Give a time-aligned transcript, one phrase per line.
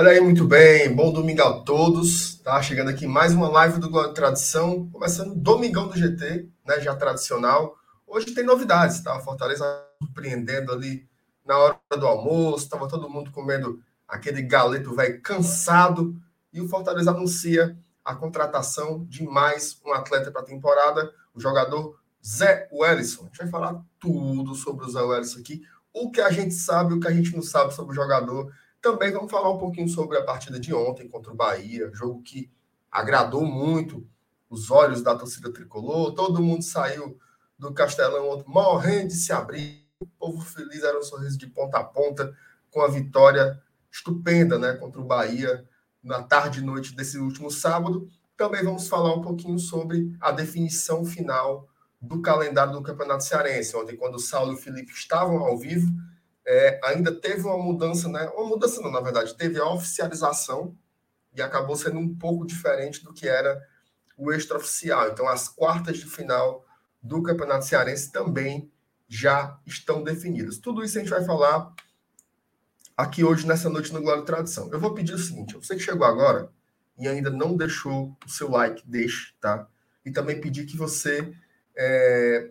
[0.00, 0.90] Olha aí, muito bem.
[0.96, 2.36] Bom domingo a todos.
[2.36, 6.96] Tá chegando aqui mais uma live do Glória Tradição, começando Domingão do GT, né, já
[6.96, 7.76] tradicional.
[8.06, 9.20] Hoje tem novidades, tá?
[9.20, 9.62] Fortaleza
[10.02, 11.06] surpreendendo ali
[11.44, 13.78] na hora do almoço, estava todo mundo comendo
[14.08, 16.16] aquele galeto velho cansado
[16.50, 22.00] e o Fortaleza anuncia a contratação de mais um atleta para a temporada, o jogador
[22.26, 23.24] Zé Wellison.
[23.24, 25.60] A gente vai falar tudo sobre o Zé Wellison aqui,
[25.92, 29.12] o que a gente sabe, o que a gente não sabe sobre o jogador também
[29.12, 32.50] vamos falar um pouquinho sobre a partida de ontem contra o Bahia, jogo que
[32.90, 34.06] agradou muito
[34.48, 36.14] os olhos da torcida tricolor.
[36.14, 37.18] Todo mundo saiu
[37.58, 39.86] do Castelão morrendo de se abrir.
[40.00, 42.34] O povo feliz era um sorriso de ponta a ponta
[42.70, 45.64] com a vitória estupenda né, contra o Bahia
[46.02, 48.08] na tarde e noite desse último sábado.
[48.36, 51.68] Também vamos falar um pouquinho sobre a definição final
[52.00, 53.76] do calendário do Campeonato Cearense.
[53.76, 55.86] Ontem, quando o Saulo e o Felipe estavam ao vivo,
[56.52, 58.28] é, ainda teve uma mudança, né?
[58.34, 60.76] Uma mudança não, na verdade, teve a oficialização
[61.32, 63.64] e acabou sendo um pouco diferente do que era
[64.16, 65.10] o extraoficial.
[65.10, 66.66] Então, as quartas de final
[67.00, 68.68] do Campeonato Cearense também
[69.06, 70.58] já estão definidas.
[70.58, 71.72] Tudo isso a gente vai falar
[72.96, 74.68] aqui hoje, nessa noite no Glória e Tradição.
[74.72, 76.50] Eu vou pedir o seguinte: você que chegou agora
[76.98, 79.68] e ainda não deixou o seu like, deixe, tá?
[80.04, 81.32] E também pedir que você
[81.76, 82.50] é,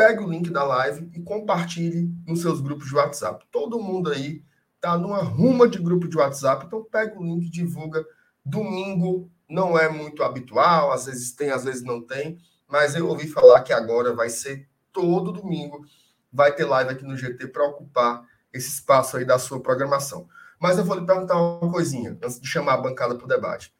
[0.00, 3.44] pegue o link da live e compartilhe nos seus grupos de WhatsApp.
[3.52, 4.42] Todo mundo aí
[4.80, 8.02] tá numa ruma de grupo de WhatsApp, então pega o link, divulga.
[8.42, 13.28] Domingo não é muito habitual, às vezes tem, às vezes não tem, mas eu ouvi
[13.28, 15.84] falar que agora vai ser todo domingo,
[16.32, 20.26] vai ter live aqui no GT para ocupar esse espaço aí da sua programação.
[20.58, 23.70] Mas eu vou lhe perguntar uma coisinha, antes de chamar a bancada para o debate.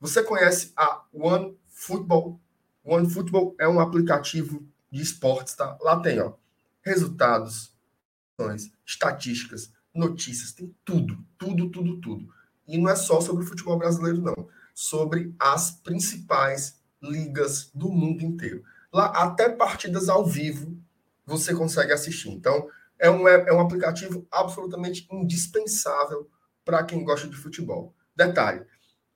[0.00, 2.40] Você conhece a One Football?
[2.82, 5.76] One Football é um aplicativo de esportes, tá?
[5.80, 6.34] Lá tem, ó,
[6.82, 7.72] resultados,
[8.86, 12.28] estatísticas, notícias, tem tudo, tudo, tudo, tudo.
[12.66, 14.48] E não é só sobre o futebol brasileiro, não.
[14.74, 18.62] Sobre as principais ligas do mundo inteiro.
[18.92, 20.76] Lá, até partidas ao vivo,
[21.26, 22.30] você consegue assistir.
[22.30, 26.28] Então, é um, é um aplicativo absolutamente indispensável
[26.64, 27.94] para quem gosta de futebol.
[28.14, 28.64] Detalhe: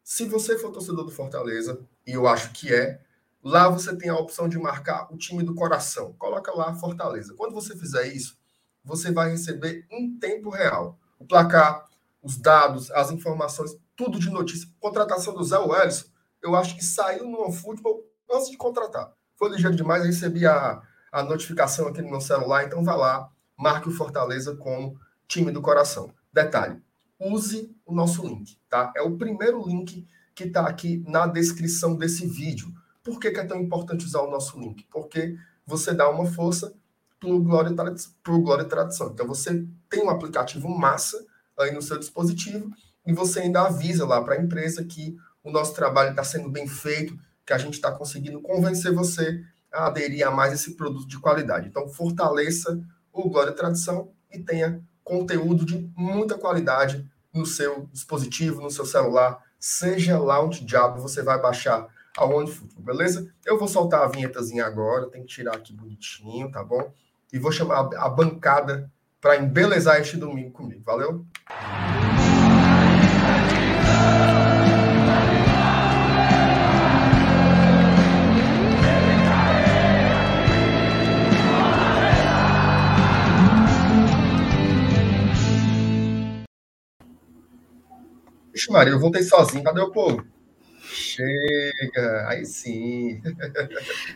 [0.02, 3.00] se você for torcedor do Fortaleza, e eu acho que é,
[3.42, 6.12] Lá você tem a opção de marcar o time do coração.
[6.18, 7.34] Coloca lá Fortaleza.
[7.34, 8.36] Quando você fizer isso,
[8.84, 11.84] você vai receber em tempo real o placar,
[12.22, 14.68] os dados, as informações, tudo de notícia.
[14.78, 16.06] Contratação do Zé Wellison,
[16.40, 19.12] eu acho que saiu no futebol antes de contratar.
[19.36, 20.80] Foi ligeiro demais, recebi a,
[21.10, 25.60] a notificação aqui no meu celular, então vá lá, marque o Fortaleza como time do
[25.62, 26.12] coração.
[26.32, 26.80] Detalhe,
[27.18, 28.92] use o nosso link, tá?
[28.96, 32.72] É o primeiro link que está aqui na descrição desse vídeo.
[33.02, 34.86] Por que, que, é tão importante usar o nosso link?
[34.90, 35.36] Porque
[35.66, 36.72] você dá uma força
[37.18, 37.72] para o Glória,
[38.62, 39.10] e Tradição.
[39.12, 41.24] Então, você tem um aplicativo massa
[41.58, 42.70] aí no seu dispositivo
[43.06, 46.66] e você ainda avisa lá para a empresa que o nosso trabalho está sendo bem
[46.66, 51.18] feito, que a gente está conseguindo convencer você a aderir a mais esse produto de
[51.18, 51.68] qualidade.
[51.68, 52.80] Então, fortaleça
[53.12, 58.84] o Glória e Tradição e tenha conteúdo de muita qualidade no seu dispositivo, no seu
[58.84, 63.32] celular, seja lá onde diabo você vai baixar a OneFootball, beleza?
[63.44, 66.92] Eu vou soltar a vinhetazinha agora, tem que tirar aqui bonitinho, tá bom?
[67.32, 68.90] E vou chamar a bancada
[69.20, 71.24] para embelezar este domingo comigo, valeu?
[88.52, 90.22] Vixe, Maria, eu voltei sozinho, cadê o povo?
[90.92, 93.22] Chega, aí sim.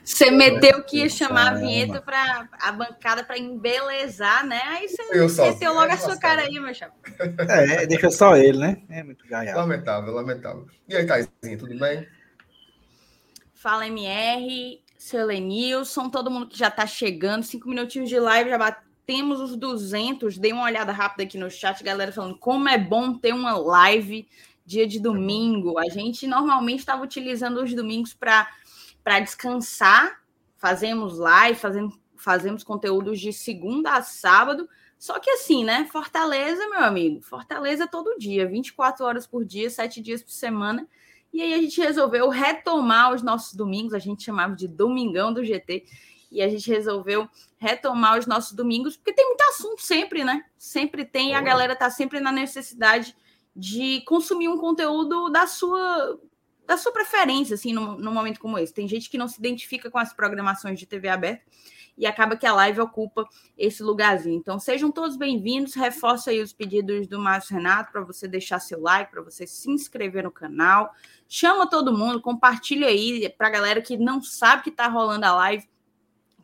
[0.05, 4.61] Você meteu que ia chamar a vinheta para a bancada para embelezar, né?
[4.67, 6.95] Aí você meteu logo a sua cara aí, meu chapa.
[7.49, 8.83] É, deixa só ele, né?
[8.91, 9.59] É muito gaiado.
[9.59, 10.67] Lamentável, lamentável.
[10.87, 12.07] E aí, Taizinho, tudo bem?
[13.55, 18.59] Fala, MR, seu Lenilson, todo mundo que já está chegando, cinco minutinhos de live, já
[18.59, 20.37] batemos os 200.
[20.37, 24.29] Dei uma olhada rápida aqui no chat, galera falando como é bom ter uma live
[24.66, 25.78] dia de domingo.
[25.78, 30.21] A gente normalmente estava utilizando os domingos para descansar,
[30.57, 34.68] fazemos live, fazemos, fazemos conteúdos de segunda a sábado.
[34.98, 35.86] Só que assim, né?
[35.92, 40.89] Fortaleza, meu amigo, Fortaleza todo dia, 24 horas por dia, 7 dias por semana.
[41.33, 45.45] E aí a gente resolveu retomar os nossos domingos, a gente chamava de Domingão do
[45.45, 45.84] GT,
[46.33, 47.28] e a gente resolveu
[47.59, 50.45] retomar os nossos domingos, porque tem muito assunto sempre, né?
[50.57, 53.15] Sempre tem, e a galera tá sempre na necessidade
[53.57, 56.21] de consumir um conteúdo da sua
[56.67, 58.75] da sua preferência, assim, num, num momento como esse.
[58.75, 61.45] Tem gente que não se identifica com as programações de TV aberta
[61.97, 63.27] e acaba que a live ocupa
[63.57, 64.37] esse lugarzinho.
[64.37, 65.75] Então, sejam todos bem-vindos.
[65.75, 69.71] Reforço aí os pedidos do Márcio Renato para você deixar seu like, para você se
[69.71, 70.93] inscrever no canal.
[71.29, 75.35] Chama todo mundo, compartilha aí para a galera que não sabe que está rolando a
[75.35, 75.65] live,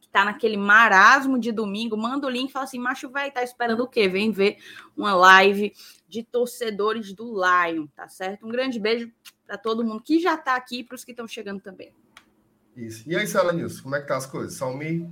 [0.00, 1.96] que está naquele marasmo de domingo.
[1.96, 4.08] Manda o link e fala assim: macho, vai, tá esperando o quê?
[4.08, 4.56] Vem ver
[4.96, 5.74] uma live
[6.12, 8.46] de torcedores do Lion, tá certo?
[8.46, 9.10] Um grande beijo
[9.46, 11.90] para todo mundo que já está aqui e para os que estão chegando também.
[12.76, 13.02] Isso.
[13.06, 14.52] E aí, Sala Nilson, como é que tá as coisas?
[14.52, 15.10] Salmi?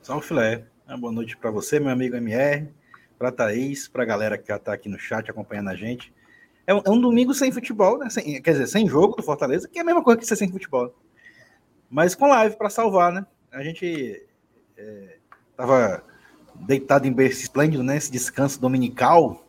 [0.00, 0.64] Só um filé.
[0.88, 2.66] Uma boa noite para você, meu amigo MR,
[3.18, 6.14] para Thaís, para a galera que já está aqui no chat acompanhando a gente.
[6.66, 8.08] É um, é um domingo sem futebol, né?
[8.08, 10.50] Sem, quer dizer, sem jogo do Fortaleza, que é a mesma coisa que ser sem
[10.50, 10.94] futebol.
[11.90, 13.26] Mas com live para salvar, né?
[13.52, 14.26] A gente
[14.78, 15.18] é,
[15.54, 16.02] tava
[16.54, 17.98] deitado em berço esplêndido, né?
[17.98, 19.45] Esse descanso dominical.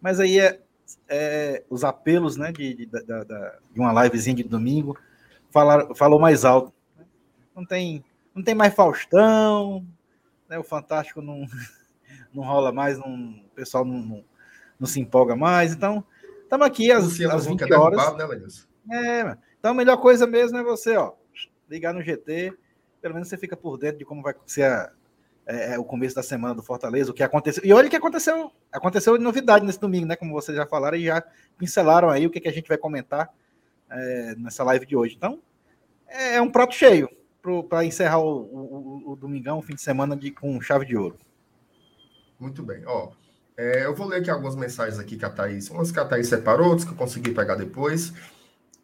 [0.00, 0.60] Mas aí é,
[1.08, 2.52] é os apelos, né?
[2.52, 3.24] De, de, de,
[3.72, 4.96] de uma livezinha de domingo
[5.50, 6.72] falar, falou mais alto.
[6.96, 7.04] Né?
[7.54, 8.04] Não tem
[8.34, 9.84] não tem mais Faustão,
[10.48, 10.58] né?
[10.58, 11.44] O Fantástico não,
[12.32, 14.24] não rola mais, não, o pessoal não, não,
[14.78, 15.72] não se empolga mais.
[15.72, 16.04] Então,
[16.42, 18.14] estamos aqui às, às 20 horas.
[18.86, 21.14] Né, é, então a melhor coisa mesmo é você, ó,
[21.68, 22.56] ligar no GT,
[23.02, 24.92] pelo menos você fica por dentro de como vai ser a,
[25.48, 27.64] é, é, o começo da semana do Fortaleza, o que aconteceu.
[27.64, 30.14] E olha o que aconteceu, aconteceu de novidade nesse domingo, né?
[30.14, 31.24] Como vocês já falaram e já
[31.56, 33.30] pincelaram aí o que, que a gente vai comentar
[33.90, 35.14] é, nessa live de hoje.
[35.16, 35.40] Então,
[36.06, 37.08] é, é um prato cheio
[37.66, 41.16] para encerrar o, o, o, domingão, o fim de semana de, com chave de ouro.
[42.38, 42.82] Muito bem.
[42.84, 43.12] Ó,
[43.56, 45.70] é, eu vou ler aqui algumas mensagens aqui que a Thaís.
[45.70, 48.12] Umas que a Thaís separou, outras que eu consegui pegar depois.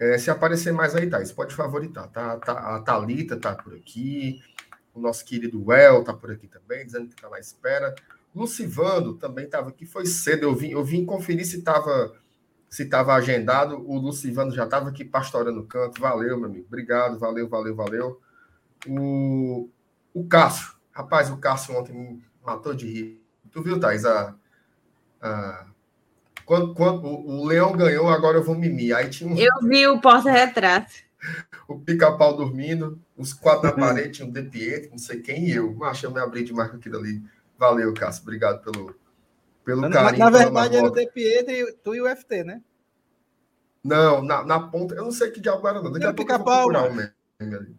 [0.00, 2.08] É, se aparecer mais aí, Thaís, pode favoritar.
[2.08, 4.40] Tá, tá, a Thalita tá por aqui.
[4.94, 7.94] O nosso querido Well tá por aqui também, dizendo que tá na espera.
[8.34, 10.44] Lucivando também estava aqui, foi cedo.
[10.44, 12.14] Eu vim, eu vim conferir se estava
[12.74, 13.76] se estava agendado.
[13.88, 16.00] O Lucivando já estava aqui pastorando o canto.
[16.00, 16.66] Valeu, meu amigo.
[16.66, 18.20] Obrigado, valeu, valeu, valeu.
[18.88, 19.68] O,
[20.12, 20.74] o Cássio.
[20.90, 23.24] Rapaz, o Cássio ontem me matou de rir.
[23.52, 24.04] Tu viu, Thais?
[24.04, 24.34] A,
[25.20, 25.66] a,
[26.44, 28.94] quando, quando o, o Leão ganhou, agora eu vou mimir.
[28.96, 30.92] Aí tinha um, eu vi o porta-retrato.
[31.68, 35.52] o pica-pau dormindo, os quatro na parede, tinha um De Pietro, não sei quem, e
[35.52, 35.74] eu.
[35.74, 37.22] Mas eu me abri de marca aquilo ali.
[37.58, 38.22] Valeu, Cássio.
[38.22, 38.94] Obrigado pelo,
[39.64, 40.18] pelo carinho.
[40.18, 42.62] Na, na verdade, era o De Pietro e tu e o FT, né?
[43.82, 45.92] Não, na, na ponta, eu não sei que diabo era, não.
[45.92, 47.76] Daqui a pouco eu vou procurar um meme.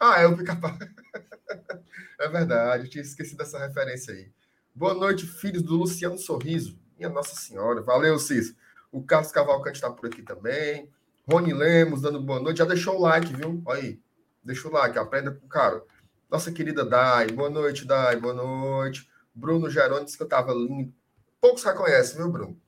[0.00, 0.76] Ah, é o pica-pau.
[2.20, 4.30] é verdade, eu tinha esquecido dessa referência aí.
[4.74, 6.78] Boa noite, filhos do Luciano Sorriso.
[6.96, 7.82] Minha Nossa Senhora.
[7.82, 8.54] Valeu, Cis.
[8.90, 10.90] O Carlos Cavalcante está por aqui também.
[11.30, 12.56] Rony Lemos dando boa noite.
[12.56, 13.60] Já deixou o like, viu?
[13.66, 14.00] Olha aí.
[14.42, 15.84] Deixa o like, aprenda com o cara.
[16.30, 17.26] Nossa querida Dai.
[17.26, 18.16] Boa noite, Dai.
[18.16, 19.06] Boa noite.
[19.34, 20.90] Bruno Geroni disse que eu estava lindo.
[21.38, 22.58] Poucos reconhecem, viu, Bruno?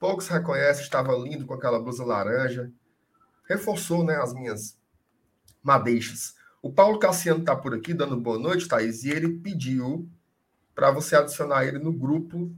[0.00, 0.82] Poucos reconhecem.
[0.82, 2.68] Estava lindo com aquela blusa laranja.
[3.48, 4.76] Reforçou, né, as minhas
[5.62, 6.34] madeixas.
[6.60, 10.10] O Paulo Cassiano está por aqui dando boa noite, Thaís, e ele pediu
[10.74, 12.52] para você adicionar ele no grupo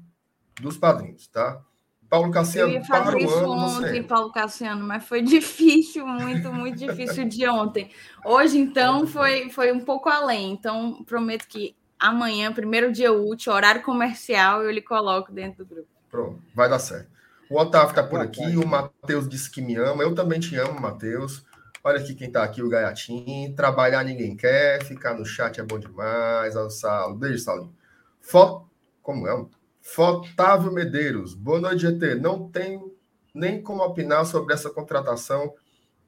[0.61, 1.63] dos padrinhos, tá?
[2.09, 7.29] Paulo Cassiano, eu ia fazer isso ontem, Paulo Cassiano, mas foi difícil, muito, muito difícil
[7.29, 7.91] de ontem.
[8.25, 10.53] Hoje, então, foi, foi um pouco além.
[10.53, 15.89] Então, prometo que amanhã, primeiro dia útil, horário comercial, eu lhe coloco dentro do grupo.
[16.11, 17.11] Pronto, vai dar certo.
[17.51, 20.81] O Otávio está por aqui, o Matheus disse que me ama, eu também te amo,
[20.81, 21.45] Matheus.
[21.87, 23.55] Olha aqui quem está aqui, o Gaiatim.
[23.55, 26.57] Trabalhar ninguém quer, ficar no chat é bom demais.
[26.57, 27.15] Olha o Salo.
[27.15, 27.73] Beijo, Salinho.
[28.21, 28.69] Foto.
[29.01, 29.47] Como é?
[29.87, 31.33] Fotávio Medeiros.
[31.33, 32.17] Boa noite, GT.
[32.17, 32.93] Não tenho
[33.33, 35.55] nem como opinar sobre essa contratação.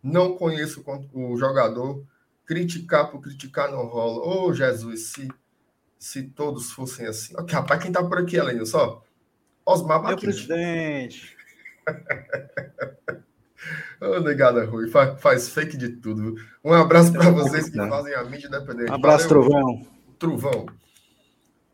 [0.02, 2.04] Não conheço o jogador.
[2.44, 4.18] Criticar por criticar não rola.
[4.18, 5.28] Ô, oh, Jesus, se,
[5.96, 7.34] se todos fossem assim.
[7.38, 9.02] Ok, rapaz, quem está por aqui, além só?
[9.64, 10.26] Osmar Baquete.
[10.26, 11.36] Meu presidente.
[14.00, 16.34] Ô, negada Rui, faz, faz, fake de tudo.
[16.64, 18.90] Um abraço para vocês que fazem a mídia independente.
[18.90, 19.86] Um abraço, Valeu, Trovão.
[20.18, 20.66] Trovão.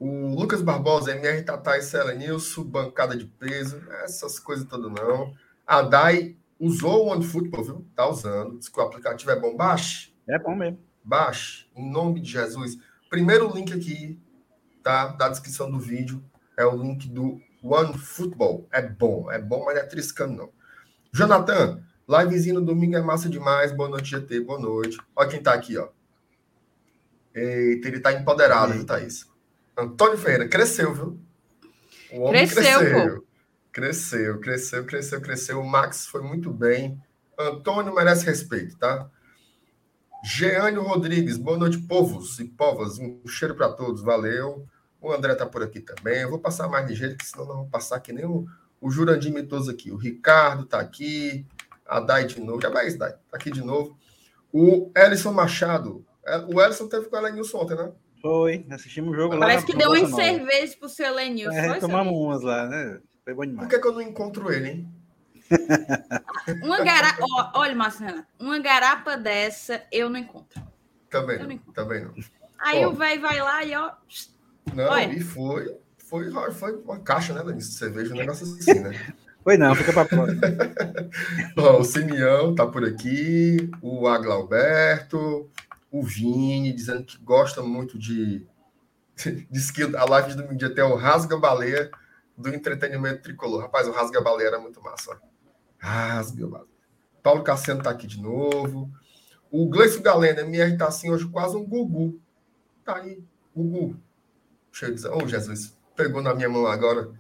[0.07, 5.35] O Lucas Barbosa, MR Tatá e Cela Nilson, bancada de peso, essas coisas todas não.
[5.67, 7.87] A Dai usou o OneFootball, viu?
[7.97, 8.59] Tá usando.
[8.59, 9.57] Diz que o aplicativo é bom.
[9.57, 10.15] Baixe.
[10.29, 10.79] É bom mesmo.
[11.03, 12.77] Baixe, em nome de Jesus.
[13.09, 14.21] Primeiro link aqui,
[14.83, 15.07] tá?
[15.07, 16.23] Da descrição do vídeo,
[16.55, 18.69] é o link do OneFootball.
[18.71, 20.51] É bom, é bom, mas não é triscando, não.
[21.15, 23.73] Jonathan, livezinho no domingo é massa demais.
[23.73, 24.41] Boa noite, GT.
[24.41, 24.99] Boa noite.
[25.17, 25.89] Olha quem tá aqui, ó.
[27.35, 29.33] Eita, ele tá empoderado, viu, Thaís?
[29.77, 31.21] Antônio Ferreira, cresceu, viu?
[32.13, 33.27] O homem cresceu.
[33.73, 35.61] Cresceu, cresceu, cresceu, cresceu, cresceu.
[35.61, 37.01] O Max foi muito bem.
[37.39, 39.11] Antônio merece respeito, tá?
[40.25, 42.99] Jeânio Rodrigues, boa noite, povos e povas.
[42.99, 44.67] Um cheiro para todos, valeu.
[45.01, 46.21] O André tá por aqui também.
[46.21, 48.47] Eu vou passar mais ligeiro, que senão não vou passar que nem o
[48.85, 51.47] o Jurandir Mitoso aqui, o Ricardo está aqui,
[51.87, 52.61] A Dai de novo.
[52.61, 53.13] Já vai Dai.
[53.13, 53.99] Tá aqui de novo.
[54.53, 56.05] O Ellison Machado.
[56.27, 57.91] É, o Ellison teve com o Elenilson ontem, né?
[58.25, 59.47] Foi, assistimos o jogo Parece lá.
[59.47, 61.53] Parece que deu uma cerveja pro seu Elenilson.
[61.53, 62.99] É, tomamos umas lá, né?
[63.23, 63.69] Foi bom demais.
[63.69, 64.89] Por que, que eu não encontro ele, hein?
[66.65, 70.63] uma garapa, olha, Marcena, uma garapa dessa eu não encontro.
[71.11, 71.75] Também, não, não encontro.
[71.75, 72.15] também não.
[72.61, 73.93] Aí ó, o velho vai lá e ó.
[74.73, 75.13] Não, olha.
[75.13, 77.73] e foi, foi, foi uma caixa, né, Denise?
[77.73, 78.99] Cerveja, um negócio assim, né?
[79.45, 80.41] Foi não, fica para próxima.
[81.79, 85.51] o Simeão tá por aqui, o Aglauberto,
[85.95, 88.45] o Vini, dizendo que gosta muito de.
[89.49, 91.89] Diz que a live de domingo dia tem o Rasga Baleia
[92.37, 93.63] do entretenimento tricolor.
[93.63, 95.17] Rapaz, o Rasga Baleia era muito massa.
[95.79, 96.69] Rasga Baleia.
[97.23, 98.91] Paulo Cassiano tá aqui de novo.
[99.53, 102.21] O Gleison Galena, MR tá assim hoje quase um Gugu.
[102.85, 103.23] Tá aí,
[103.55, 103.97] Gugu.
[104.73, 105.09] Deixa eu dizer.
[105.11, 107.13] Ô, oh, Jesus, pegou na minha mão agora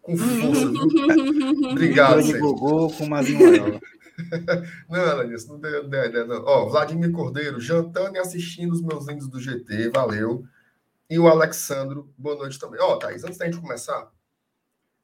[0.00, 0.66] com força.
[1.70, 3.78] Obrigado, de Gugu com Mazinho
[4.88, 6.42] Não, Alanis, não deu ideia, não.
[6.44, 10.44] Ó, Vladimir Cordeiro, jantando e assistindo os meus lindos do GT, valeu.
[11.08, 12.80] E o Alexandro, boa noite também.
[12.80, 14.10] Ó, Thaís, antes da gente começar,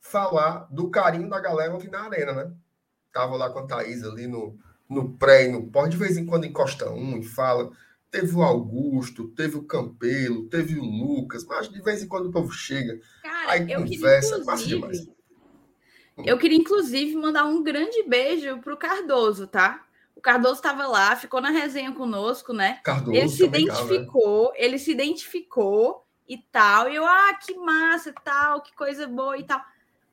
[0.01, 2.53] falar do carinho da galera ontem na arena, né?
[3.13, 6.27] Tava lá com a Thaís ali no, no pré e no pós, de vez em
[6.27, 7.71] quando encosta um e fala.
[8.11, 12.31] Teve o Augusto, teve o Campelo, teve o Lucas, mas de vez em quando o
[12.31, 15.09] povo chega, Cara, aí conversa, passa demais.
[16.19, 19.85] Eu queria, inclusive, mandar um grande beijo pro Cardoso, tá?
[20.15, 22.81] O Cardoso estava lá, ficou na resenha conosco, né?
[22.85, 24.57] Cardoso ele se identificou, né?
[24.57, 26.89] ele se identificou e tal.
[26.89, 29.63] E eu, ah, que massa, tal, que coisa boa e tal.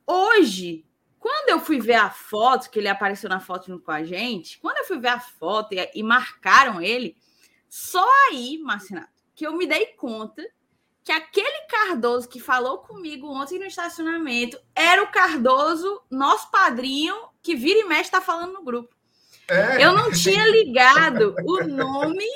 [0.08, 0.86] Hoje,
[1.20, 4.58] quando eu fui ver a foto, que ele apareceu na foto junto com a gente,
[4.60, 7.16] quando eu fui ver a foto e, e marcaram ele,
[7.68, 10.42] só aí, Marcinato, que eu me dei conta
[11.10, 17.56] que aquele Cardoso que falou comigo ontem no estacionamento era o Cardoso, nosso padrinho, que
[17.56, 18.96] vira e mexe está falando no grupo.
[19.48, 19.84] É.
[19.84, 22.28] Eu não tinha ligado o nome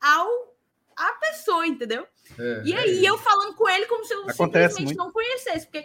[0.00, 0.54] ao
[0.96, 2.06] a pessoa, entendeu?
[2.38, 4.98] É, e aí é eu falando com ele como se eu Acontece simplesmente muito.
[4.98, 5.84] não conhecesse, porque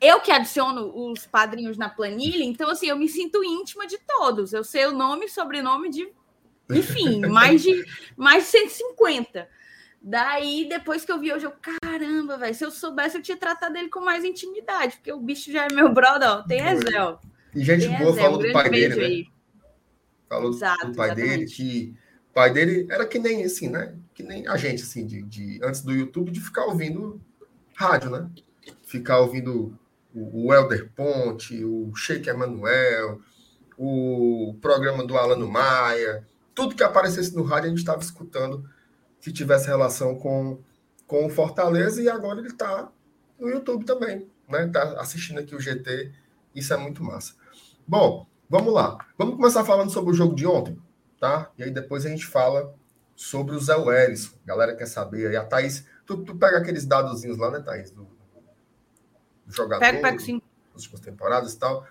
[0.00, 4.54] eu que adiciono os padrinhos na planilha, então assim, eu me sinto íntima de todos.
[4.54, 6.10] Eu sei o nome, sobrenome de
[6.70, 7.84] enfim, mais de
[8.16, 9.57] mais de 150.
[10.00, 11.52] Daí, depois que eu vi hoje, eu,
[11.82, 15.50] caramba, velho, se eu soubesse, eu tinha tratado ele com mais intimidade, porque o bicho
[15.50, 17.20] já é meu brother, ó, tem Ezel.
[17.54, 19.04] E gente boa Ezel, falou do pai dele, né?
[19.04, 19.26] Aí.
[20.28, 21.36] Falou Exato, do pai exatamente.
[21.36, 21.94] dele, que
[22.30, 23.94] o pai dele era que nem assim, né?
[24.14, 27.20] Que nem a gente, assim, de, de antes do YouTube, de ficar ouvindo
[27.74, 28.30] rádio, né?
[28.84, 29.76] Ficar ouvindo
[30.14, 33.20] o, o Helder Ponte, o Sheik Emanuel,
[33.76, 38.68] o programa do Alano Maia, tudo que aparecesse no rádio a gente estava escutando
[39.20, 40.60] que tivesse relação com,
[41.06, 42.90] com o Fortaleza e agora ele está
[43.38, 44.66] no YouTube também, né?
[44.66, 46.12] Está assistindo aqui o GT,
[46.54, 47.34] isso é muito massa.
[47.86, 48.98] Bom, vamos lá.
[49.16, 50.78] Vamos começar falando sobre o jogo de ontem,
[51.20, 51.50] tá?
[51.56, 52.74] E aí depois a gente fala
[53.14, 54.34] sobre o Zé Welles.
[54.44, 55.36] A galera quer saber aí.
[55.36, 57.90] A Thaís, tu, tu pega aqueles dadozinhos lá, né, Thaís?
[57.90, 58.04] Do,
[59.46, 60.42] do jogador, pego, pego, sim.
[60.72, 61.86] das últimas temporadas e tal.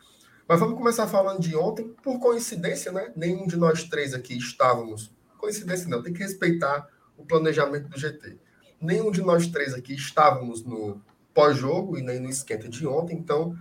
[0.48, 1.90] Mas vamos começar falando de ontem.
[2.02, 3.12] Por coincidência, né?
[3.16, 5.12] Nenhum de nós três aqui estávamos.
[5.38, 8.38] Coincidência não, tem que respeitar o planejamento do GT.
[8.80, 11.02] Nenhum de nós três aqui estávamos no
[11.34, 13.58] pós-jogo e nem no esquenta de ontem, então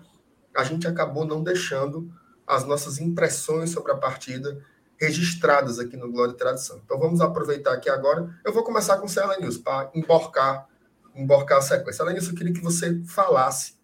[0.54, 2.10] a gente acabou não deixando
[2.46, 4.62] as nossas impressões sobre a partida
[4.98, 6.80] registradas aqui no Glória e Tradição.
[6.84, 8.34] Então vamos aproveitar aqui agora.
[8.44, 10.66] Eu vou começar com o Célia News para emborcar,
[11.14, 11.98] emborcar a sequência.
[11.98, 13.74] Célia News, eu queria que você falasse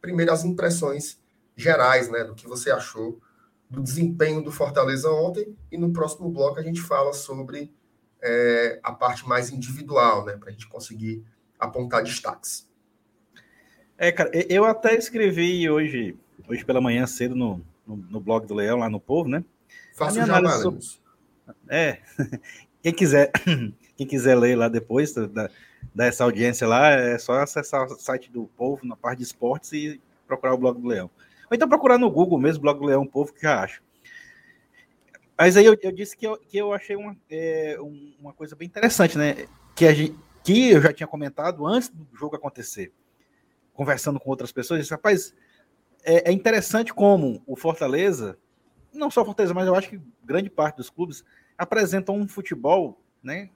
[0.00, 1.20] primeiro as impressões
[1.56, 3.20] gerais, né, do que você achou
[3.68, 7.74] do desempenho do Fortaleza ontem e no próximo bloco a gente fala sobre
[8.22, 11.24] é, a parte mais individual, né, para a gente conseguir
[11.58, 12.70] apontar destaques.
[13.98, 16.16] É, cara, eu até escrevi hoje,
[16.48, 19.44] hoje pela manhã cedo no, no, no blog do Leão, lá no Povo, né?
[19.94, 20.80] Faça o jabá, sobre...
[21.68, 21.98] É,
[22.82, 23.30] quem quiser,
[23.96, 25.50] quem quiser ler lá depois da,
[25.94, 30.00] dessa audiência lá, é só acessar o site do Povo na parte de esportes e
[30.26, 31.10] procurar o blog do Leão.
[31.50, 33.82] Ou então procurar no Google mesmo, blog do Leão Povo, que já acho.
[35.36, 37.76] Mas aí eu, eu disse que eu, que eu achei uma, é,
[38.18, 39.46] uma coisa bem interessante, né?
[39.74, 42.92] Que, a gente, que eu já tinha comentado antes do jogo acontecer,
[43.72, 45.34] conversando com outras pessoas, disse, rapaz,
[46.04, 48.38] é, é interessante como o Fortaleza,
[48.92, 51.24] não só o Fortaleza, mas eu acho que grande parte dos clubes
[51.56, 53.50] apresentam um futebol, né?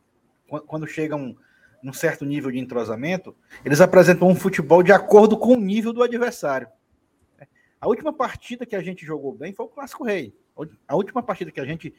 [0.67, 1.37] Quando chegam
[1.83, 6.03] num certo nível de entrosamento, eles apresentam um futebol de acordo com o nível do
[6.03, 6.69] adversário.
[7.87, 10.35] A última partida que a gente jogou bem foi o Clássico Rei.
[10.89, 11.95] A última partida que a gente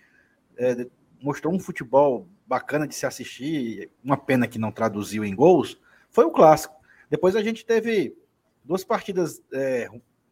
[0.58, 0.86] é,
[1.22, 5.80] mostrou um futebol bacana de se assistir, uma pena que não traduziu em gols,
[6.10, 6.76] foi o Clássico.
[7.10, 8.14] Depois a gente teve
[8.66, 9.88] duas partidas é,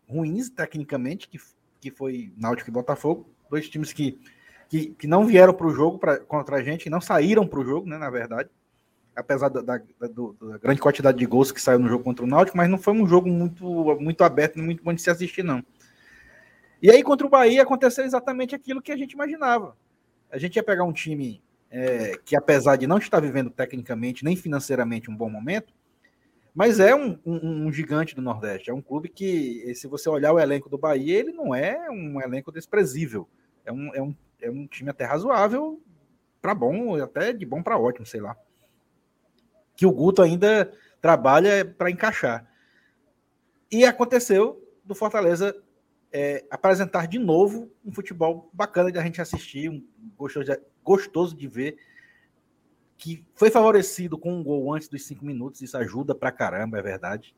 [0.09, 1.39] ruins tecnicamente, que,
[1.79, 4.19] que foi Náutico e Botafogo, Dois times que,
[4.67, 7.63] que, que não vieram para o jogo pra, contra a gente, não saíram para o
[7.63, 8.49] jogo, né, na verdade.
[9.15, 12.27] Apesar da, da, da, da, grande quantidade de gols que saiu no jogo contra o
[12.27, 13.65] Náutico, mas não foi um jogo muito,
[13.99, 15.63] muito aberto, muito bom de se assistir, não.
[16.81, 19.77] E aí, contra o Bahia, aconteceu exatamente aquilo que a gente imaginava.
[20.29, 21.41] A gente ia pegar um time
[21.71, 25.73] é, que, apesar de não estar vivendo tecnicamente nem financeiramente um bom momento,
[26.53, 28.69] mas é um, um, um, gigante do Nordeste.
[28.69, 32.21] É um clube que, se você olhar o elenco do Bahia, ele não é um
[32.21, 33.27] elenco desprezível.
[33.65, 35.81] É um, é um, é um time até razoável
[36.41, 38.37] para bom, até de bom para ótimo, sei lá.
[39.75, 42.49] Que o Guto ainda trabalha para encaixar.
[43.71, 45.55] E aconteceu do Fortaleza
[46.11, 49.83] é, apresentar de novo um futebol bacana de a gente assistir, um
[50.15, 51.77] gostoso de, gostoso de ver
[52.97, 56.81] que foi favorecido com um gol antes dos cinco minutos, isso ajuda pra caramba, é
[56.81, 57.35] verdade.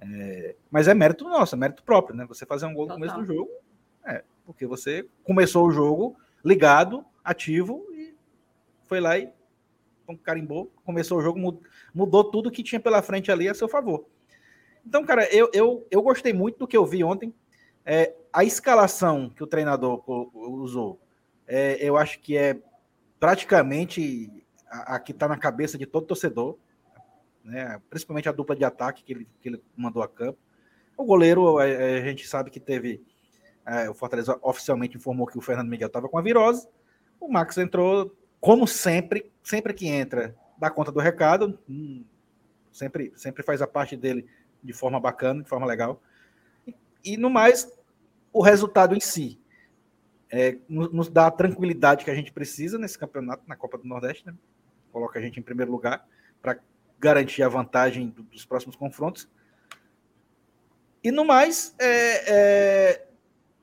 [0.00, 2.24] É, mas é mérito nosso, é mérito próprio, né?
[2.26, 3.50] Você fazer um gol no começo do jogo,
[4.06, 8.16] é, porque você começou o jogo ligado, ativo, e
[8.84, 9.30] foi lá e
[10.16, 11.60] carimbou, começou o jogo,
[11.94, 14.06] mudou tudo que tinha pela frente ali a seu favor.
[14.86, 17.34] Então, cara, eu, eu, eu gostei muito do que eu vi ontem.
[17.84, 20.02] É, a escalação que o treinador
[20.34, 21.00] usou,
[21.46, 22.58] é, eu acho que é
[23.18, 24.30] praticamente
[24.70, 26.56] a, a que está na cabeça de todo torcedor,
[27.44, 27.80] né?
[27.88, 30.38] principalmente a dupla de ataque que ele, que ele mandou a campo.
[30.96, 33.02] O goleiro, a, a gente sabe que teve.
[33.66, 36.66] É, o Fortaleza oficialmente informou que o Fernando Miguel estava com a virose.
[37.20, 41.58] O Max entrou, como sempre, sempre que entra, dá conta do recado.
[41.68, 42.04] Hum,
[42.72, 44.26] sempre, sempre faz a parte dele
[44.62, 46.02] de forma bacana, de forma legal.
[46.66, 47.70] E, e no mais,
[48.32, 49.40] o resultado em si
[50.30, 54.26] é, nos dá a tranquilidade que a gente precisa nesse campeonato, na Copa do Nordeste,
[54.26, 54.34] né?
[54.92, 56.06] coloca a gente em primeiro lugar
[56.42, 56.58] para
[56.98, 59.28] garantir a vantagem dos próximos confrontos.
[61.02, 63.06] E no mais, é, é,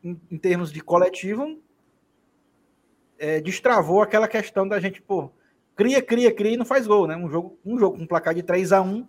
[0.04, 1.62] em, em, termos de coletivo,
[3.26, 5.32] é, destravou aquela questão da gente, pô,
[5.76, 7.16] cria, cria, cria e não faz gol, né?
[7.16, 9.08] Um jogo, um jogo com placar de 3 a 1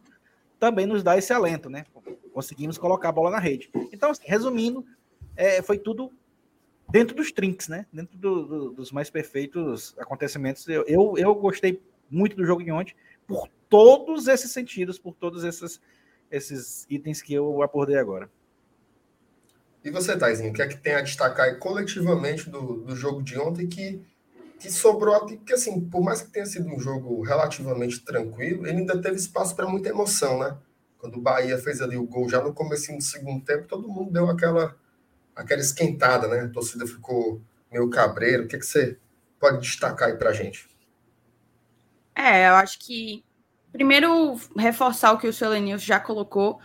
[0.58, 1.84] também nos dá esse alento, né?
[2.32, 3.70] Conseguimos colocar a bola na rede.
[3.92, 4.86] Então, assim, resumindo,
[5.36, 6.10] é, foi tudo
[6.88, 7.84] dentro dos trinks, né?
[7.92, 10.66] Dentro do, do, dos mais perfeitos acontecimentos.
[10.66, 12.94] Eu, eu, eu gostei muito do jogo de ontem,
[13.26, 15.78] por todos esses sentidos, por todos esses,
[16.30, 18.30] esses itens que eu abordei agora.
[19.86, 23.38] E você, Taizinho, o que é que tem a destacar coletivamente do, do jogo de
[23.38, 24.04] ontem que,
[24.58, 25.16] que sobrou?
[25.20, 29.54] Porque, assim, por mais que tenha sido um jogo relativamente tranquilo, ele ainda teve espaço
[29.54, 30.58] para muita emoção, né?
[30.98, 34.10] Quando o Bahia fez ali o gol já no começo do segundo tempo, todo mundo
[34.10, 34.74] deu aquela,
[35.36, 36.40] aquela esquentada, né?
[36.40, 38.42] A torcida ficou meio cabreiro.
[38.42, 38.98] O que, é que você
[39.38, 40.68] pode destacar aí para gente?
[42.12, 43.24] É, eu acho que
[43.70, 46.58] primeiro reforçar o que o seu Lenilson já colocou,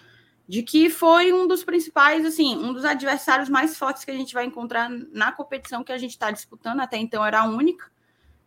[0.52, 4.34] de que foi um dos principais, assim, um dos adversários mais fortes que a gente
[4.34, 7.90] vai encontrar na competição que a gente está disputando, até então era a única,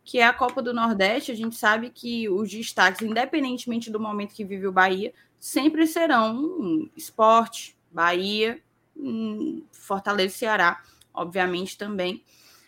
[0.03, 1.31] que é a Copa do Nordeste.
[1.31, 6.87] A gente sabe que os destaques, independentemente do momento que vive o Bahia, sempre serão
[6.95, 8.61] esporte, Bahia,
[8.95, 12.23] um, Fortaleza e Ceará, obviamente também.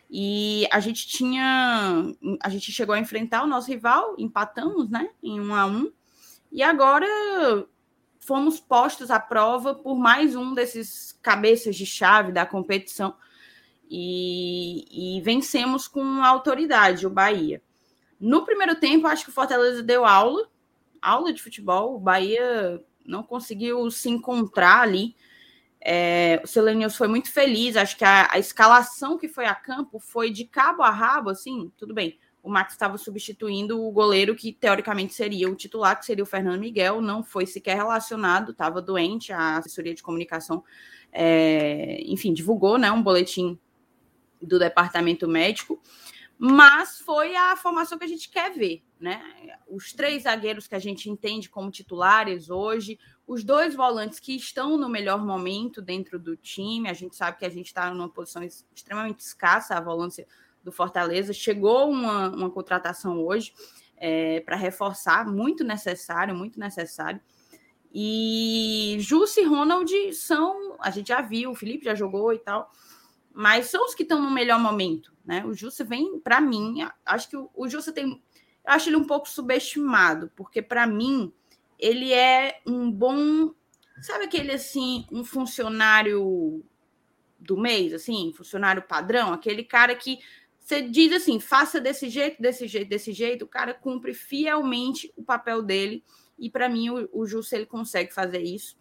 [0.09, 2.11] E a gente tinha.
[2.41, 5.11] A gente chegou a enfrentar o nosso rival, empatamos, né?
[5.21, 5.91] Em um a um.
[6.51, 7.05] E agora
[8.27, 13.15] fomos postos à prova por mais um desses cabeças de chave da competição.
[13.89, 17.61] E, e vencemos com autoridade o Bahia.
[18.19, 20.49] No primeiro tempo, acho que o Fortaleza deu aula,
[21.01, 21.95] aula de futebol.
[21.95, 25.15] O Bahia não conseguiu se encontrar ali
[25.89, 27.77] é, o Selenius foi muito feliz.
[27.77, 31.71] Acho que a, a, escalação que foi a campo foi de cabo a rabo, assim,
[31.77, 32.19] tudo bem.
[32.47, 36.61] O Max estava substituindo o goleiro que teoricamente seria o titular, que seria o Fernando
[36.61, 39.33] Miguel, não foi sequer relacionado, estava doente.
[39.33, 40.63] A assessoria de comunicação,
[41.11, 43.59] é, enfim, divulgou né, um boletim
[44.41, 45.81] do departamento médico
[46.39, 49.19] mas foi a formação que a gente quer ver, né?
[49.67, 54.77] Os três zagueiros que a gente entende como titulares hoje, os dois volantes que estão
[54.77, 58.43] no melhor momento dentro do time, a gente sabe que a gente está numa posição
[58.43, 60.27] extremamente escassa, a volância
[60.67, 61.31] do Fortaleza.
[61.31, 63.53] Chegou uma, uma contratação hoje
[63.95, 67.21] é, para reforçar, muito necessário, muito necessário.
[67.93, 72.69] E Jussi e Ronald são, a gente já viu, o Felipe já jogou e tal,
[73.33, 75.45] mas são os que estão no melhor momento, né?
[75.45, 78.21] O Jussa vem, para mim, acho que o, o Jussa tem,
[78.65, 81.31] eu acho ele um pouco subestimado, porque para mim
[81.79, 83.53] ele é um bom,
[84.01, 86.61] sabe aquele assim, um funcionário
[87.39, 90.19] do mês, assim, funcionário padrão, aquele cara que
[90.67, 95.23] você diz assim, faça desse jeito, desse jeito, desse jeito, o cara cumpre fielmente o
[95.23, 96.03] papel dele,
[96.37, 98.77] e para mim o, o ele consegue fazer isso.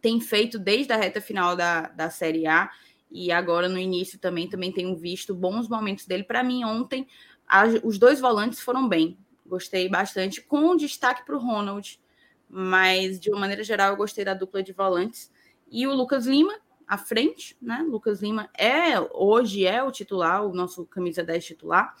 [0.00, 2.70] Tem feito desde a reta final da, da Série A
[3.10, 6.22] e agora no início também também tenho visto bons momentos dele.
[6.22, 7.08] Para mim, ontem,
[7.44, 9.18] a, os dois volantes foram bem.
[9.44, 12.00] Gostei bastante, com destaque para o Ronald,
[12.48, 15.28] mas de uma maneira geral eu gostei da dupla de volantes.
[15.68, 17.84] E o Lucas Lima, à frente, né?
[17.88, 21.94] Lucas Lima é hoje é o titular, o nosso camisa 10 titular.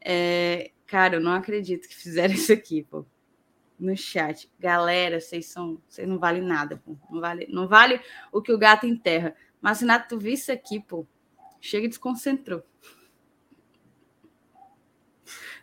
[0.00, 3.04] É, cara, eu não acredito que fizeram isso aqui, pô.
[3.78, 4.50] No chat.
[4.58, 5.80] Galera, vocês são.
[5.88, 6.96] Vocês não valem nada, pô.
[7.10, 9.34] Não vale, não vale o que o gato enterra.
[9.60, 11.06] Mas, Renato, tu viu isso aqui, pô?
[11.60, 12.62] Chega e desconcentrou.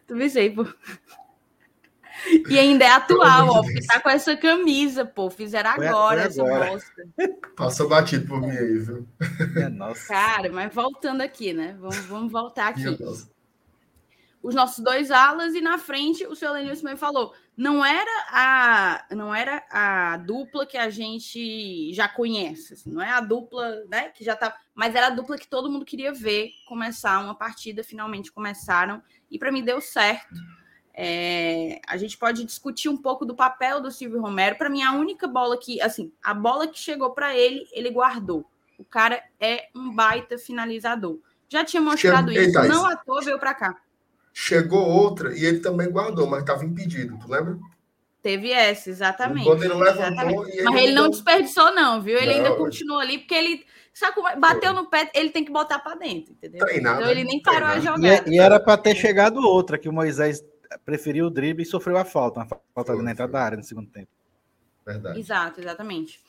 [0.08, 0.66] Tu viu isso aí, pô?
[2.50, 5.30] E ainda é atual, ó, porque tá com essa camisa, pô.
[5.30, 6.66] Fizeram agora, foi agora.
[6.66, 7.08] essa bosta.
[7.56, 9.08] Passou batido por mim aí, viu?
[9.56, 10.08] É, nossa.
[10.08, 11.76] Cara, mas voltando aqui, né?
[11.80, 12.98] Vamos, vamos voltar aqui.
[14.42, 19.06] Os nossos dois alas e na frente o senhor Lenilson também falou não era a
[19.14, 24.12] não era a dupla que a gente já conhece, assim, não é a dupla, né,
[24.12, 27.84] que já tá, mas era a dupla que todo mundo queria ver começar uma partida,
[27.84, 30.40] finalmente começaram e para mim deu certo.
[30.94, 34.58] É, a gente pode discutir um pouco do papel do Silvio Romero.
[34.58, 38.46] Para mim, a única bola que, assim, a bola que chegou para ele, ele guardou.
[38.78, 41.20] O cara é um baita finalizador.
[41.50, 43.76] Já tinha mostrado isso, Eita, não à toa veio para cá.
[44.32, 47.58] Chegou outra e ele também guardou, mas estava impedido, tu lembra?
[48.22, 49.46] Teve essa, exatamente.
[49.46, 50.52] Quando ele levantou exatamente.
[50.52, 52.18] Ele mas ele não desperdiçou, não, viu?
[52.18, 53.66] Ele não, ainda continuou ali, porque ele.
[53.94, 54.36] Sabe é?
[54.36, 56.66] bateu no pé, ele tem que botar para dentro, entendeu?
[56.66, 58.28] Treinado, então ele nem parou a jogar.
[58.28, 60.44] E, e era para ter chegado outra, que o Moisés
[60.86, 63.64] preferiu o drible e sofreu a falta, uma falta foi, na entrada da área no
[63.64, 64.12] segundo tempo.
[64.86, 65.20] Verdade.
[65.20, 66.20] Exato, exatamente.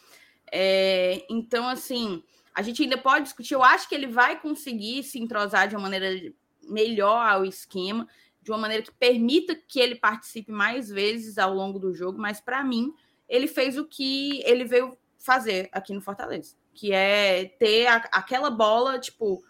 [0.53, 2.23] É, então, assim,
[2.55, 3.55] a gente ainda pode discutir.
[3.55, 8.07] Eu acho que ele vai conseguir se entrosar de uma maneira melhor ao esquema,
[8.43, 12.41] de uma maneira que permita que ele participe mais vezes ao longo do jogo, mas
[12.41, 12.93] para mim,
[13.29, 18.51] ele fez o que ele veio fazer aqui no Fortaleza, que é ter a, aquela
[18.51, 19.45] bola, tipo,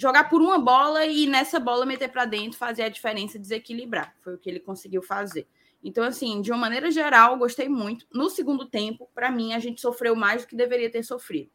[0.00, 4.14] jogar por uma bola e nessa bola meter para dentro, fazer a diferença, desequilibrar.
[4.22, 5.46] Foi o que ele conseguiu fazer.
[5.84, 8.06] Então, assim, de uma maneira geral, gostei muito.
[8.12, 11.50] No segundo tempo, para mim, a gente sofreu mais do que deveria ter sofrido.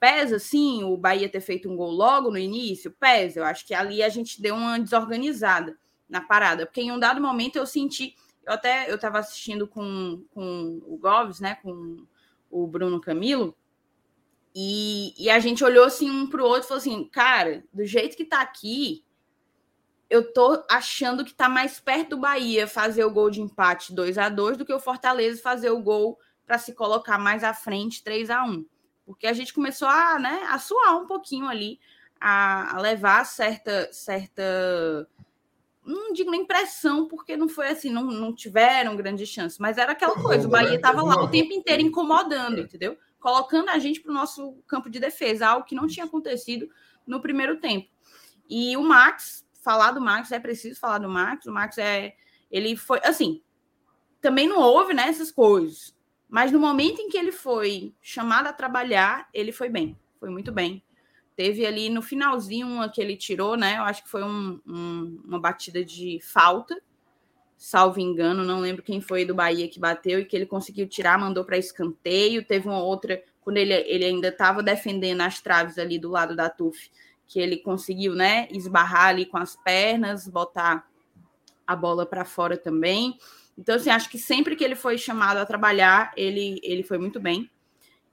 [0.00, 2.90] Pesa, sim, o Bahia ter feito um gol logo no início?
[2.90, 3.40] Pesa.
[3.40, 6.66] Eu acho que ali a gente deu uma desorganizada na parada.
[6.66, 8.14] Porque em um dado momento eu senti.
[8.44, 11.56] Eu até eu estava assistindo com, com o Goves, né?
[11.62, 12.04] Com
[12.50, 13.56] o Bruno Camilo.
[14.58, 17.84] E, e a gente olhou assim um para o outro e falou assim: cara, do
[17.84, 19.04] jeito que tá aqui,
[20.08, 24.16] eu tô achando que tá mais perto do Bahia fazer o gol de empate 2
[24.16, 28.02] a 2 do que o Fortaleza fazer o gol para se colocar mais à frente
[28.02, 28.64] 3 a 1
[29.06, 31.78] porque a gente começou a, né, a suar um pouquinho ali,
[32.20, 35.08] a, a levar certa, certa,
[35.84, 39.92] não digo nem pressão, porque não foi assim, não, não tiveram grande chance, mas era
[39.92, 42.98] aquela coisa, o Bahia estava lá o tempo inteiro incomodando, entendeu?
[43.18, 46.68] Colocando a gente para o nosso campo de defesa, algo que não tinha acontecido
[47.06, 47.88] no primeiro tempo.
[48.48, 52.14] E o Max, falar do Max, é preciso falar do Max, o Max é,
[52.50, 53.42] ele foi, assim,
[54.20, 55.96] também não houve, né, essas coisas,
[56.28, 60.52] mas no momento em que ele foi chamado a trabalhar, ele foi bem, foi muito
[60.52, 60.82] bem.
[61.36, 63.76] Teve ali no finalzinho uma que ele tirou, né?
[63.76, 66.80] Eu acho que foi um, um, uma batida de falta,
[67.56, 71.18] salvo engano, não lembro quem foi do Bahia que bateu e que ele conseguiu tirar,
[71.18, 72.44] mandou para escanteio.
[72.44, 76.50] Teve uma outra, quando ele, ele ainda estava defendendo as traves ali do lado da
[76.50, 76.90] TUF,
[77.26, 80.86] que ele conseguiu, né, esbarrar ali com as pernas, botar
[81.66, 83.18] a bola para fora também.
[83.58, 87.18] Então, assim, acho que sempre que ele foi chamado a trabalhar, ele, ele foi muito
[87.18, 87.50] bem.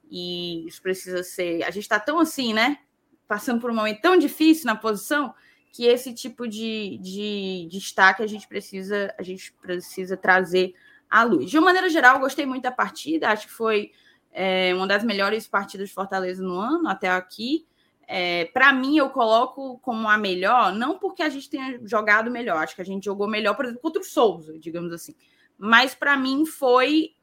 [0.10, 1.63] E isso precisa ser.
[1.63, 2.79] A gente está tão assim, né?
[3.27, 5.34] Passando por um momento tão difícil na posição,
[5.73, 10.73] que esse tipo de, de, de destaque a gente precisa, a gente precisa trazer
[11.09, 11.51] à luz.
[11.51, 13.91] De uma maneira geral, gostei muito da partida, acho que foi
[14.31, 17.65] é, uma das melhores partidas de Fortaleza no ano, até aqui.
[18.07, 22.63] É, para mim, eu coloco como a melhor, não porque a gente tenha jogado melhor,
[22.63, 25.13] acho que a gente jogou melhor, por exemplo, contra o Souza, digamos assim
[25.57, 27.15] mas para mim foi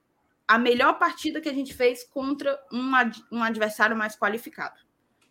[0.46, 2.90] a melhor partida que a gente fez contra um,
[3.30, 4.80] um adversário mais qualificado.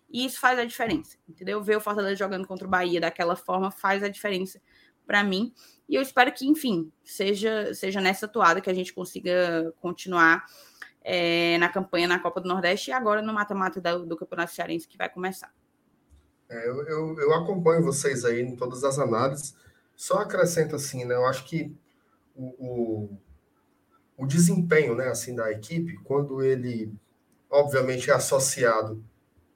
[0.09, 1.61] E isso faz a diferença, entendeu?
[1.61, 4.59] Ver o Fortaleza jogando contra o Bahia daquela forma faz a diferença
[5.05, 5.53] para mim.
[5.87, 10.45] E eu espero que, enfim, seja, seja nessa toada que a gente consiga continuar
[11.03, 14.97] é, na campanha na Copa do Nordeste e agora no mata-mata do, Campeonato Cearense que
[14.97, 15.53] vai começar.
[16.49, 19.55] É, eu, eu, eu, acompanho vocês aí em todas as análises.
[19.95, 21.15] Só acrescento assim, né?
[21.15, 21.75] Eu acho que
[22.35, 23.09] o,
[24.17, 26.91] o, desempenho né, assim, da equipe, quando ele,
[27.49, 29.03] obviamente, é associado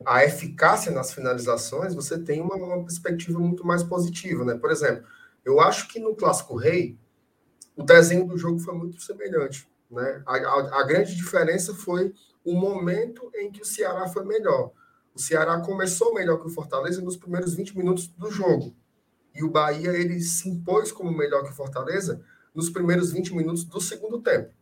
[0.06, 4.44] à eficácia nas finalizações, você tem uma, uma perspectiva muito mais positiva.
[4.46, 4.56] Né?
[4.56, 5.06] Por exemplo,
[5.46, 6.98] eu acho que no Clássico Rei,
[7.76, 9.68] o desenho do jogo foi muito semelhante.
[9.90, 10.22] Né?
[10.26, 12.14] A, a, a, grande diferença foi
[12.44, 14.72] o momento em que o Ceará foi melhor.
[15.14, 18.76] O Ceará começou melhor que o Fortaleza nos primeiros 20 minutos do jogo.
[19.36, 22.22] E o Bahia ele se impôs como melhor que o Fortaleza
[22.54, 24.54] nos primeiros 20 minutos do segundo tempo.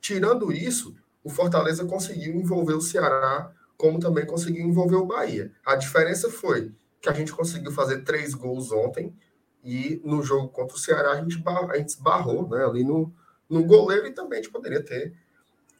[0.00, 5.52] Tirando isso, o Fortaleza conseguiu envolver o Ceará, como também conseguiu envolver o Bahia.
[5.64, 9.14] A diferença foi que a gente conseguiu fazer três gols ontem
[9.64, 13.12] e no jogo contra o Ceará a gente, a gente esbarrou né, ali no,
[13.48, 15.12] no goleiro e também a gente poderia ter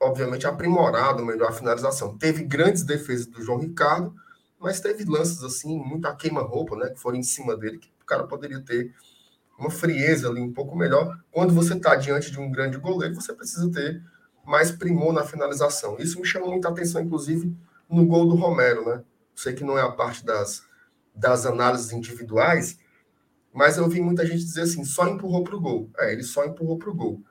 [0.02, 2.18] obviamente, aprimorado melhor a finalização.
[2.18, 4.12] Teve grandes defesas do João Ricardo,
[4.58, 6.90] mas teve lances assim, muita queima-roupa, né?
[6.90, 8.92] Que foram em cima dele, que o cara poderia ter
[9.58, 11.18] uma frieza ali um pouco melhor.
[11.30, 14.02] Quando você está diante de um grande goleiro, você precisa ter
[14.44, 15.96] mais primor na finalização.
[15.98, 17.56] Isso me chamou muita atenção, inclusive,
[17.92, 19.04] no gol do Romero, né?
[19.34, 20.64] Sei que não é a parte das,
[21.14, 22.78] das análises individuais,
[23.52, 25.90] mas eu vi muita gente dizer assim, só empurrou para o gol.
[25.98, 27.22] É, ele só empurrou para o gol.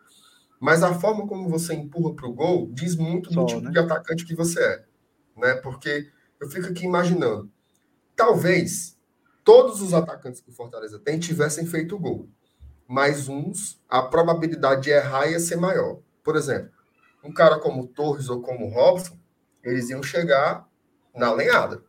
[0.60, 3.71] Mas a forma como você empurra para o gol diz muito do tipo né?
[3.71, 4.86] de atacante que você é.
[5.36, 5.56] Né?
[5.56, 7.52] Porque eu fico aqui imaginando.
[8.15, 8.95] Talvez
[9.43, 12.30] todos os atacantes que o Fortaleza tem tivessem feito o gol.
[12.88, 16.00] Mas uns, a probabilidade de errar ia ser maior.
[16.24, 16.71] Por exemplo,
[17.24, 19.17] um cara como Torres ou como Robson,
[19.63, 20.67] eles iam chegar
[21.15, 21.84] na lenhada.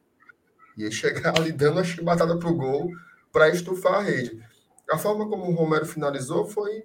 [0.76, 2.90] Ia chegar ali dando a chibatada para o gol
[3.32, 4.42] para estufar a rede.
[4.90, 6.85] A forma como o Romero finalizou foi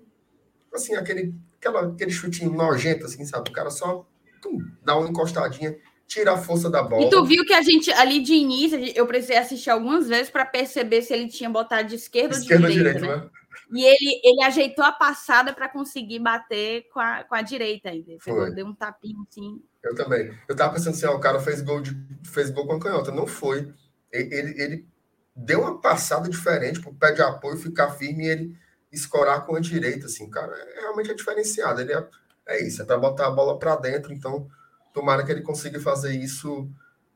[0.74, 3.50] assim, aquele aquela, aquele chutinho nojento, assim, sabe?
[3.50, 4.06] O cara só
[4.42, 7.04] tum, dá uma encostadinha, tira a força da bola.
[7.04, 10.46] E tu viu que a gente, ali de início, eu precisei assistir algumas vezes para
[10.46, 13.24] perceber se ele tinha botado de esquerda, esquerda ou de direita, direita né?
[13.24, 13.30] né?
[13.74, 18.14] E ele, ele ajeitou a passada para conseguir bater com a, com a direita ainda.
[18.56, 19.62] Deu um tapinho assim.
[19.88, 20.34] Eu também.
[20.48, 23.12] Eu tava pensando assim, ó, o cara fez gol, de, fez gol com a canhota.
[23.12, 23.74] Não foi.
[24.12, 24.88] Ele, ele, ele
[25.36, 28.58] deu uma passada diferente pro pé de apoio ficar firme e ele
[28.92, 31.82] escorar com a direita, assim, cara, é, realmente é diferenciado.
[31.82, 32.08] Ele é,
[32.48, 34.48] é isso, é para botar a bola para dentro, então
[34.94, 36.70] tomara que ele consiga fazer isso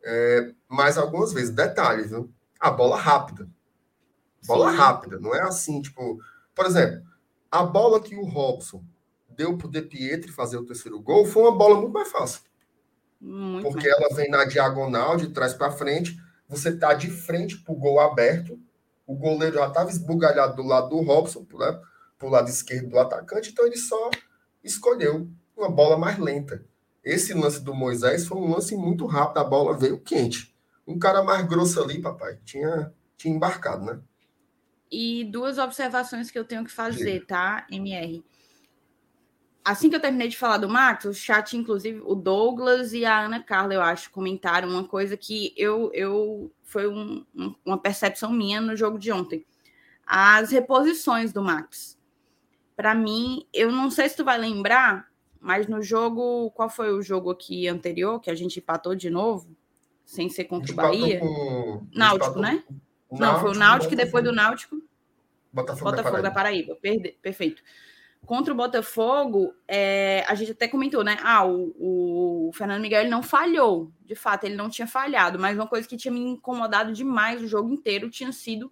[0.04, 1.50] é, mais algumas vezes.
[1.50, 2.32] Detalhe, viu?
[2.60, 3.48] A bola rápida.
[4.46, 4.78] Bola Sim.
[4.78, 6.20] rápida, não é assim, tipo,
[6.56, 7.04] por exemplo,
[7.50, 8.84] a bola que o Robson
[9.30, 12.42] deu pro De Pietri fazer o terceiro gol foi uma bola muito mais fácil.
[13.22, 14.02] Muito porque mais.
[14.02, 16.18] ela vem na diagonal, de trás para frente,
[16.50, 18.60] você tá de frente pro gol aberto,
[19.06, 21.80] o goleiro já estava esbugalhado do lado do Robson, né,
[22.18, 24.10] para o lado esquerdo do atacante, então ele só
[24.64, 26.66] escolheu uma bola mais lenta.
[27.04, 30.56] Esse lance do Moisés foi um lance muito rápido, a bola veio quente.
[30.88, 34.00] Um cara mais grosso ali, papai, tinha, tinha embarcado, né?
[34.92, 38.24] E duas observações que eu tenho que fazer, tá, MR?
[39.64, 43.26] Assim que eu terminei de falar do Max, o chat, inclusive, o Douglas e a
[43.26, 48.32] Ana Carla, eu acho, comentaram uma coisa que eu, eu foi um, um, uma percepção
[48.32, 49.46] minha no jogo de ontem.
[50.06, 51.98] As reposições do Max.
[52.76, 55.08] Para mim, eu não sei se tu vai lembrar,
[55.40, 59.56] mas no jogo, qual foi o jogo aqui anterior que a gente empatou de novo,
[60.04, 61.20] sem ser contra o Bahia?
[61.20, 61.86] Com...
[61.94, 62.64] Náutico, né?
[63.12, 64.82] Náutico, não, foi o Náutico e depois do Náutico.
[65.54, 66.70] Botafogo, Botafogo da Paraíba.
[66.70, 66.76] Da Paraíba.
[66.76, 67.18] Perde...
[67.22, 67.62] Perfeito
[68.26, 71.18] contra o Botafogo, é, a gente até comentou, né?
[71.22, 75.58] Ah, o, o, Fernando Miguel ele não falhou, de fato, ele não tinha falhado, mas
[75.58, 78.72] uma coisa que tinha me incomodado demais o jogo inteiro tinha sido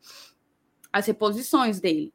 [0.94, 2.14] as reposições dele.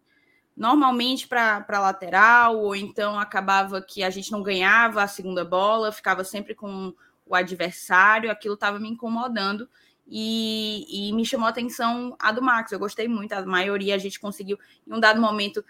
[0.57, 6.23] Normalmente para lateral, ou então acabava que a gente não ganhava a segunda bola, ficava
[6.23, 6.94] sempre com
[7.27, 9.68] o adversário, aquilo estava me incomodando.
[10.07, 12.70] E, e, me chamou a atenção a do Max.
[12.70, 15.64] Eu gostei muito, a maioria a gente conseguiu, em um dado momento,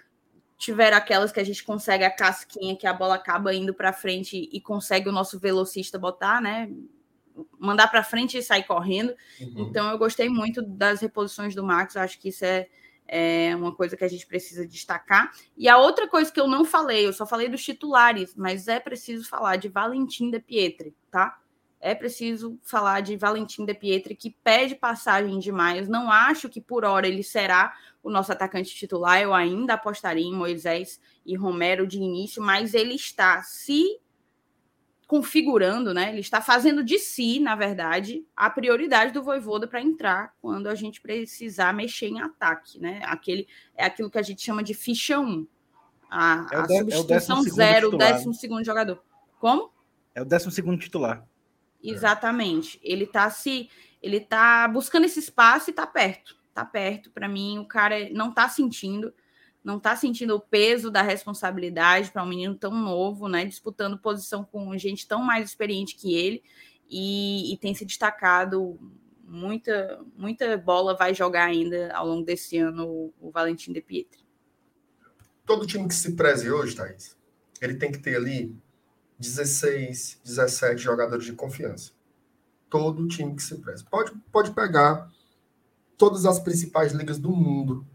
[0.65, 4.49] tiver aquelas que a gente consegue a casquinha que a bola acaba indo para frente
[4.51, 6.71] e consegue o nosso velocista botar, né?
[7.59, 9.15] Mandar para frente e sair correndo.
[9.41, 9.67] Uhum.
[9.69, 12.67] Então eu gostei muito das reposições do Max, acho que isso é,
[13.07, 15.31] é uma coisa que a gente precisa destacar.
[15.55, 18.81] E a outra coisa que eu não falei, eu só falei dos titulares, mas é
[18.81, 21.39] preciso falar de Valentim de Pietri, tá?
[21.87, 25.87] É preciso falar de Valentim de Pietri, que pede passagem demais.
[25.87, 29.21] Não acho que por hora ele será o nosso atacante titular.
[29.21, 34.01] Eu ainda apostaria em Moisés e Romero de início, mas ele está se
[35.07, 36.09] configurando, né?
[36.09, 40.75] Ele está fazendo de si, na verdade, a prioridade do Voivoda para entrar quando a
[40.75, 43.03] gente precisar mexer em ataque, né?
[43.05, 45.47] Aquele é aquilo que a gente chama de ficha 1.
[46.11, 49.05] A, é a de, substituição é zero, o décimo segundo jogador.
[49.39, 49.71] Como?
[50.15, 51.29] É o décimo segundo titular.
[51.85, 52.81] Exatamente.
[52.83, 53.71] Ele está se
[54.03, 57.11] ele tá buscando esse espaço e está perto tá perto.
[57.11, 59.13] Para mim, o cara não tá sentindo,
[59.63, 63.45] não tá sentindo o peso da responsabilidade para um menino tão novo, né?
[63.45, 66.43] Disputando posição com gente tão mais experiente que ele
[66.89, 68.79] e, e tem se destacado.
[69.27, 74.23] Muita, muita bola vai jogar ainda ao longo desse ano o, o Valentim de Pietri.
[75.45, 77.19] Todo time que se preze hoje, Thaís,
[77.61, 78.55] ele tem que ter ali
[79.19, 81.93] 16, 17 jogadores de confiança
[82.75, 83.89] todo time que se presta.
[83.89, 85.09] Pode, pode pegar
[85.97, 87.87] todas as principais ligas do mundo.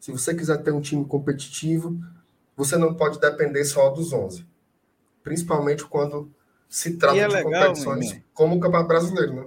[0.00, 1.96] Se você quiser ter um time competitivo,
[2.56, 4.44] você não pode depender só dos 11.
[5.22, 6.34] Principalmente quando
[6.68, 9.46] se trata é de legal, competições como o Campeonato Brasileiro, né?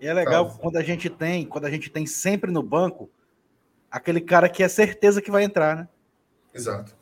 [0.00, 3.08] E é legal quando a gente tem, quando a gente tem sempre no banco
[3.88, 5.88] aquele cara que é certeza que vai entrar, né?
[6.52, 6.96] Exato.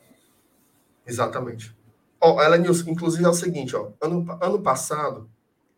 [1.07, 1.75] Exatamente.
[2.21, 5.29] Ó, Elenilson, inclusive é o seguinte, ó, ano, ano passado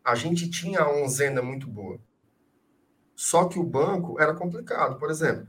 [0.04, 2.00] a gente tinha a onzena muito boa.
[3.14, 4.98] Só que o banco era complicado.
[4.98, 5.46] Por exemplo,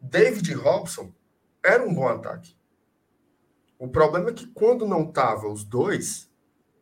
[0.00, 1.12] David Robson
[1.62, 2.56] era um bom ataque.
[3.78, 6.30] O problema é que quando não tava os dois,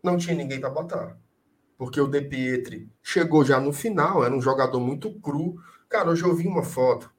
[0.03, 1.19] não tinha ninguém para botar.
[1.77, 5.57] Porque o De Pietri chegou já no final, era um jogador muito cru.
[5.89, 7.13] Cara, hoje eu vi uma foto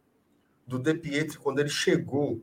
[0.66, 2.42] do De Pietri quando ele chegou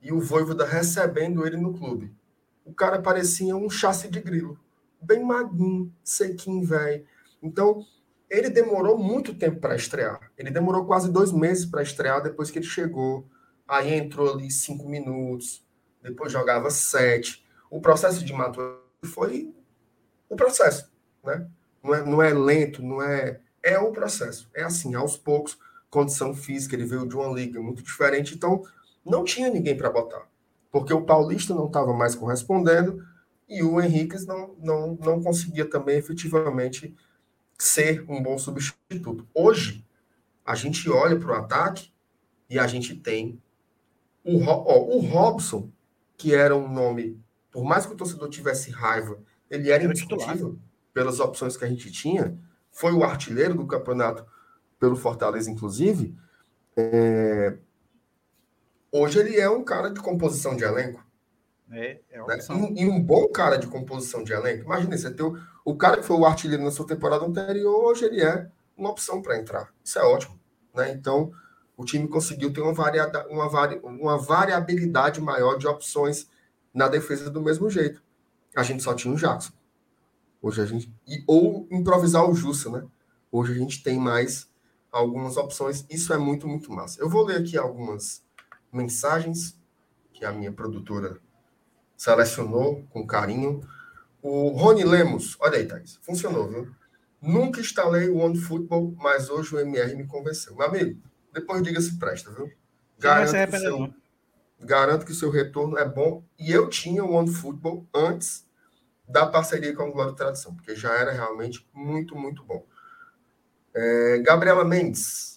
[0.00, 2.14] e o Voivoda recebendo ele no clube.
[2.66, 4.58] O cara parecia um chassi de grilo.
[5.00, 7.06] Bem magrinho, sequinho, velho.
[7.40, 7.86] Então,
[8.28, 10.32] ele demorou muito tempo para estrear.
[10.36, 13.24] Ele demorou quase dois meses para estrear depois que ele chegou.
[13.68, 15.64] Aí entrou ali cinco minutos,
[16.02, 17.46] depois jogava sete.
[17.70, 19.54] O processo de maturação foi
[20.28, 20.90] o processo,
[21.24, 21.48] né?
[21.82, 23.40] Não é, não é lento, não é.
[23.62, 24.50] É o processo.
[24.54, 25.56] É assim, aos poucos,
[25.88, 26.74] condição física.
[26.74, 28.64] Ele veio de uma liga muito diferente, então
[29.04, 30.26] não tinha ninguém para botar.
[30.76, 33.02] Porque o Paulista não estava mais correspondendo
[33.48, 36.94] e o Henrique não, não, não conseguia também efetivamente
[37.58, 39.26] ser um bom substituto.
[39.34, 39.82] Hoje,
[40.44, 41.90] a gente olha para o ataque
[42.50, 43.40] e a gente tem
[44.22, 45.70] o, ó, o Robson,
[46.14, 47.18] que era um nome,
[47.50, 49.18] por mais que o torcedor tivesse raiva,
[49.50, 50.58] ele era, era indiscutível
[50.92, 52.38] pelas opções que a gente tinha,
[52.70, 54.26] foi o artilheiro do campeonato
[54.78, 56.14] pelo Fortaleza, inclusive.
[56.76, 57.56] É...
[58.98, 61.04] Hoje ele é um cara de composição de elenco.
[61.70, 62.38] É, é né?
[62.74, 64.64] e, e, um bom cara de composição de elenco.
[64.64, 68.06] Imagina, você ter o, o cara que foi o artilheiro na sua temporada anterior, hoje
[68.06, 69.70] ele é uma opção para entrar.
[69.84, 70.40] Isso é ótimo.
[70.74, 70.92] Né?
[70.92, 71.30] Então,
[71.76, 76.30] o time conseguiu ter uma, variada, uma, vari, uma variabilidade maior de opções
[76.72, 78.02] na defesa do mesmo jeito.
[78.54, 79.52] A gente só tinha o Jackson.
[80.40, 80.90] Hoje a gente.
[81.06, 82.82] E, ou improvisar o Jussa, né?
[83.30, 84.48] Hoje a gente tem mais
[84.90, 85.84] algumas opções.
[85.90, 86.98] Isso é muito, muito massa.
[86.98, 88.25] Eu vou ler aqui algumas
[88.76, 89.58] mensagens
[90.12, 91.18] que a minha produtora
[91.96, 93.66] selecionou com carinho.
[94.22, 96.70] O Rony Lemos, olha aí, Thaís, funcionou, viu?
[97.20, 100.54] Nunca instalei o OneFootball, mas hoje o MR me convenceu.
[100.54, 101.00] Meu amigo,
[101.32, 102.50] depois diga se presta, viu?
[102.98, 103.94] Garanto que, seu,
[104.60, 106.22] garanto que o seu retorno é bom.
[106.38, 108.46] E eu tinha o OneFootball antes
[109.08, 112.64] da parceria com o Glória Tradição, porque já era realmente muito, muito bom.
[113.74, 115.35] É, Gabriela Mendes.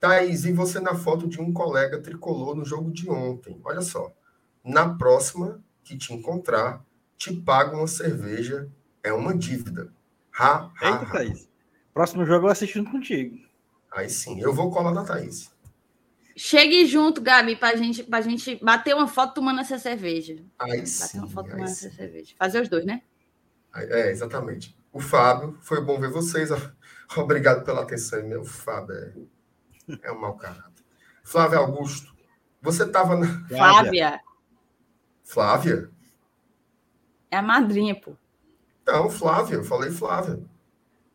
[0.00, 3.60] Thaís, e você na foto de um colega tricolor no jogo de ontem?
[3.64, 4.12] Olha só.
[4.64, 6.84] Na próxima que te encontrar,
[7.16, 8.68] te paga uma cerveja,
[9.02, 9.92] é uma dívida.
[10.38, 11.10] Ha, ha, Eita, ha.
[11.10, 11.48] Thaís.
[11.92, 13.38] Próximo jogo eu assistindo contigo.
[13.90, 15.50] Aí sim, eu vou colar na Thaís.
[16.36, 20.36] Chegue junto, Gabi, pra gente, pra gente bater uma foto tomando essa cerveja.
[20.56, 21.02] Aí bater sim.
[21.02, 22.34] Bater uma foto tomando essa cerveja.
[22.38, 23.02] Fazer os dois, né?
[23.74, 24.76] É, exatamente.
[24.92, 26.50] O Fábio, foi bom ver vocês.
[27.16, 28.44] Obrigado pela atenção, meu.
[28.44, 29.28] Fábio
[30.02, 30.84] é, um mau caráter.
[31.22, 32.14] Flávio Augusto,
[32.60, 33.26] você estava na.
[33.48, 34.20] Flávia.
[35.24, 35.90] Flávia?
[37.30, 38.14] É a madrinha, pô.
[38.86, 40.40] Não, Flávia, eu falei Flávia.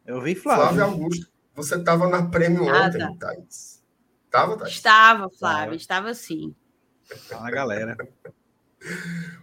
[0.05, 0.65] Eu vi Flávia.
[0.65, 1.31] Flávia Augusto.
[1.55, 3.13] Você estava na prêmio ah, ontem, tá.
[3.19, 3.83] Thaís.
[4.25, 4.73] Estava, Thaís?
[4.73, 6.55] Estava, Flávia, estava sim.
[7.27, 7.97] Fala, galera.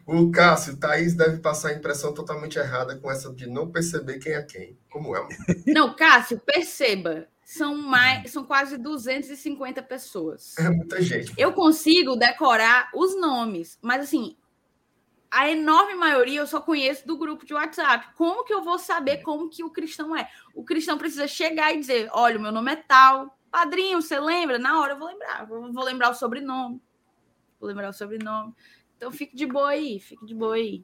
[0.07, 4.33] O Cássio, Thaís deve passar a impressão totalmente errada com essa de não perceber quem
[4.33, 4.79] é quem.
[4.91, 5.27] Como é?
[5.67, 7.27] Não, Cássio, perceba.
[7.51, 10.57] São, mais, são quase 250 pessoas.
[10.57, 11.35] É muita gente.
[11.37, 14.37] Eu consigo decorar os nomes, mas assim,
[15.29, 18.15] a enorme maioria eu só conheço do grupo de WhatsApp.
[18.15, 20.31] Como que eu vou saber como que o cristão é?
[20.55, 23.37] O cristão precisa chegar e dizer: olha, o meu nome é tal.
[23.51, 24.57] Padrinho, você lembra?
[24.57, 25.45] Na hora eu vou lembrar.
[25.45, 26.81] Vou lembrar o sobrenome.
[27.59, 28.55] Vou lembrar o sobrenome.
[28.97, 30.81] Então fique de boa aí, fique de boa aí.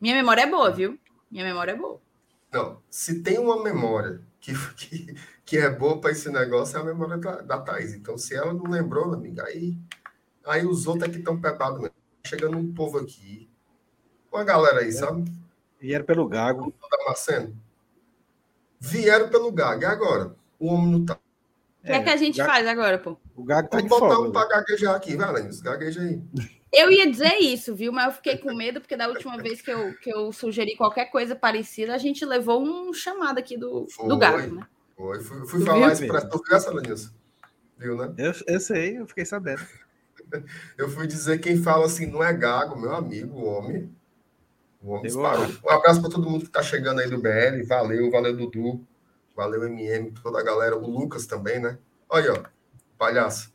[0.00, 0.98] Minha memória é boa, viu?
[1.30, 2.02] Minha memória é boa.
[2.52, 5.14] Não, se tem uma memória que, que,
[5.44, 7.94] que é boa para esse negócio, é a memória da, da Thaís.
[7.94, 9.76] Então, se ela não lembrou, amiga, aí,
[10.44, 11.94] aí os outros é que estão pepados mesmo.
[12.24, 13.50] Chegando um povo aqui,
[14.32, 15.30] uma galera aí, sabe?
[15.80, 16.72] Vieram pelo Gago.
[16.90, 17.56] Damasceno.
[18.80, 19.82] Vieram pelo Gago.
[19.82, 20.36] E agora?
[20.58, 21.14] O homem não tá.
[21.14, 22.50] O que é, que a gente Gago...
[22.50, 23.16] faz agora, pô?
[23.34, 25.50] O Gago tá Vamos de botar folga, um pra gaguejar aqui, vai.
[25.62, 26.22] Gagueja aí.
[26.72, 27.92] Eu ia dizer isso, viu?
[27.92, 31.06] Mas eu fiquei com medo, porque da última vez que eu, que eu sugeri qualquer
[31.06, 34.66] coisa parecida, a gente levou um chamado aqui do, foi, do Gago, né?
[34.96, 37.12] Foi, fui, fui falar isso pra tu, viu essa, Lenils?
[37.78, 38.12] Viu, né?
[38.16, 39.62] Eu, eu sei, eu fiquei sabendo.
[40.78, 43.90] eu fui dizer quem fala assim, não é Gago, meu amigo, o homem.
[44.82, 47.64] Um abraço para todo mundo que está chegando aí do BL.
[47.66, 48.84] Valeu, valeu, Dudu.
[49.36, 50.76] Valeu, MM, toda a galera.
[50.76, 51.78] O Lucas também, né?
[52.08, 52.42] Olha, ó,
[52.98, 53.52] palhaço.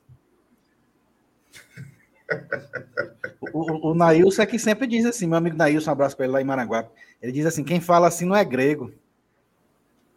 [3.53, 6.25] O, o, o Nailson é que sempre diz assim, meu amigo Nailson, um abraço para
[6.25, 6.91] ele lá em Maranguape.
[7.21, 8.91] Ele diz assim: quem fala assim não é grego.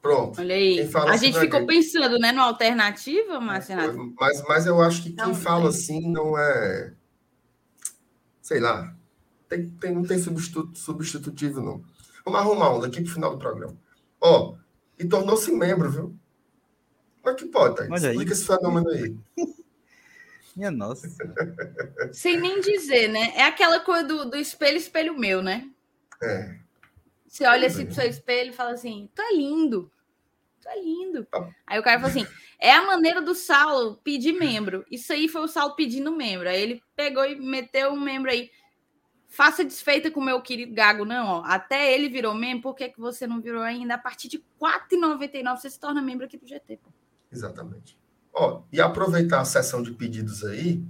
[0.00, 0.40] Pronto.
[0.40, 0.80] Olha aí.
[0.80, 4.14] A assim gente é ficou é pensando, né, no alternativa, Marcelo.
[4.18, 6.94] Mas, mas eu acho que quem não, fala assim não é.
[8.40, 8.94] Sei lá.
[9.48, 11.82] Tem, tem, não tem substituto, substitutivo, não.
[12.24, 13.76] Vamos arrumar um daqui para o final do programa.
[14.20, 14.56] Ó,
[14.98, 16.16] e tornou-se membro, viu?
[17.22, 18.02] Como é que pode, Thaís?
[18.02, 19.16] Explica esse fenômeno aí.
[20.56, 21.08] Minha nossa.
[22.12, 23.32] Sem nem dizer, né?
[23.36, 25.68] É aquela coisa do, do espelho, espelho meu, né?
[26.22, 26.59] É.
[27.30, 29.88] Você olha assim pro seu espelho e fala assim: tá lindo.
[30.60, 31.24] Tá lindo.
[31.26, 31.48] Tá.
[31.64, 32.26] Aí o cara fala assim:
[32.58, 34.84] é a maneira do Saulo pedir membro.
[34.90, 36.48] Isso aí foi o Saulo pedindo membro.
[36.48, 38.50] Aí ele pegou e meteu um membro aí.
[39.28, 41.28] Faça desfeita com o meu querido Gago, não.
[41.28, 41.42] Ó.
[41.44, 43.94] Até ele virou membro, por que, que você não virou ainda?
[43.94, 44.44] A partir de R$
[44.90, 46.78] 4,99 você se torna membro aqui do GT.
[46.78, 46.90] Pô.
[47.30, 47.96] Exatamente.
[48.34, 50.82] Ó, e aproveitar a sessão de pedidos aí.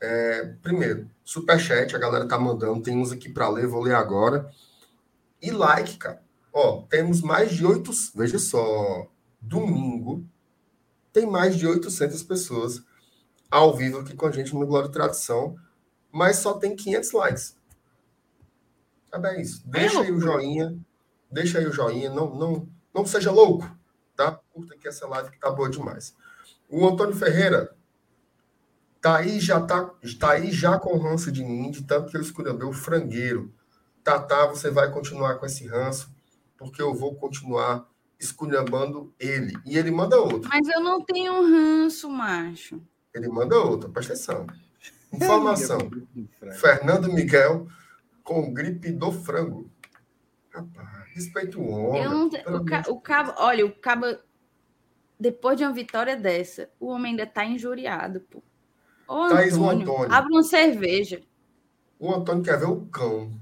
[0.00, 4.50] É, primeiro, superchat, a galera tá mandando, tem uns aqui para ler, vou ler agora.
[5.44, 6.22] E like, cara.
[6.52, 7.90] Ó, temos mais de oito.
[8.14, 9.06] Veja só,
[9.40, 10.26] domingo
[11.12, 12.82] tem mais de 800 pessoas
[13.48, 15.54] ao vivo aqui com a gente no Glória e Tradição,
[16.10, 17.56] mas só tem 500 likes.
[19.12, 19.62] É bem isso.
[19.64, 20.76] Deixa aí o joinha,
[21.30, 23.70] deixa aí o joinha, não, não, não seja louco,
[24.16, 24.40] tá?
[24.52, 26.16] Curta aqui essa live que tá boa demais.
[26.68, 27.76] O Antônio Ferreira
[29.00, 29.88] tá aí já tá,
[30.18, 33.53] tá aí já com ranço de mim, de tanto que eu escolhi o frangueiro.
[34.04, 36.14] Tatá, você vai continuar com esse ranço,
[36.58, 37.88] porque eu vou continuar
[38.20, 39.54] esculhambando ele.
[39.64, 40.48] E ele manda outro.
[40.48, 42.82] Mas eu não tenho ranço, macho.
[43.14, 44.46] Ele manda outro, presta atenção.
[45.12, 45.78] Informação.
[46.60, 47.66] Fernando Miguel
[48.22, 49.70] com gripe do frango.
[50.50, 52.02] Rapaz, respeito o homem.
[52.02, 52.84] Eu não o, ca...
[52.88, 54.06] o cabo, olha, o cabo
[55.18, 58.42] depois de uma vitória dessa, o homem ainda tá injuriado, pô.
[59.08, 61.22] Ô, Antônio, Antônio, abre uma cerveja.
[61.98, 63.32] O Antônio quer ver o cão.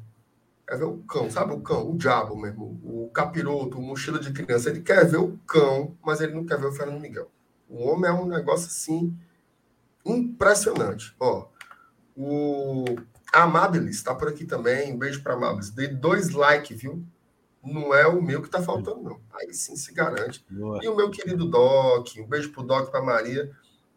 [0.67, 1.91] Quer ver o cão, sabe o cão?
[1.91, 2.81] O diabo mesmo.
[2.83, 4.71] O capiroto, o mochila de criança.
[4.71, 7.31] Ele quer ver o cão, mas ele não quer ver o Fernando Miguel.
[7.69, 9.17] O homem é um negócio assim
[10.05, 11.15] impressionante.
[11.19, 11.47] Ó,
[12.17, 12.85] o
[13.33, 14.93] Amabilis está por aqui também.
[14.93, 15.71] Um beijo para Amabilis.
[15.71, 17.05] Dei dois likes, viu?
[17.63, 19.21] Não é o meu que está faltando, não.
[19.35, 20.45] Aí sim se garante.
[20.51, 20.81] Boa.
[20.83, 23.51] E o meu querido Doc, um beijo pro Doc para Maria.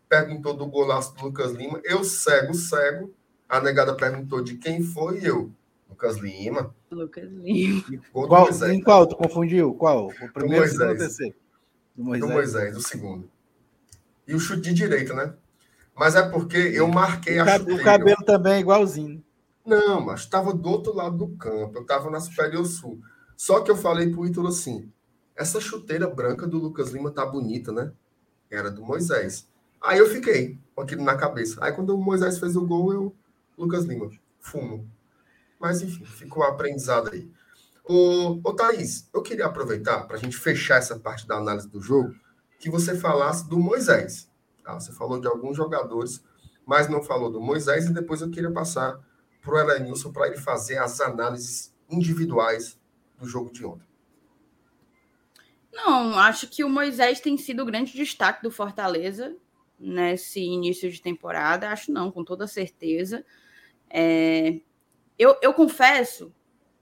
[0.08, 1.82] Perguntou do golaço do Lucas Lima.
[1.84, 3.14] Eu cego, cego.
[3.50, 5.52] A negada perguntou de quem foi eu.
[5.90, 6.76] Lucas Lima.
[6.92, 7.84] Lucas Lima.
[8.12, 9.08] Qual, em qual?
[9.08, 9.74] Tu confundiu?
[9.74, 10.08] Qual?
[10.08, 11.18] O primeiro, do Moisés.
[11.96, 12.28] Do Moisés.
[12.28, 13.30] do Moisés, o segundo.
[14.28, 15.34] E o chute de direita, né?
[15.96, 17.82] Mas é porque eu marquei a chuteira.
[17.82, 19.24] O cabelo também é igualzinho.
[19.66, 21.78] Não, mas estava do outro lado do campo.
[21.78, 23.00] Eu estava na Superior Sul.
[23.38, 24.92] Só que eu falei pro Ítalo assim:
[25.36, 27.92] essa chuteira branca do Lucas Lima tá bonita, né?
[28.50, 29.48] Era do Moisés.
[29.82, 31.64] Aí eu fiquei com aquilo na cabeça.
[31.64, 33.16] Aí quando o Moisés fez o gol, eu.
[33.58, 34.10] Lucas Lima,
[34.40, 34.86] fumo.
[35.66, 37.28] Mas, enfim, ficou aprendizado aí.
[37.84, 41.82] Ô, ô Thaís, eu queria aproveitar para a gente fechar essa parte da análise do
[41.82, 42.14] jogo,
[42.60, 44.30] que você falasse do Moisés.
[44.64, 44.80] Tá?
[44.80, 46.24] Você falou de alguns jogadores,
[46.68, 49.00] mas não falou do Moisés, e depois eu queria passar
[49.42, 52.80] para o Elenilson para ele fazer as análises individuais
[53.18, 53.88] do jogo de ontem.
[55.74, 59.36] Não, acho que o Moisés tem sido o grande destaque do Fortaleza
[59.80, 61.72] nesse início de temporada.
[61.72, 63.26] Acho não, com toda certeza.
[63.90, 64.60] É,
[65.18, 66.34] eu, eu confesso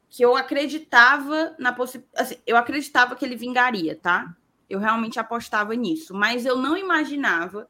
[0.10, 2.24] que eu acreditava na possibilidade.
[2.24, 4.36] Assim, eu acreditava que ele vingaria, tá?
[4.70, 7.70] Eu realmente apostava nisso, mas eu não imaginava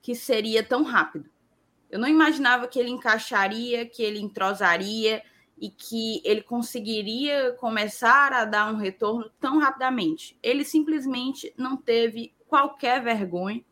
[0.00, 1.30] que seria tão rápido.
[1.90, 5.22] Eu não imaginava que ele encaixaria, que ele entrosaria
[5.58, 10.38] e que ele conseguiria começar a dar um retorno tão rapidamente.
[10.42, 13.62] Ele simplesmente não teve qualquer vergonha,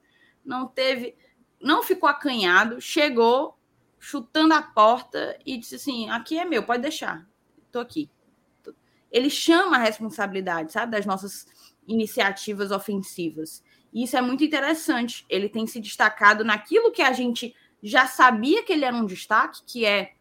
[0.44, 1.16] não teve,
[1.60, 3.58] não ficou acanhado, chegou,
[4.00, 7.28] chutando a porta e disse assim: aqui é meu, pode deixar,
[7.66, 8.10] estou aqui.
[9.12, 11.46] Ele chama a responsabilidade, sabe, das nossas
[11.86, 13.62] iniciativas ofensivas.
[13.92, 15.26] E isso é muito interessante.
[15.28, 19.62] Ele tem se destacado naquilo que a gente já sabia que ele era um destaque,
[19.66, 20.14] que é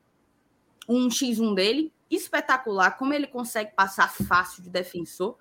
[0.87, 5.37] um X1 dele, espetacular, como ele consegue passar fácil de defensor.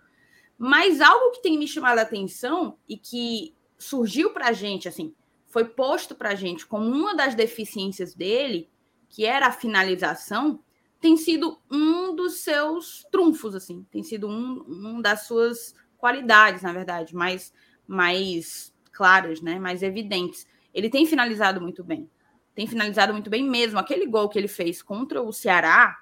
[0.59, 5.15] Mas algo que tem me chamado a atenção e que surgiu para a gente, assim,
[5.49, 8.71] foi posto para a gente como uma das deficiências dele,
[9.09, 10.63] que era a finalização,
[11.01, 16.73] tem sido um dos seus trunfos, assim, tem sido um, um das suas qualidades, na
[16.73, 17.53] verdade, mais,
[17.87, 20.47] mais claras, né, mais evidentes.
[20.75, 22.11] Ele tem finalizado muito bem,
[22.55, 23.79] tem finalizado muito bem mesmo.
[23.79, 25.97] Aquele gol que ele fez contra o Ceará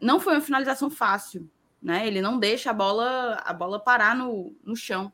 [0.00, 1.50] não foi uma finalização fácil,
[1.82, 2.06] né?
[2.06, 5.12] Ele não deixa a bola a bola parar no, no chão.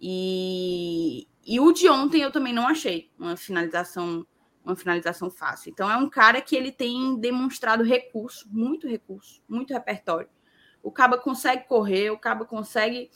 [0.00, 4.26] E, e o de ontem eu também não achei uma finalização
[4.64, 5.70] uma finalização fácil.
[5.70, 10.28] Então é um cara que ele tem demonstrado recurso, muito recurso, muito repertório.
[10.82, 13.10] O Caba consegue correr, o Caba consegue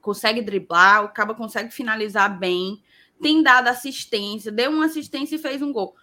[0.00, 2.82] consegue driblar, o Caba consegue finalizar bem,
[3.20, 5.94] tem dado assistência, deu uma assistência e fez um gol.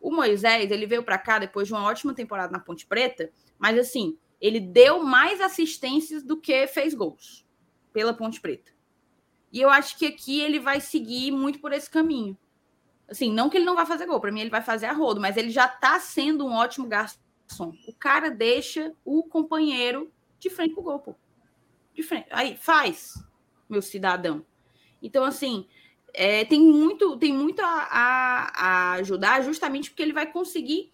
[0.00, 3.78] O Moisés, ele veio para cá depois de uma ótima temporada na Ponte Preta, mas
[3.78, 7.46] assim, ele deu mais assistências do que fez gols
[7.92, 8.71] pela Ponte Preta.
[9.52, 12.36] E eu acho que aqui ele vai seguir muito por esse caminho.
[13.08, 15.20] Assim, não que ele não vai fazer gol, para mim ele vai fazer a rodo,
[15.20, 17.74] mas ele já está sendo um ótimo garçom.
[17.86, 21.14] O cara deixa o companheiro de frente pro gol, pô.
[21.94, 22.26] De frente.
[22.30, 23.22] Aí, faz,
[23.68, 24.44] meu cidadão.
[25.02, 25.66] Então, assim,
[26.14, 30.90] é, tem muito, tem muito a, a, a, ajudar, justamente porque ele vai conseguir,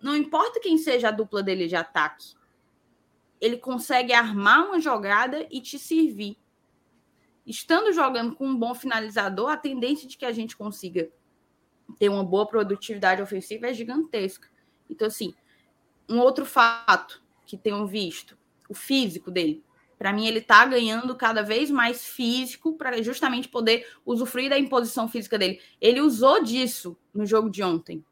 [0.00, 2.34] não importa quem seja a dupla dele de ataque,
[3.40, 6.36] ele consegue armar uma jogada e te servir.
[7.46, 11.10] Estando jogando com um bom finalizador, a tendência de que a gente consiga
[11.98, 14.48] ter uma boa produtividade ofensiva é gigantesca.
[14.88, 15.34] Então, assim,
[16.08, 18.38] um outro fato que tenham visto,
[18.68, 19.64] o físico dele.
[19.98, 25.08] Para mim, ele está ganhando cada vez mais físico para justamente poder usufruir da imposição
[25.08, 25.60] física dele.
[25.80, 28.04] Ele usou disso no jogo de ontem.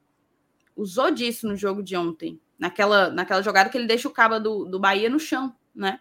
[0.77, 2.41] Usou disso no jogo de ontem.
[2.59, 6.01] Naquela, naquela jogada que ele deixa o cabo do, do Bahia no chão, né?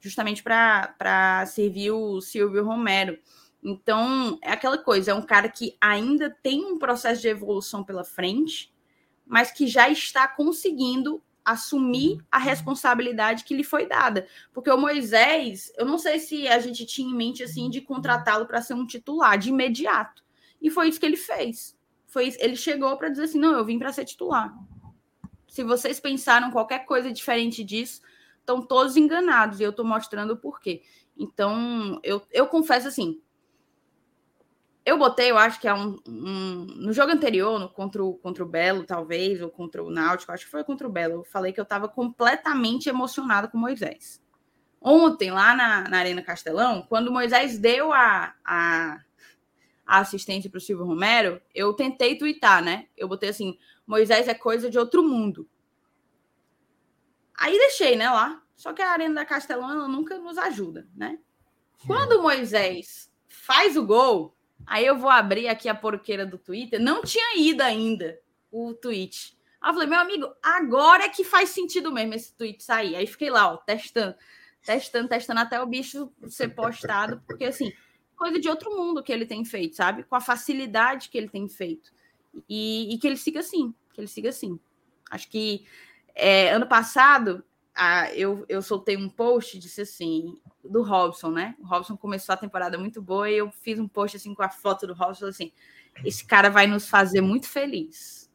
[0.00, 3.18] Justamente para servir o Silvio Romero.
[3.62, 8.02] Então, é aquela coisa, é um cara que ainda tem um processo de evolução pela
[8.02, 8.72] frente,
[9.26, 14.26] mas que já está conseguindo assumir a responsabilidade que lhe foi dada.
[14.52, 18.46] Porque o Moisés, eu não sei se a gente tinha em mente assim de contratá-lo
[18.46, 20.24] para ser um titular de imediato.
[20.60, 21.76] E foi isso que ele fez.
[22.06, 24.54] Foi ele chegou para dizer assim: "Não, eu vim para ser titular".
[25.48, 28.02] Se vocês pensaram qualquer coisa diferente disso,
[28.50, 30.82] estão todos enganados e eu estou mostrando o porquê.
[31.16, 33.20] Então, eu, eu confesso assim,
[34.84, 38.42] eu botei, eu acho que é um, um, no jogo anterior, no, contra, o, contra
[38.42, 41.14] o Belo, talvez, ou contra o Náutico, acho que foi contra o Belo.
[41.14, 44.20] Eu falei que eu estava completamente emocionada com Moisés.
[44.80, 48.98] Ontem, lá na, na Arena Castelão, quando Moisés deu a, a,
[49.86, 52.86] a assistência para o Silvio Romero, eu tentei twittar, né?
[52.96, 55.46] Eu botei assim: Moisés é coisa de outro mundo.
[57.40, 58.40] Aí deixei, né, lá.
[58.54, 61.18] Só que a Arena da Castelão nunca nos ajuda, né?
[61.86, 64.36] Quando Moisés faz o gol,
[64.66, 66.80] Aí eu vou abrir aqui a porqueira do Twitter.
[66.80, 68.18] Não tinha ido ainda
[68.50, 69.36] o tweet.
[69.60, 72.96] Aí eu falei, meu amigo, agora é que faz sentido mesmo esse tweet sair.
[72.96, 74.14] Aí fiquei lá, ó, testando,
[74.62, 77.72] testando, testando até o bicho ser postado, porque assim,
[78.16, 80.04] coisa de outro mundo que ele tem feito, sabe?
[80.04, 81.92] Com a facilidade que ele tem feito.
[82.48, 84.58] E, e que ele siga assim, que ele siga assim.
[85.10, 85.66] Acho que
[86.14, 87.44] é, ano passado
[87.74, 91.54] ah, eu, eu soltei um post disse assim do Robson, né?
[91.58, 94.50] O Robson começou a temporada muito boa e eu fiz um post assim com a
[94.50, 95.52] foto do Robson assim:
[96.04, 98.28] esse cara vai nos fazer muito feliz.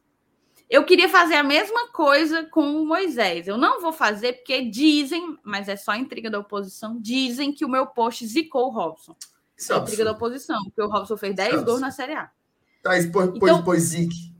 [0.68, 3.46] Eu queria fazer a mesma coisa com o Moisés.
[3.46, 7.68] Eu não vou fazer porque dizem, mas é só intriga da oposição, dizem que o
[7.68, 9.14] meu post zicou o Robson.
[9.56, 12.30] Isso é intriga da oposição, porque o Robson fez 10 gols na Série A.
[12.82, 14.35] Tá, pois, então, pois zique.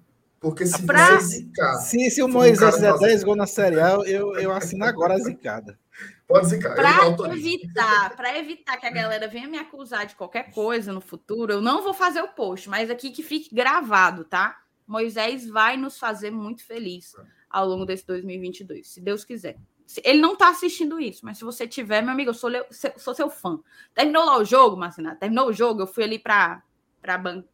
[0.46, 1.18] Porque se pra...
[1.18, 1.74] você zicar.
[1.78, 5.18] Se, se o Moisés fizer 10 gols na Série A, eu, eu assino agora a
[5.18, 5.76] zicada.
[6.24, 6.76] Pode zicar.
[6.76, 11.52] Para evitar, para evitar que a galera venha me acusar de qualquer coisa no futuro,
[11.52, 14.60] eu não vou fazer o post, mas aqui que fique gravado, tá?
[14.86, 17.12] Moisés vai nos fazer muito feliz
[17.50, 19.56] ao longo desse 2022, se Deus quiser.
[20.04, 22.50] Ele não tá assistindo isso, mas se você tiver, meu amigo, eu sou,
[22.96, 23.58] sou seu fã.
[23.92, 25.16] Terminou lá o jogo, Marcina?
[25.16, 26.62] Terminou o jogo, eu fui ali para
[27.02, 27.48] para banco.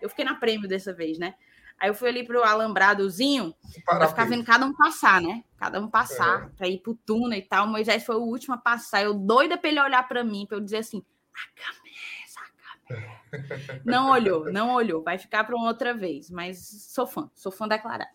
[0.00, 1.34] Eu fiquei na prêmio dessa vez, né?
[1.82, 3.52] Aí eu fui ali pro alambradozinho
[3.84, 5.42] para ficar vendo cada um passar, né?
[5.58, 6.48] Cada um passar, é.
[6.56, 7.66] para ir pro túnel e tal.
[7.66, 9.02] O Moisés foi o último a passar.
[9.02, 11.04] Eu doida para ele olhar para mim, para eu dizer assim:
[11.34, 13.82] a camisa, a camisa.
[13.84, 15.02] Não olhou, não olhou.
[15.02, 16.58] Vai ficar para uma outra vez, mas
[16.90, 18.10] sou fã, sou fã declarado.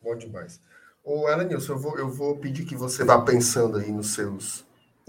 [0.00, 0.60] Bom demais.
[1.04, 4.64] Ô, Elenilson, eu vou, eu vou pedir que você vá pensando aí nos seus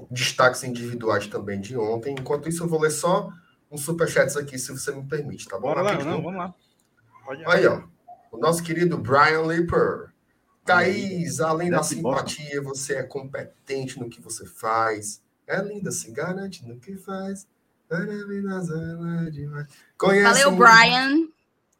[0.09, 2.15] destaques individuais também de ontem.
[2.19, 3.31] Enquanto isso, eu vou ler só
[3.69, 5.67] uns superchats aqui, se você me permite, tá bom?
[5.67, 6.53] Bora lá, não, vamos lá.
[7.31, 7.81] Pode Aí, ó.
[8.29, 10.11] O nosso querido Brian Lipper.
[10.65, 15.21] Thaís, além da simpatia, você é competente no que você faz.
[15.47, 17.47] É linda, se garante no que faz.
[19.97, 21.27] Conhece Valeu, Brian.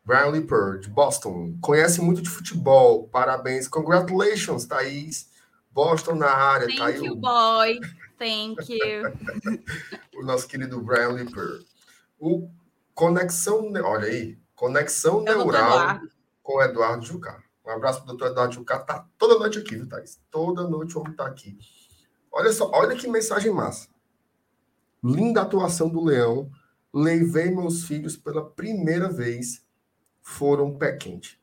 [0.05, 1.57] Brian Lipper, de Boston.
[1.61, 3.09] Conhece muito de futebol.
[3.09, 3.67] Parabéns.
[3.67, 5.29] Congratulations, Thaís.
[5.69, 6.67] Boston na área.
[6.67, 7.15] Thank tá you, o...
[7.17, 7.79] boy.
[8.17, 9.59] Thank you.
[10.17, 11.59] o nosso querido Brian Lipper.
[12.17, 12.49] O
[12.93, 13.69] Conexão...
[13.83, 14.41] Olha aí.
[14.61, 16.01] Conexão é Neural
[16.43, 17.41] com o Eduardo Jucá.
[17.65, 18.77] Um abraço para o doutor Eduardo Jucá.
[18.77, 20.21] Tá toda noite aqui, viu, Thaís?
[20.29, 21.57] Toda noite o homem tá aqui.
[22.31, 23.89] Olha só, olha que mensagem massa.
[25.03, 26.47] Linda atuação do Leão.
[26.93, 29.65] Levei meus filhos pela primeira vez.
[30.21, 31.41] Foram pé quente.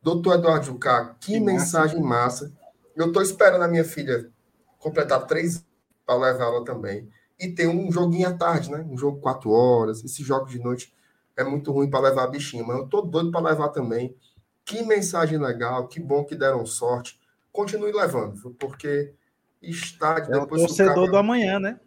[0.00, 2.44] Doutor Eduardo Jucá, que, que mensagem massa.
[2.44, 2.58] massa.
[2.94, 4.30] Eu estou esperando a minha filha
[4.78, 5.66] completar três
[6.06, 7.10] para levá-la também.
[7.36, 8.86] E tem um joguinho à tarde, né?
[8.88, 10.04] Um jogo quatro horas.
[10.04, 10.94] Esse jogo de noite
[11.40, 14.16] é muito ruim para levar a bichinha, mas eu tô doido para levar também.
[14.64, 17.18] Que mensagem legal, que bom que deram sorte.
[17.50, 19.14] Continue levando, porque
[19.60, 20.34] estádio.
[20.34, 21.80] É depois o torcedor cabo, do amanhã, né?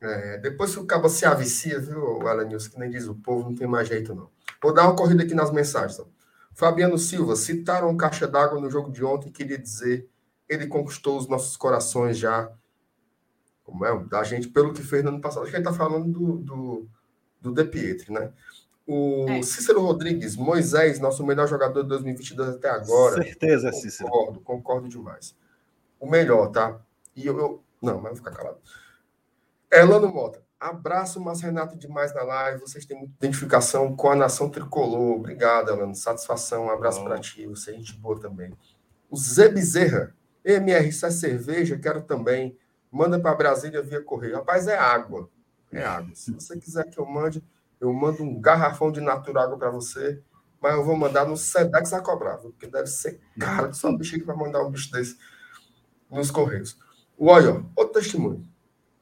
[0.00, 3.48] É, depois que o cabo se avicia, viu, Alan News, que nem diz o povo,
[3.48, 4.30] não tem mais jeito, não.
[4.62, 6.00] Vou dar uma corrida aqui nas mensagens.
[6.54, 10.08] Fabiano Silva, citaram caixa d'água no jogo de ontem, queria dizer,
[10.48, 12.50] ele conquistou os nossos corações já,
[13.64, 15.42] como é, da gente, pelo que fez no ano passado.
[15.42, 16.88] Acho que ele está falando do, do,
[17.40, 18.32] do De Pietri, né?
[18.86, 19.42] O é.
[19.42, 23.22] Cícero Rodrigues, Moisés, nosso melhor jogador de 2022 até agora.
[23.22, 24.10] Certeza, concordo, Cícero.
[24.10, 25.36] Concordo, concordo demais.
[26.00, 26.80] O melhor, tá?
[27.14, 27.38] E eu.
[27.38, 28.58] eu não, mas vou ficar calado.
[29.70, 32.60] Elano Mota, abraço, mas Renato demais na live.
[32.60, 35.16] Vocês têm muita identificação com a nação tricolor.
[35.16, 35.94] Obrigado, Elano.
[35.94, 36.66] Satisfação.
[36.66, 37.04] Um abraço oh.
[37.04, 37.46] para ti.
[37.46, 38.52] Você é gente boa também.
[39.08, 40.14] O Zé Bezerra,
[40.44, 42.56] MRC é cerveja, quero também.
[42.90, 44.36] Manda para Brasília via correio.
[44.36, 45.30] Rapaz, é água.
[45.72, 46.14] É água.
[46.14, 47.42] Se você quiser que eu mande
[47.82, 50.22] eu mando um garrafão de natural para você,
[50.60, 54.16] mas eu vou mandar no Sedex a cobrar, porque deve ser caro só um bicho
[54.16, 55.18] que vai mandar um bicho desse
[56.08, 56.78] nos Correios.
[57.18, 58.48] O Olha, outro testemunho.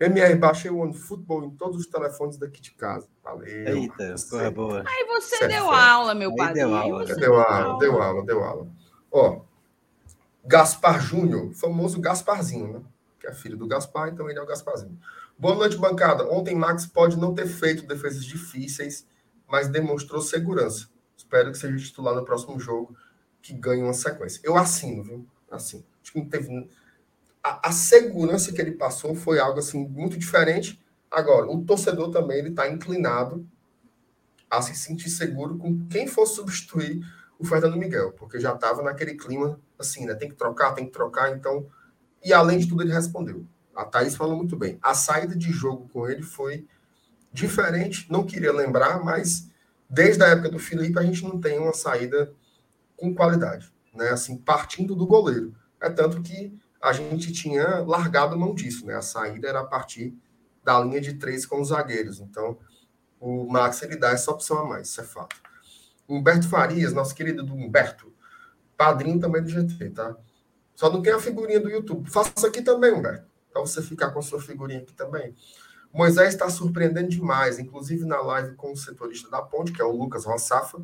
[0.01, 3.07] MR, baixei o One Futebol em todos os telefones daqui de casa.
[3.23, 3.47] Valeu.
[3.47, 4.83] Eita, coisa boa.
[4.87, 5.51] Aí você Certo.
[5.51, 6.55] deu aula, meu pai.
[6.55, 8.67] Deu aula, deu aula, deu aula, deu aula.
[9.13, 9.41] Ó,
[10.43, 12.81] Gaspar Júnior, famoso Gasparzinho, né?
[13.21, 14.99] Que é filho do Gaspar, então ele é o Gasparzinho.
[15.41, 16.31] Boa noite, bancada.
[16.31, 19.07] Ontem Max pode não ter feito defesas difíceis,
[19.49, 20.91] mas demonstrou segurança.
[21.17, 22.95] Espero que seja titular no próximo jogo,
[23.41, 24.39] que ganhe uma sequência.
[24.45, 25.27] Eu assino, viu?
[25.51, 25.83] Assim.
[26.03, 26.69] Acho que não teve.
[27.43, 30.79] A, a segurança que ele passou foi algo assim muito diferente.
[31.11, 33.49] Agora, o torcedor também ele está inclinado
[34.51, 37.01] a se sentir seguro com quem for substituir
[37.39, 40.15] o Fernando Miguel, porque já estava naquele clima assim, né?
[40.15, 41.35] Tem que trocar, tem que trocar.
[41.35, 41.67] Então,
[42.23, 43.47] e além de tudo, ele respondeu.
[43.81, 44.79] A Thaís falou muito bem.
[44.83, 46.67] A saída de jogo com ele foi
[47.33, 49.49] diferente, não queria lembrar, mas
[49.89, 52.31] desde a época do Felipe a gente não tem uma saída
[52.95, 54.11] com qualidade, né?
[54.11, 55.55] Assim, partindo do goleiro.
[55.81, 58.97] É tanto que a gente tinha largado mão disso, né?
[58.97, 60.15] A saída era a partir
[60.63, 62.21] da linha de três com os zagueiros.
[62.21, 62.59] Então,
[63.19, 65.37] o Max ele dá essa opção a mais, isso é fato.
[66.07, 68.13] Humberto Farias, nosso querido do Humberto,
[68.77, 70.15] padrinho também do GT, tá?
[70.75, 72.11] Só não tem a figurinha do YouTube.
[72.11, 75.35] Faça aqui também, Humberto para você ficar com sua figurinha aqui também.
[75.93, 79.91] Moisés está surpreendendo demais, inclusive na live com o setorista da ponte, que é o
[79.91, 80.81] Lucas Rossafa.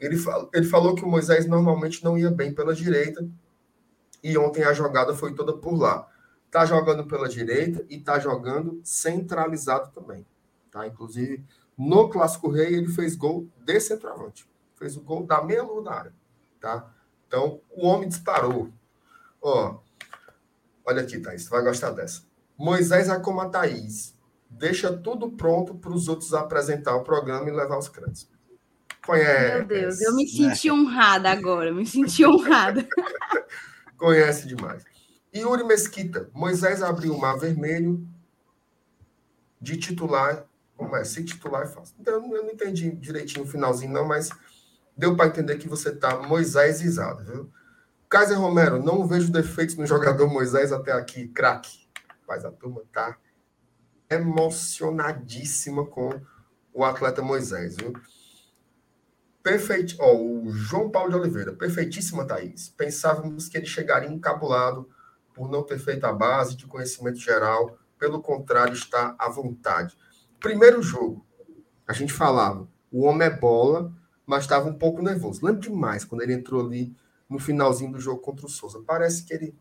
[0.00, 3.26] Ele, fal ele falou que o Moisés normalmente não ia bem pela direita
[4.22, 6.08] e ontem a jogada foi toda por lá.
[6.50, 10.26] Tá jogando pela direita e tá jogando centralizado também.
[10.70, 10.86] Tá?
[10.86, 11.44] Inclusive,
[11.76, 14.48] no Clássico Rei, ele fez gol de centroavante.
[14.74, 16.14] Fez o gol da meia lua da área.
[16.60, 16.90] Tá?
[17.26, 18.72] Então, o homem disparou.
[19.40, 19.78] Ó,
[20.88, 22.22] Olha aqui, Thaís, tu vai gostar dessa.
[22.56, 24.16] Moisés é como a Thaís.
[24.48, 28.26] Deixa tudo pronto para os outros apresentar o programa e levar os créditos.
[29.04, 29.54] Conhece.
[29.56, 32.88] Meu Deus, eu me senti honrada agora, me senti honrada.
[33.98, 34.82] Conhece demais.
[35.36, 38.08] Yuri Mesquita, Moisés abriu o mar vermelho
[39.60, 40.46] de titular.
[40.74, 41.04] Como é?
[41.04, 41.94] Se titular é fácil.
[42.00, 44.30] Então, eu não entendi direitinho o finalzinho, não, mas
[44.96, 47.52] deu para entender que você está Moisésizado, viu?
[48.08, 51.86] Kaiser Romero, não vejo defeitos no jogador Moisés até aqui, craque.
[52.26, 53.18] Mas a turma tá
[54.08, 56.10] emocionadíssima com
[56.72, 57.92] o atleta Moisés, viu?
[59.42, 59.96] Perfeito.
[59.98, 62.70] Ó, o João Paulo de Oliveira, perfeitíssima, Thaís.
[62.70, 64.88] Pensávamos que ele chegaria encabulado
[65.34, 67.78] por não ter feito a base de conhecimento geral.
[67.98, 69.96] Pelo contrário, está à vontade.
[70.40, 71.26] Primeiro jogo,
[71.86, 73.92] a gente falava, o homem é bola,
[74.24, 75.44] mas estava um pouco nervoso.
[75.44, 76.96] Lembro demais quando ele entrou ali
[77.28, 78.82] no finalzinho do jogo contra o Souza.
[78.86, 79.54] Parece que ele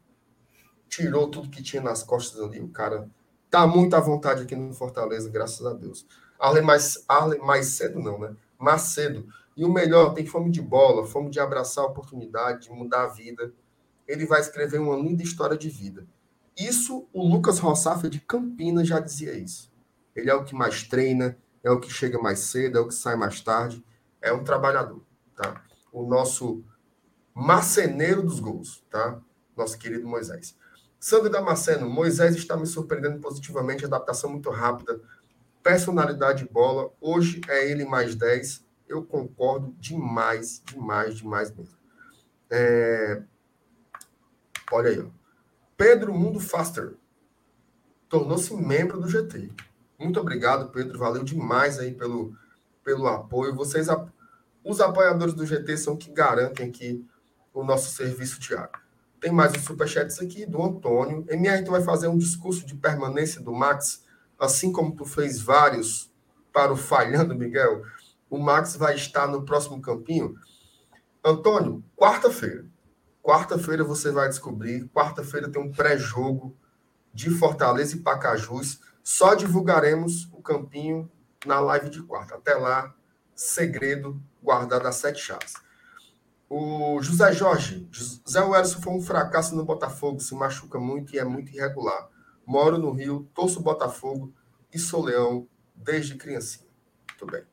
[0.87, 2.59] tirou tudo que tinha nas costas ali.
[2.59, 3.09] O cara
[3.49, 6.07] tá muito à vontade aqui no Fortaleza, graças a Deus.
[6.39, 8.35] Arlen mais, Arlen mais cedo não, né?
[8.57, 9.27] Mais cedo.
[9.55, 13.07] E o melhor, tem fome de bola, fome de abraçar a oportunidade, de mudar a
[13.07, 13.51] vida.
[14.07, 16.07] Ele vai escrever uma linda história de vida.
[16.57, 19.71] Isso, o Lucas Rossaffa de Campinas já dizia isso.
[20.15, 22.93] Ele é o que mais treina, é o que chega mais cedo, é o que
[22.93, 23.83] sai mais tarde.
[24.21, 25.01] É um trabalhador,
[25.35, 25.61] tá?
[25.91, 26.63] O nosso
[27.37, 29.21] marceneiro dos gols, tá?
[29.55, 30.57] Nosso querido Moisés.
[30.99, 34.99] Sandro Damasceno, Moisés está me surpreendendo positivamente, adaptação muito rápida,
[35.61, 36.91] personalidade de bola.
[36.99, 38.65] Hoje é ele mais 10.
[38.87, 41.77] Eu concordo demais, demais, demais mesmo.
[42.49, 43.21] É...
[44.71, 45.05] Olha aí, ó.
[45.77, 46.95] Pedro Mundo Faster
[48.09, 49.51] tornou-se membro do GT.
[49.99, 50.97] Muito obrigado, Pedro.
[50.97, 52.35] Valeu demais aí pelo,
[52.83, 53.53] pelo apoio.
[53.53, 53.87] Vocês,
[54.63, 57.05] os apoiadores do GT, são que garantem aqui
[57.59, 58.79] o nosso serviço diário.
[59.19, 61.25] Tem mais um superchat aqui do Antônio.
[61.27, 64.05] MR, tu vai fazer um discurso de permanência do Max,
[64.39, 66.13] assim como tu fez vários
[66.53, 67.81] para o falhando Miguel.
[68.29, 70.35] O Max vai estar no próximo campinho.
[71.25, 72.63] Antônio, quarta-feira.
[73.23, 74.87] Quarta-feira você vai descobrir.
[74.89, 76.55] Quarta-feira tem um pré-jogo
[77.11, 78.81] de Fortaleza e Pacajus.
[79.03, 81.09] Só divulgaremos o campinho
[81.43, 82.35] na live de quarta.
[82.35, 82.93] Até lá,
[83.33, 85.66] segredo guardado a sete chaves.
[86.49, 91.25] O José Jorge, José Welson foi um fracasso no Botafogo, se machuca muito e é
[91.25, 92.09] muito irregular.
[92.45, 94.33] Moro no Rio, torço Botafogo
[94.73, 96.69] e sou leão desde criancinha.
[97.09, 97.43] Muito bem.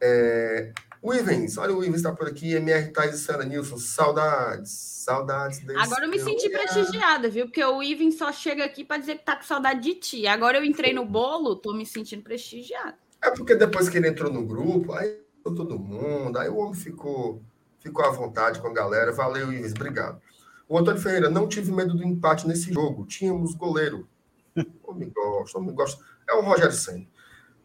[0.00, 4.70] É, o Ivens, olha o Ivens está por aqui, MR Thais e Sara Nilson, saudades,
[4.70, 7.46] saudades desse Agora eu me senti prestigiada, viu?
[7.46, 10.26] Porque o Ivens só chega aqui para dizer que tá com saudade de ti.
[10.26, 12.96] Agora eu entrei no bolo, tô me sentindo prestigiada.
[13.22, 17.42] É porque depois que ele entrou no grupo, aí todo mundo, aí o homem ficou
[17.82, 19.12] ficou à vontade com a galera.
[19.12, 20.20] Valeu, Ives, obrigado.
[20.68, 23.04] O Antônio Ferreira, não tive medo do empate nesse jogo.
[23.06, 24.08] Tínhamos goleiro.
[24.86, 26.04] Não me gosto, não me gosto.
[26.28, 27.06] É o Rogério Senna.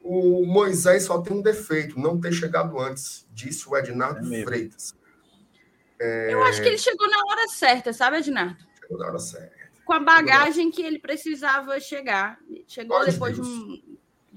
[0.02, 4.96] O Moisés só tem um defeito, não ter chegado antes, disse o Ednardo é Freitas.
[6.00, 6.34] É...
[6.34, 8.56] Eu acho que ele chegou na hora certa, sabe, Ednardo?
[8.80, 9.54] Chegou na hora certa.
[9.84, 12.40] Com a bagagem que ele precisava chegar.
[12.66, 13.46] Chegou Pode depois Deus.
[13.46, 13.87] de um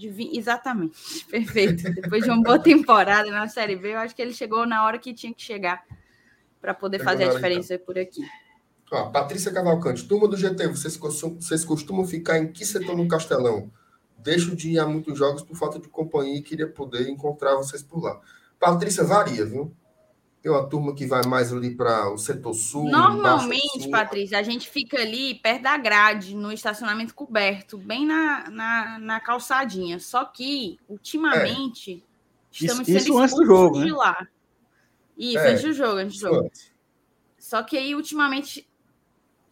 [0.09, 1.83] de, exatamente, perfeito.
[1.95, 4.99] Depois de uma boa temporada na Série B, eu acho que ele chegou na hora
[4.99, 5.85] que tinha que chegar
[6.61, 7.87] para poder chegou fazer a diferença então.
[7.87, 8.23] por aqui.
[8.93, 13.07] Ó, Patrícia Cavalcante, turma do GT, vocês costumam, vocês costumam ficar em que setor no
[13.07, 13.71] Castelão?
[14.19, 17.83] Deixo de ir a muitos jogos por falta de companhia e queria poder encontrar vocês
[17.83, 18.21] por lá.
[18.59, 19.73] Patrícia, varia, viu?
[20.43, 22.89] Tem uma turma que vai mais ali para o setor sul.
[22.89, 28.99] Normalmente, Patrícia, a gente fica ali perto da grade, no estacionamento coberto, bem na, na,
[28.99, 29.99] na calçadinha.
[29.99, 32.65] Só que, ultimamente, é.
[32.65, 33.93] estamos isso, sendo isso antes do jogo, de né?
[33.93, 34.27] lá.
[35.17, 35.49] Isso, é.
[35.51, 36.51] antes do jogo, antes do jogo.
[37.39, 38.67] Só que aí, ultimamente,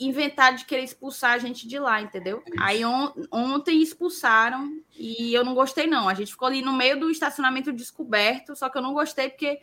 [0.00, 2.42] inventaram de querer expulsar a gente de lá, entendeu?
[2.46, 2.62] Isso.
[2.62, 6.08] Aí on, ontem expulsaram e eu não gostei, não.
[6.08, 9.60] A gente ficou ali no meio do estacionamento descoberto, só que eu não gostei porque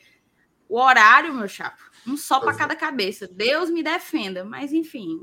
[0.67, 2.57] o horário, meu chapa, um só para é.
[2.57, 3.27] cada cabeça.
[3.27, 5.19] Deus me defenda, mas enfim,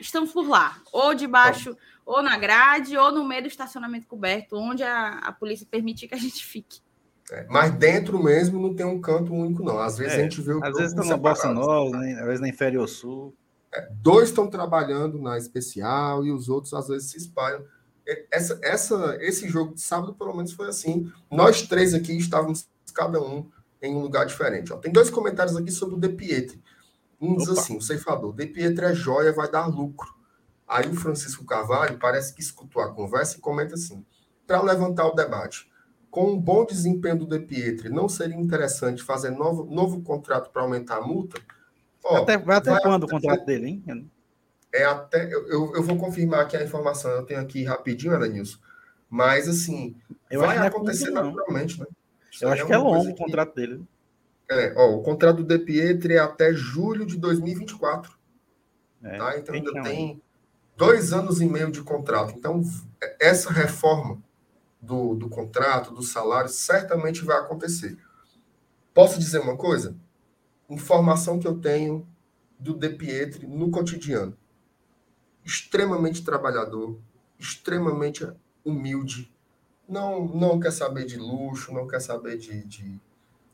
[0.00, 4.82] estamos por lá, ou debaixo, ou na grade, ou no meio do estacionamento coberto, onde
[4.82, 6.80] a, a polícia permitir que a gente fique.
[7.30, 9.78] É, mas dentro mesmo não tem um canto único, não.
[9.78, 12.14] Às vezes é, a gente vê o Às vezes estão na Bossa Nova, né?
[12.18, 13.34] às vezes na Inferior Sul.
[13.72, 17.62] É, dois estão trabalhando na especial e os outros às vezes se espalham.
[18.32, 21.12] Essa, essa, esse jogo de sábado, pelo menos, foi assim.
[21.30, 23.50] Nós três aqui estávamos, cada um,
[23.80, 24.72] em um lugar diferente.
[24.72, 26.62] Ó, tem dois comentários aqui sobre o De Pietri.
[27.20, 30.14] Um diz assim, o ceifador, De Pietri é joia, vai dar lucro.
[30.66, 34.04] Aí o Francisco Carvalho parece que escutou a conversa e comenta assim,
[34.46, 35.70] para levantar o debate,
[36.10, 40.62] com um bom desempenho do De Pietri, não seria interessante fazer novo, novo contrato para
[40.62, 41.40] aumentar a multa?
[42.04, 44.10] Ó, até, vai até vai quando até, o contrato dele, hein?
[44.72, 48.58] É até, eu, eu vou confirmar aqui a informação, eu tenho aqui rapidinho, Elenilson,
[49.08, 49.96] mas assim,
[50.30, 51.86] eu vai é acontecer naturalmente, né?
[52.40, 53.60] Eu acho é que é longo o contrato que...
[53.60, 53.86] dele.
[54.50, 58.16] É, ó, o contrato do De Pietri é até julho de 2024.
[59.02, 59.38] É, tá?
[59.38, 60.22] Então ainda tem
[60.76, 62.34] dois anos e meio de contrato.
[62.36, 62.62] Então,
[63.20, 64.22] essa reforma
[64.80, 67.98] do, do contrato, do salário, certamente vai acontecer.
[68.94, 69.94] Posso dizer uma coisa?
[70.68, 72.06] Informação que eu tenho
[72.58, 74.36] do De Pietri no cotidiano.
[75.44, 76.98] Extremamente trabalhador,
[77.38, 78.26] extremamente
[78.64, 79.32] humilde,
[79.88, 83.00] não, não quer saber de luxo, não quer saber de, de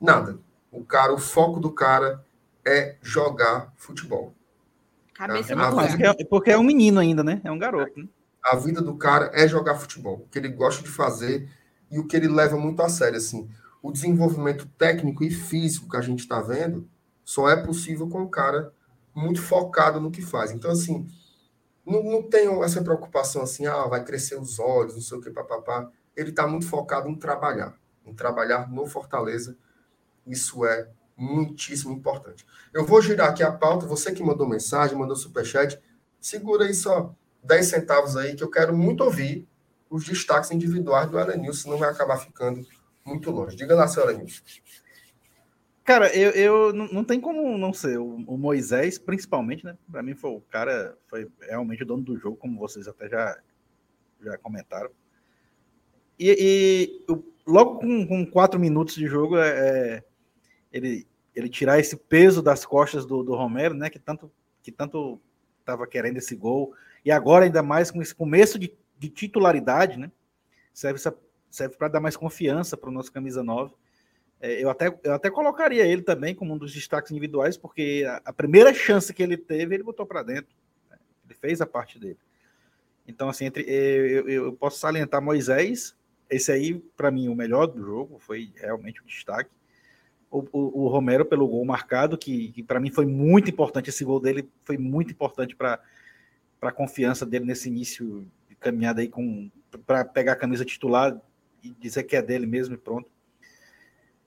[0.01, 0.39] nada.
[0.73, 2.25] O cara, o foco do cara
[2.67, 4.35] é jogar futebol.
[5.15, 7.41] Cabeça é, porque, é, porque é um menino ainda, né?
[7.45, 8.01] É um garoto.
[8.01, 8.09] Né?
[8.43, 10.25] A vida do cara é jogar futebol.
[10.27, 11.49] O que ele gosta de fazer
[11.89, 13.17] e o que ele leva muito a sério.
[13.17, 13.49] Assim,
[13.81, 16.89] o desenvolvimento técnico e físico que a gente está vendo
[17.25, 18.73] só é possível com um cara
[19.15, 20.51] muito focado no que faz.
[20.51, 21.07] Então, assim,
[21.87, 25.31] não, não tenho essa preocupação assim, ah, vai crescer os olhos, não sei o que,
[25.31, 29.57] papapá ele está muito focado em trabalhar, em trabalhar no Fortaleza.
[30.27, 32.47] Isso é muitíssimo importante.
[32.73, 33.87] Eu vou girar aqui a pauta.
[33.87, 35.81] Você que mandou mensagem, mandou superchat,
[36.21, 39.47] segura aí só 10 centavos aí, que eu quero muito ouvir
[39.91, 42.67] os destaques individuais do Elenilson, senão vai acabar ficando
[43.05, 43.57] muito longe.
[43.57, 44.43] Diga lá, senhora Elenilson.
[45.85, 47.99] Cara, eu, eu não, não tem como não ser.
[47.99, 49.77] O, o Moisés, principalmente, né?
[49.91, 53.39] Para mim foi o cara, foi realmente o dono do jogo, como vocês até já,
[54.23, 54.91] já comentaram.
[56.19, 57.15] E, e
[57.47, 60.05] logo com, com, quatro minutos de jogo, é, é,
[60.73, 63.91] ele, ele tirar esse peso das costas do, do Romero, né?
[63.91, 64.31] Que tanto
[64.63, 65.21] que tanto
[65.61, 66.75] estava querendo esse gol.
[67.05, 70.11] E agora, ainda mais com esse começo de, de titularidade, né?
[70.75, 70.99] serve,
[71.51, 73.73] serve para dar mais confiança para o nosso camisa 9.
[74.41, 78.21] É, eu, até, eu até colocaria ele também como um dos destaques individuais, porque a,
[78.27, 80.55] a primeira chance que ele teve, ele botou para dentro.
[80.91, 80.99] Né?
[81.25, 82.19] Ele fez a parte dele.
[83.07, 85.95] Então, assim, entre, eu, eu, posso salientar Moisés,
[86.31, 89.51] esse aí, para mim, o melhor do jogo, foi realmente o destaque.
[90.31, 94.05] O, o, o Romero pelo gol marcado, que, que para mim foi muito importante, esse
[94.05, 95.81] gol dele foi muito importante para
[96.61, 99.11] a confiança dele nesse início de caminhada aí
[99.87, 101.21] para pegar a camisa titular
[101.63, 103.09] e dizer que é dele mesmo e pronto.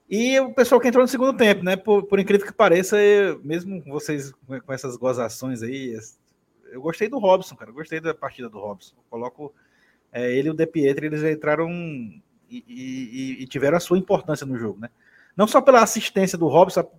[0.08, 1.76] E o pessoal que entrou no segundo tempo, né?
[1.76, 2.96] Por, por incrível que pareça,
[3.44, 4.32] mesmo vocês
[4.64, 5.94] com essas gozações aí,
[6.72, 7.70] eu gostei do Robson, cara.
[7.70, 8.94] Eu gostei da partida do Robson.
[8.96, 9.54] Eu coloco
[10.12, 12.22] é, ele e o De Pietro, eles entraram e,
[12.66, 14.90] e, e, tiveram a sua importância no jogo, né?
[15.36, 16.90] Não só pela assistência do Robson,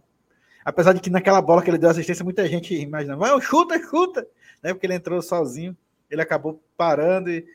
[0.63, 4.27] apesar de que naquela bola que ele deu assistência, muita gente imaginava, vai, chuta, chuta,
[4.61, 4.73] né?
[4.73, 5.75] Porque ele entrou sozinho,
[6.09, 7.45] ele acabou parando e,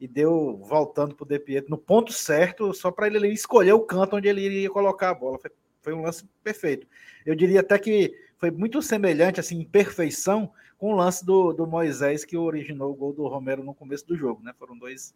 [0.00, 3.80] e deu voltando para o De Pietro no ponto certo, só para ele escolher o
[3.80, 5.38] canto onde ele iria colocar a bola.
[5.38, 5.50] Foi,
[5.80, 6.86] foi um lance perfeito.
[7.24, 11.66] Eu diria até que foi muito semelhante, assim, em perfeição, com o lance do, do
[11.66, 14.52] Moisés que originou o gol do Romero no começo do jogo, né?
[14.58, 15.14] Foram dois,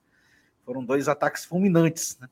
[0.64, 2.28] foram dois ataques fulminantes, né?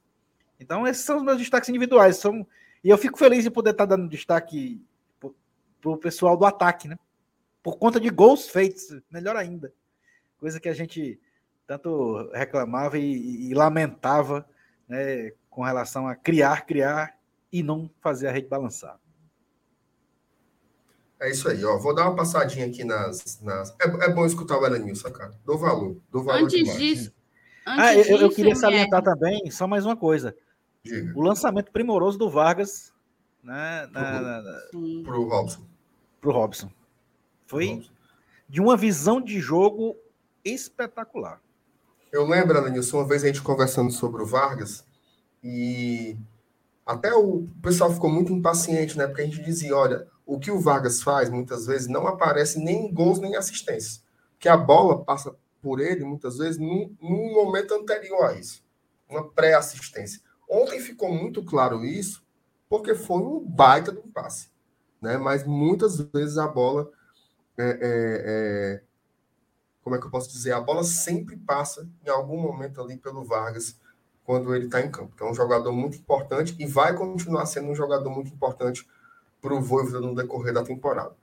[0.61, 2.17] Então, esses são os meus destaques individuais.
[2.17, 2.47] São,
[2.83, 4.83] e eu fico feliz de poder estar dando destaque
[5.81, 6.99] para o pessoal do ataque, né?
[7.63, 9.73] Por conta de gols feitos, melhor ainda.
[10.39, 11.21] Coisa que a gente
[11.67, 14.49] tanto reclamava e, e lamentava
[14.89, 17.19] né, com relação a criar, criar
[17.53, 18.99] e não fazer a rede balançar.
[21.21, 21.79] É isso aí, ó.
[21.79, 23.41] Vou dar uma passadinha aqui nas.
[23.43, 23.71] nas...
[23.81, 25.33] É, é bom escutar o Elenilson, cara.
[25.45, 25.97] Dou valor.
[26.11, 26.79] Dou valor antes demais.
[26.79, 27.13] disso.
[27.67, 30.35] Antes ah, eu, eu queria salientar também, só mais uma coisa.
[30.83, 31.13] Diga.
[31.17, 32.93] O lançamento primoroso do Vargas
[33.43, 34.61] né, na, na, na,
[35.05, 35.63] pro Robson.
[36.21, 36.71] Pro Robson.
[37.47, 37.91] Foi Robson.
[38.49, 39.97] de uma visão de jogo
[40.45, 41.41] espetacular.
[42.11, 44.85] Eu lembro, Elenilson, uma vez a gente conversando sobre o Vargas
[45.43, 46.17] e
[46.87, 49.07] até o pessoal ficou muito impaciente, né?
[49.07, 52.85] Porque a gente dizia, olha, o que o Vargas faz, muitas vezes, não aparece nem
[52.85, 54.05] em gols nem em assistências.
[54.39, 58.63] Que a bola passa por ele, muitas vezes, num, num momento anterior a isso.
[59.09, 60.21] Uma pré-assistência.
[60.47, 62.23] Ontem ficou muito claro isso,
[62.69, 64.51] porque foi um baita um passe.
[65.01, 65.17] Né?
[65.17, 66.91] Mas muitas vezes a bola.
[67.57, 68.83] É, é, é,
[69.83, 70.53] como é que eu posso dizer?
[70.53, 73.81] A bola sempre passa em algum momento ali pelo Vargas
[74.25, 75.13] quando ele está em campo.
[75.15, 78.87] Então, é um jogador muito importante e vai continuar sendo um jogador muito importante
[79.41, 81.15] para o Voivoda no decorrer da temporada.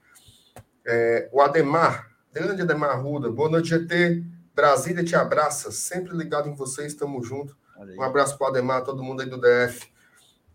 [0.84, 4.24] É, o Ademar, grande Ademar Ruda, boa noite, GT.
[4.54, 7.54] Brasília te abraça, sempre ligado em vocês, estamos juntos.
[7.98, 9.92] Um abraço para o Ademar, todo mundo aí do DF.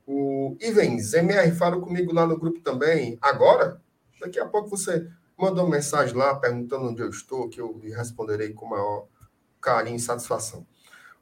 [0.08, 3.18] O Ivens, MR, fala comigo lá no grupo também.
[3.22, 3.80] Agora?
[4.20, 5.08] Daqui a pouco você
[5.38, 9.08] mandou uma mensagem lá perguntando onde eu estou, que eu lhe responderei com maior
[9.60, 10.66] carinho e satisfação.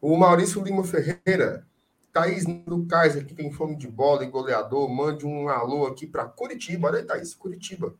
[0.01, 1.67] O Maurício Lima Ferreira,
[2.11, 6.25] Thaís do Kaiser, que tem fome de bola e goleador, mande um alô aqui para
[6.25, 6.87] Curitiba.
[6.87, 7.95] Olha aí, Thaís, Curitiba.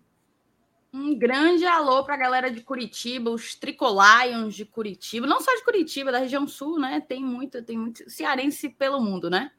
[0.91, 5.63] Um grande alô para a galera de Curitiba, os Tricolions de Curitiba, não só de
[5.63, 6.99] Curitiba, da região sul, né?
[6.99, 9.51] Tem muito, tem muito cearense pelo mundo, né?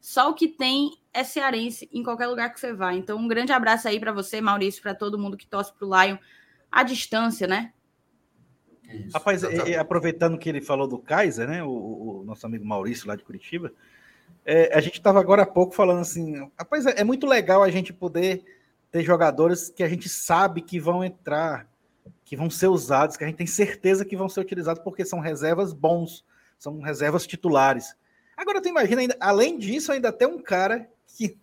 [0.00, 2.94] Só o que tem é cearense em qualquer lugar que você vá.
[2.94, 6.02] Então, um grande abraço aí para você, Maurício, para todo mundo que torce para o
[6.02, 6.16] Lion
[6.70, 7.72] à distância, né?
[8.92, 11.62] Isso, Rapaz, e, aproveitando que ele falou do Kaiser, né?
[11.62, 13.72] O, o nosso amigo Maurício lá de Curitiba,
[14.44, 17.70] é, a gente estava agora há pouco falando assim, rapaz, é, é, muito legal a
[17.70, 18.44] gente poder
[18.92, 21.68] ter jogadores que a gente sabe que vão entrar,
[22.24, 25.18] que vão ser usados, que a gente tem certeza que vão ser utilizados porque são
[25.18, 26.24] reservas bons,
[26.58, 27.96] são reservas titulares.
[28.36, 31.36] Agora tu imagina, ainda, além disso, ainda tem um cara que,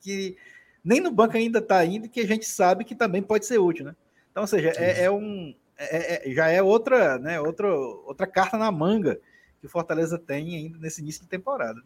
[0.00, 0.36] que
[0.82, 3.84] nem no banco ainda está indo, que a gente sabe que também pode ser útil,
[3.84, 3.96] né?
[4.30, 8.58] Então, ou seja, é, é um, é, é, já é outra, né, outra, outra carta
[8.58, 9.18] na manga
[9.60, 11.82] que o Fortaleza tem ainda nesse início de temporada.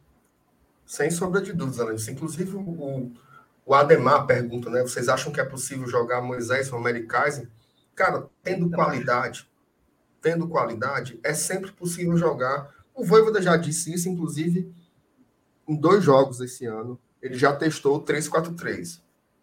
[0.85, 2.09] Sem sombra de dúvidas, Alex.
[2.09, 3.13] Inclusive, o,
[3.65, 4.83] o Ademar pergunta, né?
[4.83, 7.49] Vocês acham que é possível jogar Moisés Romero e Kaiser?
[7.95, 9.49] Cara, tendo qualidade,
[10.21, 12.75] tendo qualidade, é sempre possível jogar.
[12.95, 14.73] O Voivoda já disse isso, inclusive,
[15.67, 16.99] em dois jogos esse ano.
[17.23, 19.01] Ele já testou o 3-4-3.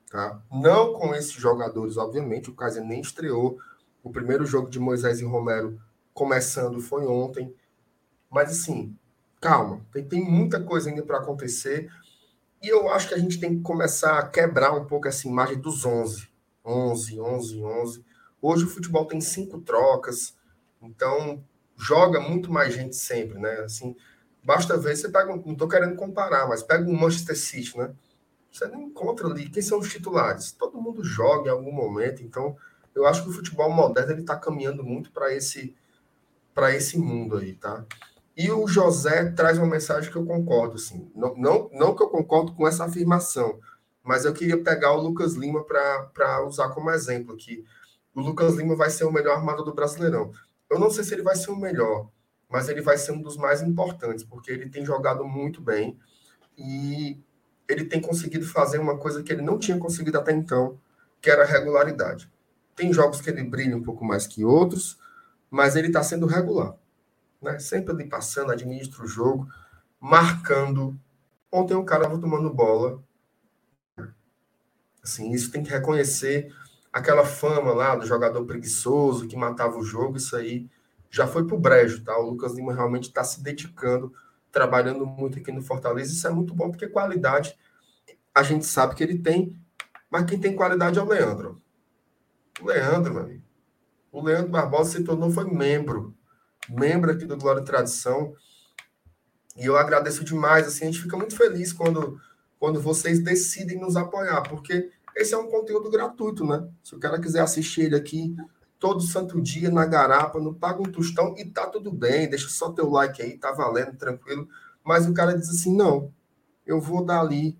[0.10, 0.42] Tá?
[0.52, 2.50] Não com esses jogadores, obviamente.
[2.50, 3.58] O Kaiser nem estreou
[4.04, 5.80] o primeiro jogo de Moisés e Romero
[6.14, 7.54] começando foi ontem.
[8.30, 8.96] Mas assim,
[9.40, 11.92] calma, tem, tem muita coisa ainda para acontecer.
[12.62, 15.60] E eu acho que a gente tem que começar a quebrar um pouco essa imagem
[15.60, 16.30] dos 11.
[16.64, 18.06] 11, 11, 11.
[18.42, 20.36] Hoje o futebol tem cinco trocas,
[20.82, 21.44] então
[21.78, 23.62] joga muito mais gente sempre, né?
[23.62, 23.96] Assim,
[24.44, 27.94] basta ver, você pega, não estou querendo comparar, mas pega o Manchester City, né?
[28.52, 30.52] Você não encontra ali quem são os titulares.
[30.52, 32.58] Todo mundo joga em algum momento, então
[32.96, 35.76] eu acho que o futebol moderno ele está caminhando muito para esse
[36.54, 37.86] para esse mundo aí, tá?
[38.36, 41.10] E o José traz uma mensagem que eu concordo, assim.
[41.16, 43.60] Não, não, não que eu concordo com essa afirmação,
[44.04, 47.64] mas eu queria pegar o Lucas Lima para usar como exemplo aqui.
[48.14, 50.32] O Lucas Lima vai ser o melhor armador do Brasileirão.
[50.70, 52.10] Eu não sei se ele vai ser o melhor,
[52.50, 55.98] mas ele vai ser um dos mais importantes, porque ele tem jogado muito bem
[56.58, 57.18] e
[57.68, 60.80] ele tem conseguido fazer uma coisa que ele não tinha conseguido até então,
[61.22, 62.30] que era regularidade.
[62.76, 64.98] Tem jogos que ele brilha um pouco mais que outros,
[65.50, 66.76] mas ele está sendo regular.
[67.42, 67.60] Né?
[67.60, 69.48] Sempre ali passando, administra o jogo,
[70.00, 71.00] marcando.
[71.52, 73.04] Ontem o cara estava tomando bola.
[75.04, 76.54] Assim, isso tem que reconhecer
[76.92, 80.70] aquela fama lá do jogador preguiçoso que matava o jogo, isso aí
[81.10, 82.18] já foi pro brejo, tá?
[82.18, 84.14] O Lucas Lima realmente está se dedicando,
[84.52, 86.14] trabalhando muito aqui no Fortaleza.
[86.14, 87.58] Isso é muito bom, porque qualidade
[88.34, 89.60] a gente sabe que ele tem,
[90.10, 91.61] mas quem tem qualidade é o Leandro.
[92.62, 93.44] O Leandro, meu amigo.
[94.12, 96.14] O Leandro Barbosa se tornou, foi membro,
[96.70, 98.36] membro aqui do Glória e Tradição.
[99.58, 102.20] E eu agradeço demais, assim, a gente fica muito feliz quando,
[102.60, 106.68] quando vocês decidem nos apoiar, porque esse é um conteúdo gratuito, né?
[106.84, 108.36] Se o cara quiser assistir ele aqui
[108.80, 112.72] todo santo dia na garapa, não paga um tostão e tá tudo bem, deixa só
[112.72, 114.48] teu like aí, tá valendo, tranquilo.
[114.84, 116.14] Mas o cara diz assim: não,
[116.66, 117.58] eu vou dar ali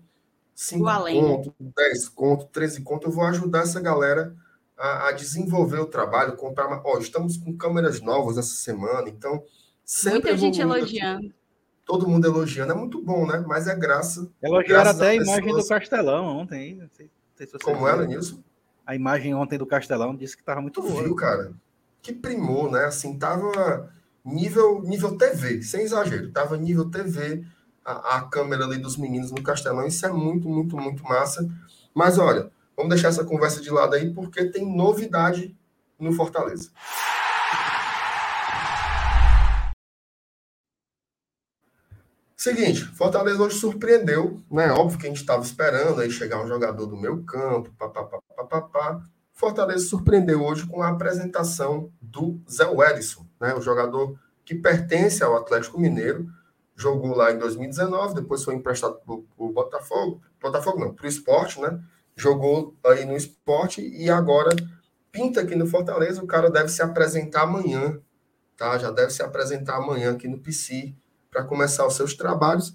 [0.54, 4.34] 5 conto, 10 conto, 13 conto, eu vou ajudar essa galera
[4.82, 6.82] a, a desenvolver o trabalho, comprar uma.
[6.84, 9.44] Ó, estamos com câmeras novas essa semana, então
[9.84, 10.32] sempre.
[10.32, 11.26] Muita gente elogiando.
[11.26, 11.34] Aqui,
[11.84, 13.44] todo mundo elogiando, é muito bom, né?
[13.46, 14.28] Mas é graça.
[14.42, 16.74] Elogiaram até a, imagem do Castelão ontem.
[16.74, 18.42] Não sei, não sei se Como ela, Nilson?
[18.84, 21.04] A imagem ontem do Castelão disse que estava muito tu boa.
[21.04, 21.52] viu, cara?
[22.02, 22.86] Que primou, né?
[22.86, 23.88] Assim, tava
[24.24, 26.32] nível, nível TV, sem exagero.
[26.32, 27.44] Tava nível TV,
[27.84, 29.86] a, a câmera ali dos meninos no Castelão.
[29.86, 31.48] Isso é muito, muito, muito massa.
[31.94, 35.56] Mas olha, vamos deixar essa conversa de lado aí, porque tem novidade
[35.98, 36.70] no Fortaleza.
[42.36, 44.72] Seguinte, Fortaleza hoje surpreendeu, né?
[44.72, 49.00] Óbvio que a gente estava esperando aí chegar um jogador do meu campo, papapá.
[49.32, 53.54] Fortaleza surpreendeu hoje com a apresentação do Zé Wellison, né?
[53.54, 56.28] O jogador que pertence ao Atlético Mineiro,
[56.74, 61.60] jogou lá em 2019, depois foi emprestado para o Botafogo, Botafogo não, para o esporte,
[61.60, 61.80] né?
[62.16, 64.54] Jogou aí no esporte e agora
[65.10, 68.00] pinta aqui no Fortaleza, o cara deve se apresentar amanhã,
[68.56, 68.78] tá?
[68.78, 70.94] Já deve se apresentar amanhã aqui no PC
[71.30, 72.74] para começar os seus trabalhos.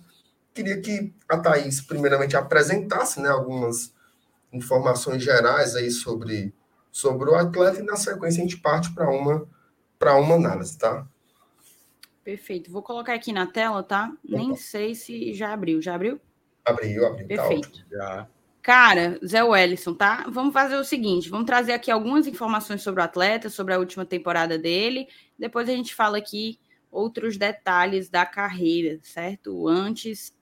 [0.53, 3.93] Queria que a Thaís, primeiramente, apresentasse né, algumas
[4.51, 6.53] informações gerais aí sobre,
[6.91, 9.47] sobre o atleta e, na sequência, a gente parte para uma,
[10.01, 11.07] uma análise, tá?
[12.23, 12.71] Perfeito.
[12.71, 14.05] Vou colocar aqui na tela, tá?
[14.05, 14.37] Opa.
[14.37, 15.81] Nem sei se já abriu.
[15.81, 16.19] Já abriu?
[16.65, 17.27] Abriu, abriu.
[17.27, 17.71] Tá Perfeito.
[17.71, 18.27] Tá já.
[18.67, 20.25] Cara, Zé Wellison, tá?
[20.29, 24.05] Vamos fazer o seguinte: vamos trazer aqui algumas informações sobre o atleta, sobre a última
[24.05, 25.07] temporada dele.
[25.39, 26.59] Depois a gente fala aqui
[26.91, 29.69] outros detalhes da carreira, certo?
[29.69, 30.35] Antes,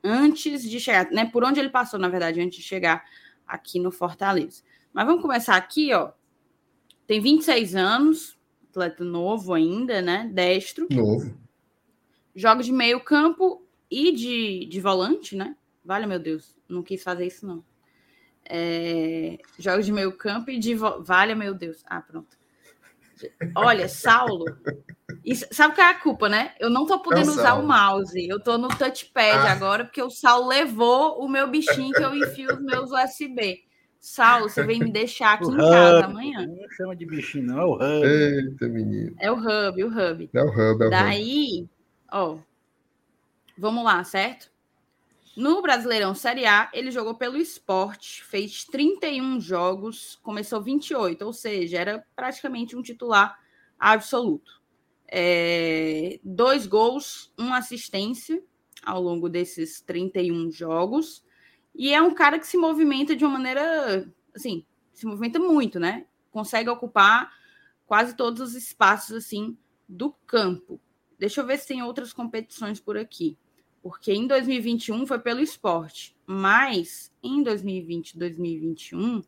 [0.00, 1.24] antes de chegar, né?
[1.24, 3.04] Por onde ele passou, na verdade, antes de chegar
[3.44, 4.62] aqui no Fortaleza.
[4.92, 6.12] Mas vamos começar aqui, ó.
[7.04, 8.38] Tem 26 anos,
[8.70, 10.30] atleta novo ainda, né?
[10.32, 10.86] Destro.
[10.88, 11.36] Novo.
[12.32, 15.56] Joga de meio campo e de, de volante, né?
[15.84, 17.71] Vale, meu Deus, não quis fazer isso, não.
[18.48, 20.74] É, joga de meio campo e de...
[20.74, 21.82] Vale, meu Deus.
[21.86, 22.36] Ah, pronto.
[23.54, 24.44] Olha, Saulo,
[25.24, 26.52] isso, sabe qual é a culpa, né?
[26.58, 28.28] Eu não tô podendo é usar o mouse.
[28.28, 29.52] Eu tô no touchpad ah.
[29.52, 33.62] agora, porque o Saulo levou o meu bichinho que eu enfio os meus USB.
[34.00, 35.70] Saulo, você vem me deixar aqui o em hub.
[35.70, 36.44] casa amanhã.
[36.46, 38.06] Não chama de bichinho, não, é o hub.
[38.06, 39.14] Eita, menino.
[39.20, 40.30] É o hub, o hub.
[40.34, 41.68] É o hub, é o Daí,
[42.10, 42.38] ó,
[43.56, 44.50] vamos lá, certo?
[45.34, 51.78] No Brasileirão Série A, ele jogou pelo esporte, fez 31 jogos, começou 28, ou seja,
[51.78, 53.38] era praticamente um titular
[53.78, 54.60] absoluto.
[55.08, 58.42] É, dois gols, uma assistência
[58.84, 61.24] ao longo desses 31 jogos.
[61.74, 66.06] E é um cara que se movimenta de uma maneira, assim, se movimenta muito, né?
[66.30, 67.32] Consegue ocupar
[67.86, 69.56] quase todos os espaços, assim,
[69.88, 70.78] do campo.
[71.18, 73.38] Deixa eu ver se tem outras competições por aqui
[73.82, 79.22] porque em 2021 foi pelo esporte, mas em 2020, 2021,